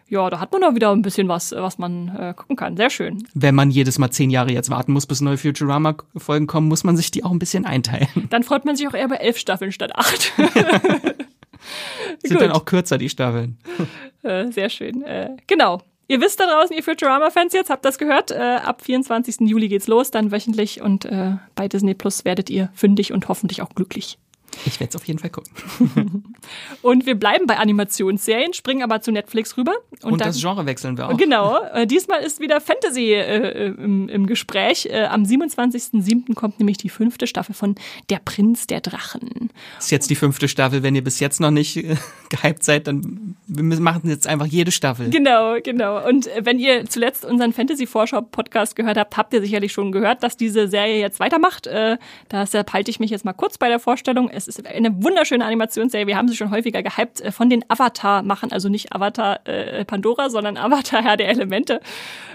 [0.07, 2.77] Ja, da hat man doch wieder ein bisschen was, was man äh, gucken kann.
[2.77, 3.27] Sehr schön.
[3.33, 6.95] Wenn man jedes Mal zehn Jahre jetzt warten muss, bis neue Futurama-Folgen kommen, muss man
[6.95, 8.07] sich die auch ein bisschen einteilen.
[8.29, 10.33] Dann freut man sich auch eher bei elf Staffeln statt acht.
[12.23, 12.41] Sind Gut.
[12.41, 13.57] dann auch kürzer, die Staffeln.
[14.23, 15.03] Äh, sehr schön.
[15.03, 15.83] Äh, genau.
[16.07, 18.31] Ihr wisst da draußen, ihr Futurama-Fans jetzt, habt das gehört.
[18.31, 19.41] Äh, ab 24.
[19.41, 23.61] Juli geht's los, dann wöchentlich und äh, bei Disney Plus werdet ihr fündig und hoffentlich
[23.61, 24.17] auch glücklich.
[24.65, 25.51] Ich werde es auf jeden Fall gucken.
[26.81, 29.73] Und wir bleiben bei Animationsserien, springen aber zu Netflix rüber.
[30.01, 31.17] Und, da- das Genre wechseln wir auch.
[31.17, 34.87] Genau, äh, diesmal ist wieder Fantasy äh, im, im Gespräch.
[34.87, 36.33] Äh, am 27.07.
[36.35, 37.75] kommt nämlich die fünfte Staffel von
[38.09, 39.49] Der Prinz der Drachen.
[39.75, 40.83] Das ist jetzt die fünfte Staffel.
[40.83, 41.95] Wenn ihr bis jetzt noch nicht äh,
[42.29, 45.09] gehypt seid, dann wir machen jetzt einfach jede Staffel.
[45.09, 46.07] Genau, genau.
[46.07, 50.37] Und äh, wenn ihr zuletzt unseren Fantasy-Vorschau-Podcast gehört habt, habt ihr sicherlich schon gehört, dass
[50.37, 51.67] diese Serie jetzt weitermacht.
[51.67, 51.97] Äh,
[52.31, 54.29] deshalb halte ich mich jetzt mal kurz bei der Vorstellung.
[54.29, 56.07] Es ist eine wunderschöne Animationsserie.
[56.07, 60.29] Wir haben sie schon häufiger gehypt äh, von den Avatar-Machern, also nicht Avatar äh, Pandora,
[60.29, 61.81] sondern Avatar Herr der Elemente.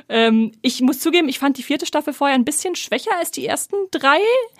[0.08, 3.46] Ähm, ich muss zugeben, ich fand die vierte Staffel vorher ein bisschen schwächer als die
[3.46, 4.18] ersten drei.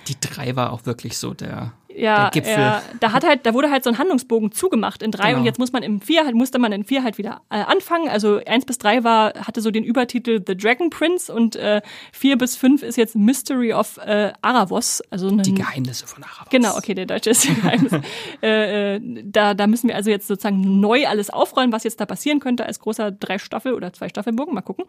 [0.08, 3.84] Die drei war auch wirklich so der, Ja, ja, da hat halt, da wurde halt
[3.84, 5.40] so ein Handlungsbogen zugemacht in drei Genau.
[5.40, 8.08] und jetzt muss man im vier, halt, musste man in vier halt wieder äh, anfangen.
[8.08, 12.38] Also eins bis drei war, hatte so den Übertitel The Dragon Prince und äh, vier
[12.38, 15.02] bis fünf ist jetzt Mystery of äh, Aravos.
[15.10, 16.50] Also ein, Die Geheimnisse von Arabas.
[16.50, 17.92] Genau, okay, der deutsche ist Geheimnis.
[18.42, 22.06] äh, äh, da, da müssen wir also jetzt sozusagen neu alles aufrollen, was jetzt da
[22.06, 24.84] passieren könnte als großer drei Staffel oder zwei Staffelbogen, mal gucken.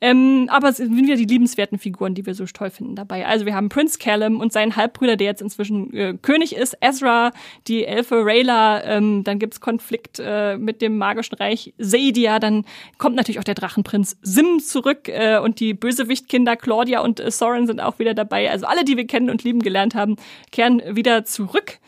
[0.00, 3.26] Ähm, aber es sind wieder die liebenswerten Figuren, die wir so toll finden dabei.
[3.26, 7.30] Also wir haben Prince Callum und seinen Halbbrüder, der jetzt inzwischen äh, König ist, Ezra,
[7.68, 12.64] die Elfe Rayla, ähm, dann gibt's Konflikt äh, mit dem magischen Reich Sadia, dann
[12.98, 17.68] kommt natürlich auch der Drachenprinz Sim zurück äh, und die Bösewichtkinder Claudia und äh, Soren
[17.68, 18.50] sind auch wieder dabei.
[18.50, 20.16] Also alle, die wir kennen und lieben gelernt haben,
[20.50, 21.78] kehren wieder zurück.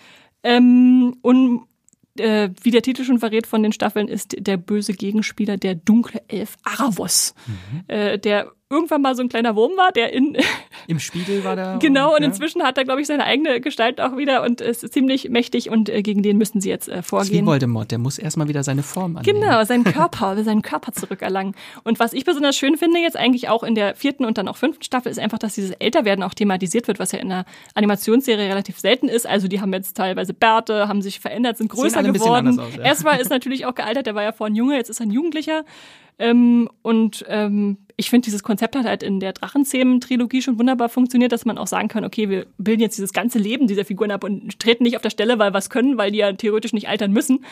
[0.45, 1.63] Ähm, und
[2.17, 6.23] äh, wie der Titel schon verrät von den Staffeln, ist der böse Gegenspieler der dunkle
[6.29, 7.35] Elf Aravos,
[7.89, 10.37] äh, der irgendwann mal so ein kleiner Wurm war, der in
[10.89, 11.77] Im Spiegel war der.
[11.81, 12.27] genau und ja.
[12.27, 15.89] inzwischen hat er glaube ich seine eigene Gestalt auch wieder und ist ziemlich mächtig und
[15.89, 17.47] äh, gegen den müssen sie jetzt äh, Das ist wie vorgehen.
[17.47, 19.41] Voldemort, der muss erstmal wieder seine Form annehmen.
[19.41, 21.55] Genau, seinen Körper, seinen Körper zurückerlangen.
[21.85, 24.57] Und was ich besonders schön finde, jetzt eigentlich auch in der vierten und dann auch
[24.57, 27.45] fünften Staffel, ist einfach, dass dieses Älterwerden auch thematisiert wird, was ja in der
[27.75, 29.27] Animationsserie relativ selten ist.
[29.27, 32.59] Also die haben jetzt teilweise Bärte, haben sich verändert, sind größer geworden.
[32.59, 32.85] aus, ja.
[32.85, 35.65] Ezra ist natürlich auch gealtert, der war ja vorhin Junge, jetzt ist er ein Jugendlicher.
[36.19, 41.33] Ähm, und ähm, ich finde, dieses Konzept hat halt in der Drachenzähmen-Trilogie schon wunderbar funktioniert,
[41.33, 44.25] dass man auch sagen kann, okay, wir bilden jetzt dieses ganze Leben dieser Figuren ab
[44.25, 47.13] und treten nicht auf der Stelle, weil es können, weil die ja theoretisch nicht altern
[47.13, 47.45] müssen.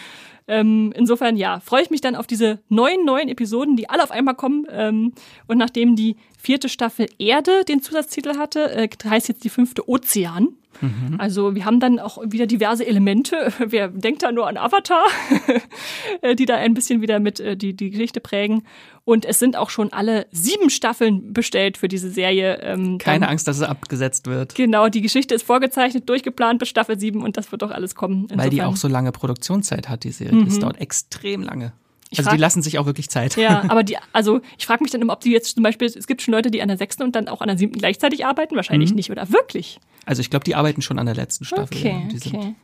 [0.47, 4.11] Ähm, insofern, ja, freue ich mich dann auf diese neuen, neuen Episoden, die alle auf
[4.11, 4.67] einmal kommen.
[4.71, 5.13] Ähm,
[5.47, 10.49] und nachdem die vierte Staffel Erde den Zusatztitel hatte, äh, heißt jetzt die fünfte Ozean.
[11.19, 13.53] Also wir haben dann auch wieder diverse Elemente.
[13.59, 15.05] Wer denkt da nur an Avatar,
[16.23, 18.63] äh, die da ein bisschen wieder mit äh, die, die Geschichte prägen.
[19.05, 22.61] Und es sind auch schon alle sieben Staffeln bestellt für diese Serie.
[22.63, 24.55] Ähm, Keine dann- Angst, dass es abgesetzt wird.
[24.55, 28.29] Genau, die Geschichte ist vorgezeichnet, durchgeplant bis Staffel 7 und das wird doch alles kommen.
[28.31, 28.73] Weil die Insofern- Mhm.
[28.73, 30.45] auch so lange Produktionszeit hat, die Serie.
[30.45, 31.73] Das dauert extrem lange.
[32.15, 33.37] Ich Also die lassen sich auch wirklich Zeit.
[33.37, 36.07] Ja, aber die, also ich frage mich dann immer, ob die jetzt zum Beispiel, es
[36.07, 38.57] gibt schon Leute, die an der sechsten und dann auch an der siebten gleichzeitig arbeiten.
[38.57, 38.97] Wahrscheinlich Mhm.
[38.97, 39.79] nicht, oder wirklich?
[40.07, 41.77] Also ich glaube, die arbeiten schon an der letzten Staffel.
[41.77, 42.17] Okay, ja.
[42.39, 42.55] Okay.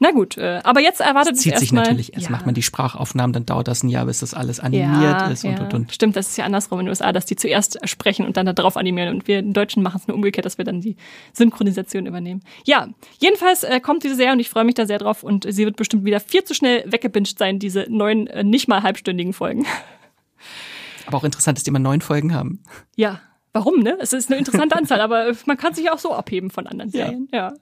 [0.00, 2.14] Na gut, äh, aber jetzt erwartet Das uns zieht sich natürlich.
[2.14, 2.30] Erst ja.
[2.30, 5.44] macht man die Sprachaufnahmen, dann dauert das ein Jahr, bis das alles animiert ja, ist
[5.44, 5.60] und ja.
[5.60, 5.92] und und.
[5.92, 8.76] Stimmt, das ist ja andersrum in den USA, dass die zuerst sprechen und dann darauf
[8.76, 9.14] animieren.
[9.14, 10.96] Und wir in Deutschen machen es nur umgekehrt, dass wir dann die
[11.32, 12.42] Synchronisation übernehmen.
[12.64, 12.88] Ja,
[13.18, 15.76] jedenfalls äh, kommt diese Serie und ich freue mich da sehr drauf und sie wird
[15.76, 19.66] bestimmt wieder viel zu schnell weggebinged sein, diese neun, äh, nicht mal halbstündigen Folgen.
[21.06, 22.62] Aber auch interessant, dass die immer neun Folgen haben.
[22.94, 23.20] Ja,
[23.52, 23.96] warum, ne?
[24.00, 27.06] Es ist eine interessante Anzahl, aber man kann sich auch so abheben von anderen Ja.
[27.06, 27.28] Serien.
[27.32, 27.54] Ja.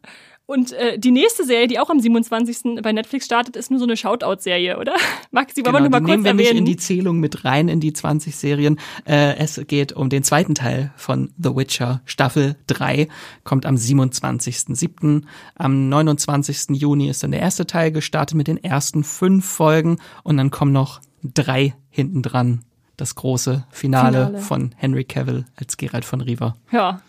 [0.48, 2.80] Und äh, die nächste Serie, die auch am 27.
[2.80, 4.94] bei Netflix startet, ist nur so eine Shoutout-Serie, oder?
[5.32, 6.58] Maxi, wollen wir nur mal Genau, kurz nehmen wir nicht erwähnen?
[6.58, 8.78] in die Zählung mit rein in die 20 Serien.
[9.04, 12.00] Äh, es geht um den zweiten Teil von The Witcher.
[12.04, 13.08] Staffel 3
[13.42, 15.22] kommt am 27.07.
[15.56, 16.76] Am 29.
[16.80, 20.72] Juni ist dann der erste Teil gestartet mit den ersten fünf Folgen und dann kommen
[20.72, 22.62] noch drei hinten dran.
[22.96, 24.38] Das große Finale, Finale.
[24.38, 26.54] von Henry Cavill als Geralt von Riva.
[26.72, 27.00] ja.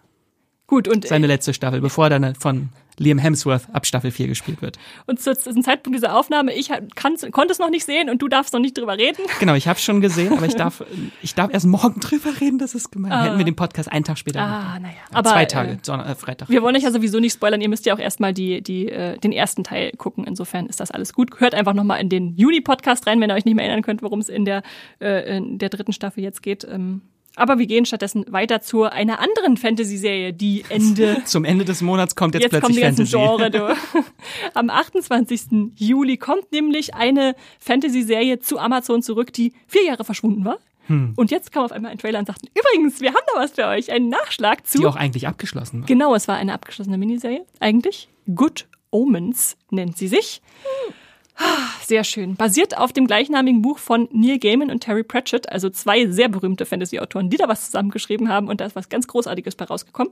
[0.70, 2.68] Gut, und, Seine äh, letzte Staffel, bevor er dann von
[3.00, 4.78] Liam Hemsworth ab Staffel 4 gespielt wird.
[5.06, 8.54] und zu, dem Zeitpunkt dieser Aufnahme, ich konnte es noch nicht sehen und du darfst
[8.54, 9.24] noch nicht drüber reden.
[9.40, 10.84] Genau, ich habe schon gesehen, aber ich darf,
[11.22, 13.24] ich darf erst morgen drüber reden, das ist gemein.
[13.24, 14.42] Hätten wir den Podcast einen Tag später.
[14.42, 14.94] Ah, naja.
[15.12, 16.50] Ja, Aber Zwei Äh, Tage, Sonn äh, Freitag.
[16.50, 17.62] wir wollen euch ja sowieso nicht spoilern.
[17.62, 20.24] Ihr müsst ja auch erstmal die, die, äh, den ersten Teil gucken.
[20.26, 21.40] Insofern ist das alles gut.
[21.40, 24.20] Hört einfach nochmal in den Juni-Podcast rein, wenn ihr euch nicht mehr erinnern könnt, worum
[24.20, 24.64] es in der,
[25.00, 26.66] äh, in der dritten Staffel jetzt geht.
[26.70, 27.02] Ähm,
[27.38, 31.22] Aber wir gehen stattdessen weiter zu einer anderen Fantasy-Serie, die Ende.
[31.26, 33.52] Zum Ende des Monats kommt jetzt, Jetzt kommen plötzlich die ganzen Fantasy.
[33.52, 34.04] Genre, du.
[34.56, 35.42] Am 28.
[35.76, 40.58] Juli kommt nämlich eine Fantasy-Serie zu Amazon zurück, die vier Jahre verschwunden war.
[40.88, 41.14] Hm.
[41.16, 43.66] Und jetzt kam auf einmal ein Trailer und sagten, übrigens, wir haben da was für
[43.68, 44.80] euch, einen Nachschlag zu.
[44.80, 45.88] Die auch eigentlich abgeschlossen war.
[45.88, 48.10] Genau, es war eine abgeschlossene Miniserie, eigentlich.
[48.34, 50.42] Good Omens nennt sie sich.
[50.64, 50.94] Ah,
[51.86, 52.36] Sehr schön.
[52.36, 56.66] Basiert auf dem gleichnamigen Buch von Neil Gaiman und Terry Pratchett, also zwei sehr berühmte
[56.66, 60.12] Fantasy-Autoren, die da was zusammengeschrieben haben und da ist was ganz Großartiges bei rausgekommen.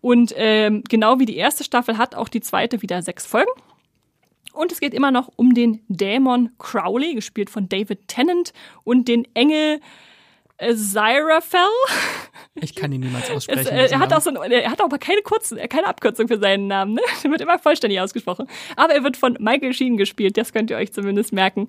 [0.00, 3.50] Und ähm, genau wie die erste Staffel hat auch die zweite wieder sechs Folgen.
[4.52, 8.52] Und es geht immer noch um den Dämon Crowley, gespielt von David Tennant,
[8.84, 9.80] und den Engel
[10.74, 11.60] Zyrafel.
[12.54, 13.66] Ich kann ihn niemals Es, aussprechen.
[13.68, 16.38] äh, diesen er, hat auch so ein, er hat aber keine, kurzen, keine Abkürzung für
[16.38, 16.94] seinen Namen.
[16.94, 17.00] Ne?
[17.24, 18.46] Der wird immer vollständig ausgesprochen.
[18.76, 21.68] Aber er wird von Michael Sheen gespielt, das könnt ihr euch zumindest merken.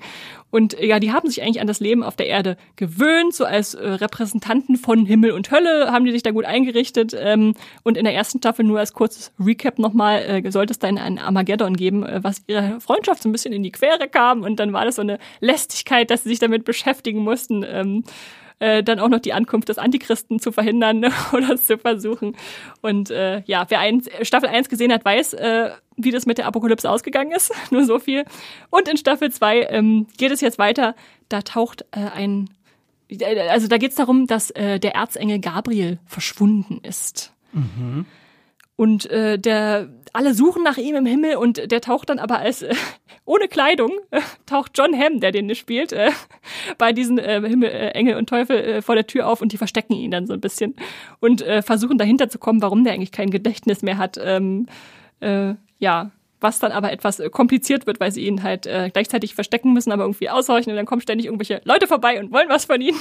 [0.52, 3.46] Und äh, ja, die haben sich eigentlich an das Leben auf der Erde gewöhnt, so
[3.46, 7.16] als äh, Repräsentanten von Himmel und Hölle haben die sich da gut eingerichtet.
[7.18, 7.54] Ähm,
[7.84, 11.18] und in der ersten Staffel nur als kurzes Recap nochmal, äh, sollte es dann ein
[11.18, 14.42] Armageddon geben, äh, was ihre Freundschaft so ein bisschen in die Quere kam.
[14.42, 17.64] Und dann war das so eine Lästigkeit, dass sie sich damit beschäftigen mussten.
[17.68, 18.04] Ähm,
[18.60, 22.36] äh, dann auch noch die Ankunft des Antichristen zu verhindern ne, oder es zu versuchen.
[22.82, 26.48] Und äh, ja, wer ein, Staffel 1 gesehen hat, weiß, äh, wie das mit der
[26.48, 27.54] Apokalypse ausgegangen ist.
[27.72, 28.26] Nur so viel.
[28.70, 30.96] Und in Staffel 2 ähm, geht es jetzt weiter.
[31.30, 32.50] Da taucht äh, ein,
[33.10, 37.34] äh, also da geht es darum, dass äh, der Erzengel Gabriel verschwunden ist.
[38.76, 42.62] Und äh, der alle suchen nach ihm im Himmel und der taucht dann aber als
[42.62, 42.74] äh,
[43.26, 46.12] ohne Kleidung äh, taucht John Hamm, der den spielt, äh,
[46.78, 49.58] bei diesen äh, Himmel, äh, Engel und Teufel äh, vor der Tür auf und die
[49.58, 50.76] verstecken ihn dann so ein bisschen
[51.20, 54.20] und versuchen dahinter zu kommen, warum der eigentlich kein Gedächtnis mehr hat.
[54.22, 54.68] Ähm,
[55.20, 59.94] äh, ja, was dann aber etwas kompliziert wird, weil sie ihn halt gleichzeitig verstecken müssen,
[59.94, 63.00] aber irgendwie aushorchen und dann kommen ständig irgendwelche Leute vorbei und wollen was von ihnen.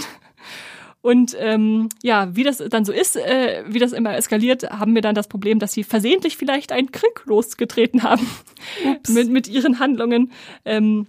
[1.02, 5.02] Und ähm, ja, wie das dann so ist, äh, wie das immer eskaliert, haben wir
[5.02, 8.26] dann das Problem, dass sie versehentlich vielleicht einen Krieg losgetreten haben
[9.08, 10.30] mit, mit ihren Handlungen.
[10.64, 11.08] Ähm,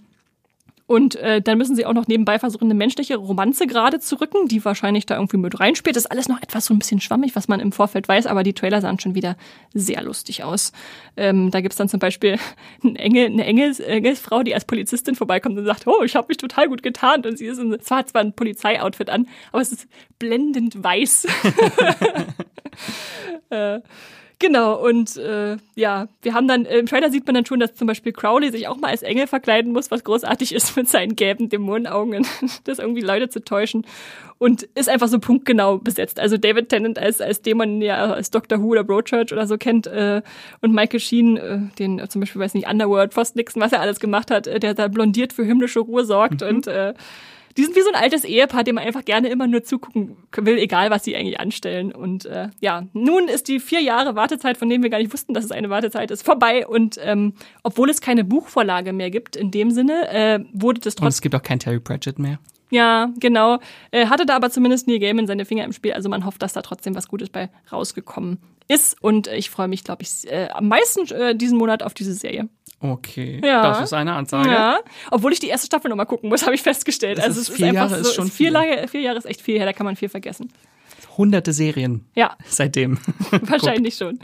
[0.93, 4.47] und äh, dann müssen sie auch noch nebenbei versuchen, eine menschliche Romanze gerade zu rücken,
[4.47, 5.95] die wahrscheinlich da irgendwie mit reinspielt.
[5.95, 8.43] Das ist alles noch etwas so ein bisschen schwammig, was man im Vorfeld weiß, aber
[8.43, 9.35] die Trailer sahen schon wieder
[9.73, 10.71] sehr lustig aus.
[11.17, 12.37] Ähm, da gibt's dann zum Beispiel
[12.83, 16.37] eine, Engel, eine Engels, Engelsfrau, die als Polizistin vorbeikommt und sagt, oh, ich habe mich
[16.37, 17.25] total gut getarnt.
[17.25, 19.87] Und sie ist in, zwar hat zwar ein Polizeioutfit an, aber es ist
[20.19, 21.25] blendend weiß.
[23.49, 23.79] äh,
[24.43, 27.87] Genau, und äh, ja, wir haben dann, im Trailer sieht man dann schon, dass zum
[27.87, 31.47] Beispiel Crowley sich auch mal als Engel verkleiden muss, was großartig ist mit seinen gelben
[31.47, 32.27] Dämonenaugen,
[32.65, 33.85] das irgendwie Leute zu täuschen.
[34.39, 36.19] Und ist einfach so punktgenau besetzt.
[36.19, 39.87] Also David Tennant als, als Dämon, ja, als Doctor Who oder Broadchurch oder so kennt,
[39.87, 40.21] äh,
[40.59, 43.79] und Michael Sheen, äh, den äh, zum Beispiel, weiß nicht, Underworld, Frost Nixon, was er
[43.79, 46.93] alles gemacht hat, äh, der da blondiert für himmlische Ruhe sorgt und äh,
[47.57, 50.57] die sind wie so ein altes Ehepaar, dem man einfach gerne immer nur zugucken will,
[50.57, 51.91] egal was sie eigentlich anstellen.
[51.91, 55.33] Und äh, ja, nun ist die vier Jahre Wartezeit, von denen wir gar nicht wussten,
[55.33, 56.65] dass es eine Wartezeit ist, vorbei.
[56.67, 60.97] Und ähm, obwohl es keine Buchvorlage mehr gibt, in dem Sinne, äh, wurde das Und
[60.99, 61.07] trotzdem.
[61.07, 62.39] es gibt auch kein Terry Pratchett mehr.
[62.71, 63.59] Ja, genau.
[63.91, 65.93] Äh, hatte da aber zumindest Neil Gaiman seine Finger im Spiel.
[65.93, 69.01] Also man hofft, dass da trotzdem was Gutes bei rausgekommen ist.
[69.01, 72.47] Und ich freue mich, glaube ich, äh, am meisten äh, diesen Monat auf diese Serie.
[72.79, 73.63] Okay, Ja.
[73.63, 74.49] das ist eine Ansage.
[74.51, 74.79] Ja,
[75.09, 77.17] obwohl ich die erste Staffel nochmal gucken muss, habe ich festgestellt.
[77.17, 78.53] Das also ist es vier ist einfach Jahre so, ist schon vier, viel.
[78.53, 80.51] Jahre, vier Jahre ist echt viel her, da kann man viel vergessen.
[81.17, 82.97] Hunderte Serien Ja, seitdem.
[83.31, 84.19] wahrscheinlich schon.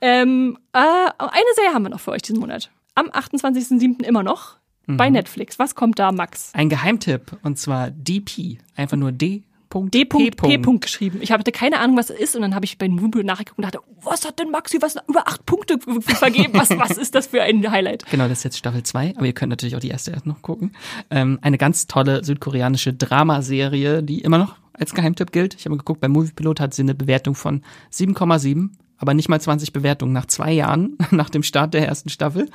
[0.00, 2.70] Ähm, äh, eine Serie haben wir noch für euch diesen Monat.
[2.94, 4.02] Am 28.07.
[4.04, 4.56] immer noch
[4.86, 4.96] Mhm.
[4.96, 5.58] bei Netflix.
[5.58, 6.50] Was kommt da, Max?
[6.54, 8.56] Ein Geheimtipp und zwar DP.
[8.74, 9.42] Einfach nur D.
[9.70, 10.04] D.
[10.04, 10.30] P.
[10.30, 11.18] Punkt geschrieben.
[11.20, 13.64] Ich hatte keine Ahnung, was es ist und dann habe ich bei Moonpool nachgeguckt und
[13.64, 16.54] dachte, was hat denn Maxi was über acht Punkte vergeben?
[16.54, 18.06] Was, was ist das für ein Highlight?
[18.10, 20.42] Genau, das ist jetzt Staffel 2, aber ihr könnt natürlich auch die erste erst noch
[20.42, 20.72] gucken.
[21.10, 25.54] Ähm, eine ganz tolle südkoreanische Dramaserie, die immer noch als Geheimtipp gilt.
[25.54, 27.62] Ich habe mal geguckt, bei Moviepilot hat sie eine Bewertung von
[27.92, 32.48] 7,7, aber nicht mal 20 Bewertungen nach zwei Jahren, nach dem Start der ersten Staffel.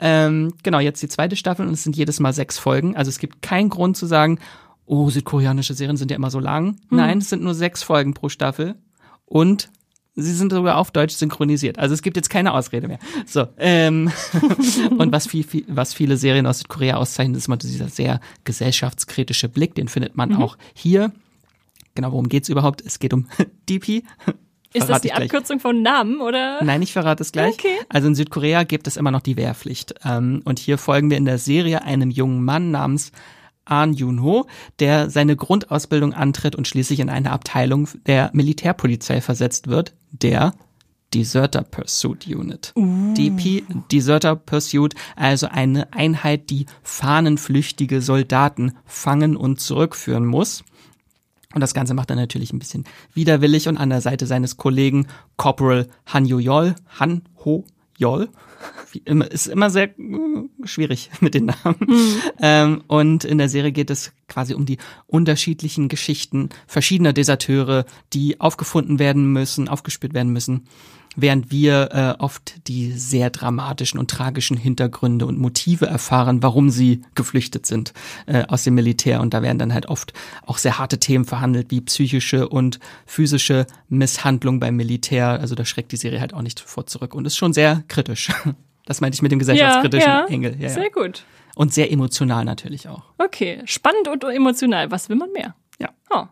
[0.00, 2.96] Ähm, genau, jetzt die zweite Staffel und es sind jedes Mal sechs Folgen.
[2.96, 4.38] Also es gibt keinen Grund zu sagen,
[4.86, 6.76] oh, südkoreanische Serien sind ja immer so lang.
[6.90, 8.76] Nein, es sind nur sechs Folgen pro Staffel
[9.24, 9.70] und
[10.18, 11.78] Sie sind sogar auf Deutsch synchronisiert.
[11.78, 12.98] Also es gibt jetzt keine Ausrede mehr.
[13.26, 14.10] So, ähm,
[14.96, 19.50] und was, viel, viel, was viele Serien aus Südkorea auszeichnet, ist immer dieser sehr gesellschaftskritische
[19.50, 19.74] Blick.
[19.74, 21.12] Den findet man auch hier.
[21.94, 22.80] Genau, worum geht's überhaupt?
[22.80, 23.26] Es geht um
[23.68, 24.04] DP.
[24.72, 25.12] Ist das die.
[25.12, 26.64] Abkürzung von Namen oder?
[26.64, 27.52] Nein, ich verrate es gleich.
[27.52, 27.76] Okay.
[27.90, 29.96] Also in Südkorea gibt es immer noch die Wehrpflicht.
[30.02, 33.12] Ähm, und hier folgen wir in der Serie einem jungen Mann namens
[33.66, 34.46] Ahn Yun-ho,
[34.78, 40.54] der seine Grundausbildung antritt und schließlich in eine Abteilung der Militärpolizei versetzt wird, der
[41.14, 42.72] Deserter Pursuit Unit.
[42.76, 50.64] DP, Deserter Pursuit, also eine Einheit, die fahnenflüchtige Soldaten fangen und zurückführen muss.
[51.54, 52.84] Und das Ganze macht er natürlich ein bisschen
[53.14, 55.06] widerwillig und an der Seite seines Kollegen
[55.36, 57.64] Corporal Han Yol, Han Ho
[57.98, 58.28] Yol,
[59.04, 61.76] immer, ist immer sehr äh, schwierig mit den Namen.
[61.86, 62.22] Mhm.
[62.40, 68.40] Ähm, und in der Serie geht es quasi um die unterschiedlichen Geschichten verschiedener Deserteure, die
[68.40, 70.66] aufgefunden werden müssen, aufgespürt werden müssen
[71.16, 77.02] während wir äh, oft die sehr dramatischen und tragischen Hintergründe und Motive erfahren, warum sie
[77.14, 77.92] geflüchtet sind
[78.26, 79.20] äh, aus dem Militär.
[79.20, 80.12] Und da werden dann halt oft
[80.44, 85.40] auch sehr harte Themen verhandelt, wie psychische und physische Misshandlung beim Militär.
[85.40, 88.30] Also da schreckt die Serie halt auch nicht vor zurück und ist schon sehr kritisch.
[88.88, 90.26] Das meinte ich mit dem gesellschaftskritischen ja, ja.
[90.26, 90.56] Engel.
[90.60, 91.24] Ja, sehr gut.
[91.56, 93.02] Und sehr emotional natürlich auch.
[93.18, 94.92] Okay, spannend und emotional.
[94.92, 95.56] Was will man mehr?
[95.80, 95.88] Ja.
[96.08, 96.26] Oh.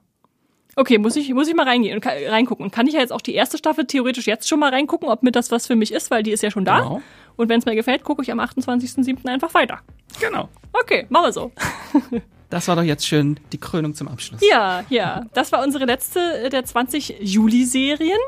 [0.76, 2.64] Okay, muss ich, muss ich mal reingehen und kann, reingucken.
[2.64, 5.22] Und kann ich ja jetzt auch die erste Staffel theoretisch jetzt schon mal reingucken, ob
[5.22, 6.80] mir das was für mich ist, weil die ist ja schon da.
[6.80, 7.02] Genau.
[7.36, 9.26] Und wenn es mir gefällt, gucke ich am 28.07.
[9.26, 9.80] einfach weiter.
[10.20, 10.48] Genau.
[10.72, 11.52] Okay, machen wir so.
[12.50, 14.40] Das war doch jetzt schön die Krönung zum Abschluss.
[14.48, 15.24] Ja, ja.
[15.32, 18.20] Das war unsere letzte der 20 Juli-Serien.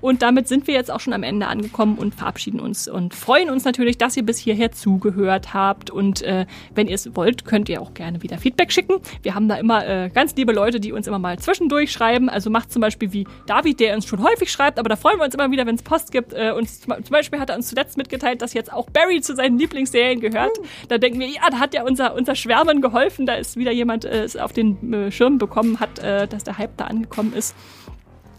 [0.00, 3.50] Und damit sind wir jetzt auch schon am Ende angekommen und verabschieden uns und freuen
[3.50, 5.90] uns natürlich, dass ihr bis hierher zugehört habt.
[5.90, 9.00] Und äh, wenn ihr es wollt, könnt ihr auch gerne wieder Feedback schicken.
[9.22, 12.28] Wir haben da immer äh, ganz liebe Leute, die uns immer mal zwischendurch schreiben.
[12.28, 15.24] Also macht zum Beispiel wie David, der uns schon häufig schreibt, aber da freuen wir
[15.24, 16.32] uns immer wieder, wenn es Post gibt.
[16.32, 19.58] Äh, und zum Beispiel hat er uns zuletzt mitgeteilt, dass jetzt auch Barry zu seinen
[19.58, 20.52] Lieblingsserien gehört.
[20.88, 23.26] Da denken wir, ja, da hat ja unser, unser Schwärmen geholfen.
[23.26, 26.58] Da ist wieder jemand äh, es auf den äh, Schirm bekommen hat, äh, dass der
[26.58, 27.54] Hype da angekommen ist.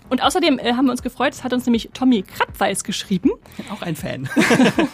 [0.10, 3.32] Und außerdem äh, haben wir uns gefreut, es hat uns nämlich Tommy Krappweis geschrieben.
[3.72, 4.30] Auch ein Fan.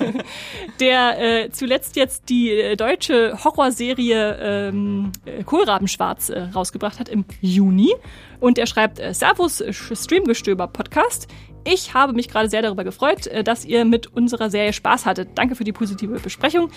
[0.80, 7.26] der äh, zuletzt jetzt die äh, deutsche Horrorserie ähm, äh, Kohlrabenschwarz äh, rausgebracht hat im
[7.42, 7.94] Juni.
[8.40, 11.28] Und er schreibt äh, Servus Streamgestöber Podcast.
[11.68, 15.30] Ich habe mich gerade sehr darüber gefreut, äh, dass ihr mit unserer Serie Spaß hattet.
[15.36, 16.70] Danke für die positive Besprechung.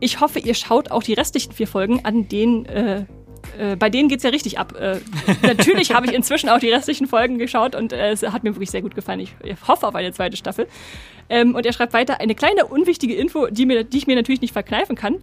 [0.00, 3.06] Ich hoffe, ihr schaut auch die restlichen vier Folgen, an denen äh,
[3.58, 4.74] äh, bei denen geht's ja richtig ab.
[4.78, 5.00] Äh,
[5.42, 8.70] natürlich habe ich inzwischen auch die restlichen Folgen geschaut und äh, es hat mir wirklich
[8.70, 9.20] sehr gut gefallen.
[9.20, 9.34] Ich,
[9.66, 10.66] hoffe auf eine zweite Staffel.
[11.28, 14.40] Ähm, und er schreibt weiter, eine kleine unwichtige Info, die, mir, die ich mir natürlich
[14.40, 15.18] nicht verkneifen kann.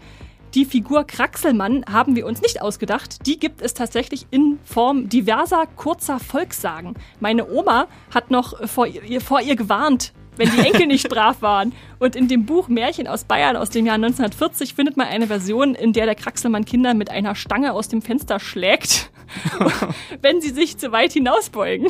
[0.56, 3.26] Die Figur Kraxelmann haben wir uns nicht ausgedacht.
[3.28, 6.96] Die gibt es tatsächlich in Form diverser kurzer Volkssagen.
[7.20, 11.74] Meine Oma hat noch vor ihr, vor ihr gewarnt, wenn die Enkel nicht brav waren.
[12.00, 15.76] Und in dem Buch Märchen aus Bayern aus dem Jahr 1940 findet man eine Version,
[15.76, 19.12] in der der Kraxelmann Kinder mit einer Stange aus dem Fenster schlägt,
[20.22, 21.88] wenn sie sich zu weit hinausbeugen.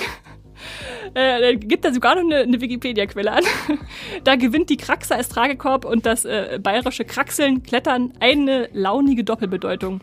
[1.14, 3.44] Äh, gibt da sogar noch eine, eine Wikipedia-Quelle an.
[4.24, 10.02] da gewinnt die Kraxe als Tragekorb und das äh, bayerische Kraxeln, Klettern eine launige Doppelbedeutung.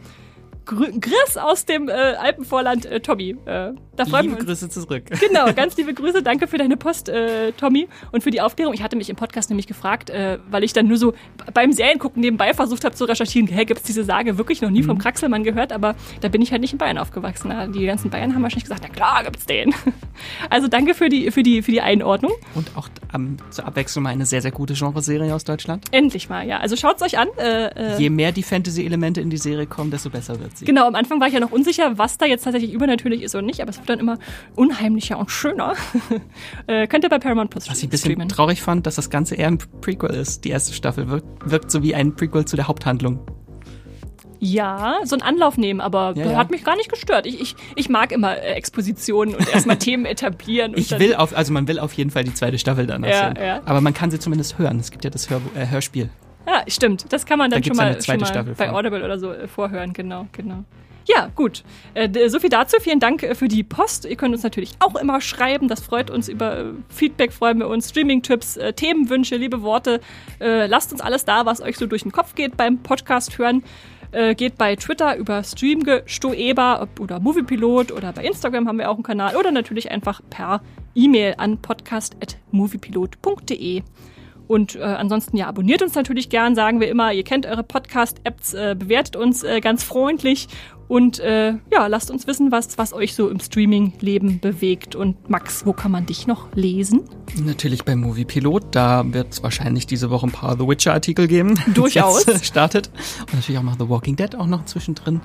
[0.67, 3.37] Griss aus dem äh, Alpenvorland, äh, Tommy.
[3.47, 4.61] Äh, da freuen liebe wir uns.
[4.61, 5.05] Grüße zurück.
[5.27, 6.23] Genau, ganz liebe Grüße.
[6.23, 8.75] Danke für deine Post, äh, Tommy, und für die Aufklärung.
[8.75, 11.15] Ich hatte mich im Podcast nämlich gefragt, äh, weil ich dann nur so
[11.55, 14.83] beim Seriengucken nebenbei versucht habe zu recherchieren, hey, gibt es diese Sage wirklich noch nie
[14.83, 14.87] mhm.
[14.87, 15.73] vom Kraxelmann gehört?
[15.73, 17.53] Aber da bin ich halt nicht in Bayern aufgewachsen.
[17.73, 19.75] Die ganzen Bayern haben wahrscheinlich gesagt, na klar, gibt's den.
[20.49, 22.33] Also danke für die, für die, für die Einordnung.
[22.55, 25.85] Und auch ähm, zur Abwechslung mal eine sehr, sehr gute Genreserie aus Deutschland.
[25.91, 26.59] Endlich mal, ja.
[26.59, 27.29] Also schaut's euch an.
[27.37, 30.65] Äh, äh Je mehr die Fantasy-Elemente in die Serie kommen, desto besser wird sie.
[30.65, 33.45] Genau, am Anfang war ich ja noch unsicher, was da jetzt tatsächlich übernatürlich ist oder
[33.45, 34.19] nicht, aber es wird dann immer
[34.55, 35.75] unheimlicher und schöner.
[36.67, 38.29] äh, könnt ihr bei Paramount Plus Was ich ein bisschen streamen.
[38.29, 40.45] traurig fand, dass das Ganze eher ein Prequel ist.
[40.45, 43.21] Die erste Staffel wirkt, wirkt so wie ein Prequel zu der Haupthandlung.
[44.39, 46.37] Ja, so ein Anlauf nehmen, aber ja, ja.
[46.37, 47.27] hat mich gar nicht gestört.
[47.27, 50.75] Ich, ich, ich mag immer äh, Expositionen und erstmal Themen etablieren.
[50.77, 53.63] ich will auf, also man will auf jeden Fall die zweite Staffel danach ja, sehen.
[53.65, 54.79] Aber man kann sie zumindest hören.
[54.79, 56.11] Es gibt ja das Hör, äh, Hörspiel.
[56.47, 57.13] Ja, stimmt.
[57.13, 59.93] Das kann man dann da schon mal, schon mal bei Audible oder so äh, vorhören.
[59.93, 60.65] Genau, genau.
[61.07, 61.65] Ja, gut.
[61.95, 62.77] Äh, so viel dazu.
[62.81, 64.05] Vielen Dank äh, für die Post.
[64.05, 65.69] Ihr könnt uns natürlich auch immer schreiben.
[65.69, 66.29] Das freut uns.
[66.29, 67.91] Über Feedback freuen wir uns.
[67.91, 70.01] Streaming-Tipps, äh, Themenwünsche, liebe Worte.
[70.41, 73.63] Äh, lasst uns alles da, was euch so durch den Kopf geht beim Podcast hören.
[74.37, 79.37] Geht bei Twitter über Streamgestoeber oder Moviepilot oder bei Instagram haben wir auch einen Kanal
[79.37, 80.63] oder natürlich einfach per
[80.95, 83.83] E-Mail an podcast.moviepilot.de.
[84.49, 87.13] Und äh, ansonsten ja, abonniert uns natürlich gern, sagen wir immer.
[87.13, 90.49] Ihr kennt eure Podcast-Apps, äh, bewertet uns äh, ganz freundlich
[90.89, 94.95] und äh, ja, lasst uns wissen, was, was euch so im Streaming-Leben bewegt.
[94.95, 97.03] Und Max, wo kann man dich noch lesen?
[97.45, 98.67] Natürlich beim Movie Pilot.
[98.71, 101.59] Da wird es wahrscheinlich diese Woche ein paar The Witcher-Artikel geben.
[101.75, 102.25] Durchaus.
[102.47, 102.91] startet.
[103.21, 105.21] Und natürlich auch noch The Walking Dead auch noch zwischendrin.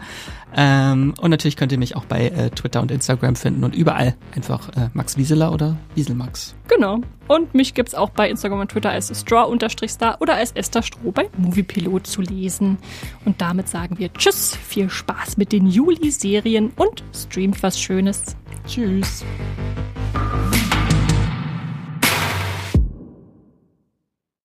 [0.55, 4.15] Ähm, und natürlich könnt ihr mich auch bei äh, Twitter und Instagram finden und überall
[4.35, 6.55] einfach äh, Max Wieseler oder Wieselmax.
[6.67, 6.99] Genau.
[7.27, 11.29] Und mich gibt's auch bei Instagram und Twitter als Straw-Star oder als Esther Stroh bei
[11.37, 12.77] Moviepilot zu lesen.
[13.23, 18.35] Und damit sagen wir Tschüss, viel Spaß mit den Juli-Serien und streamt was Schönes.
[18.67, 19.23] Tschüss.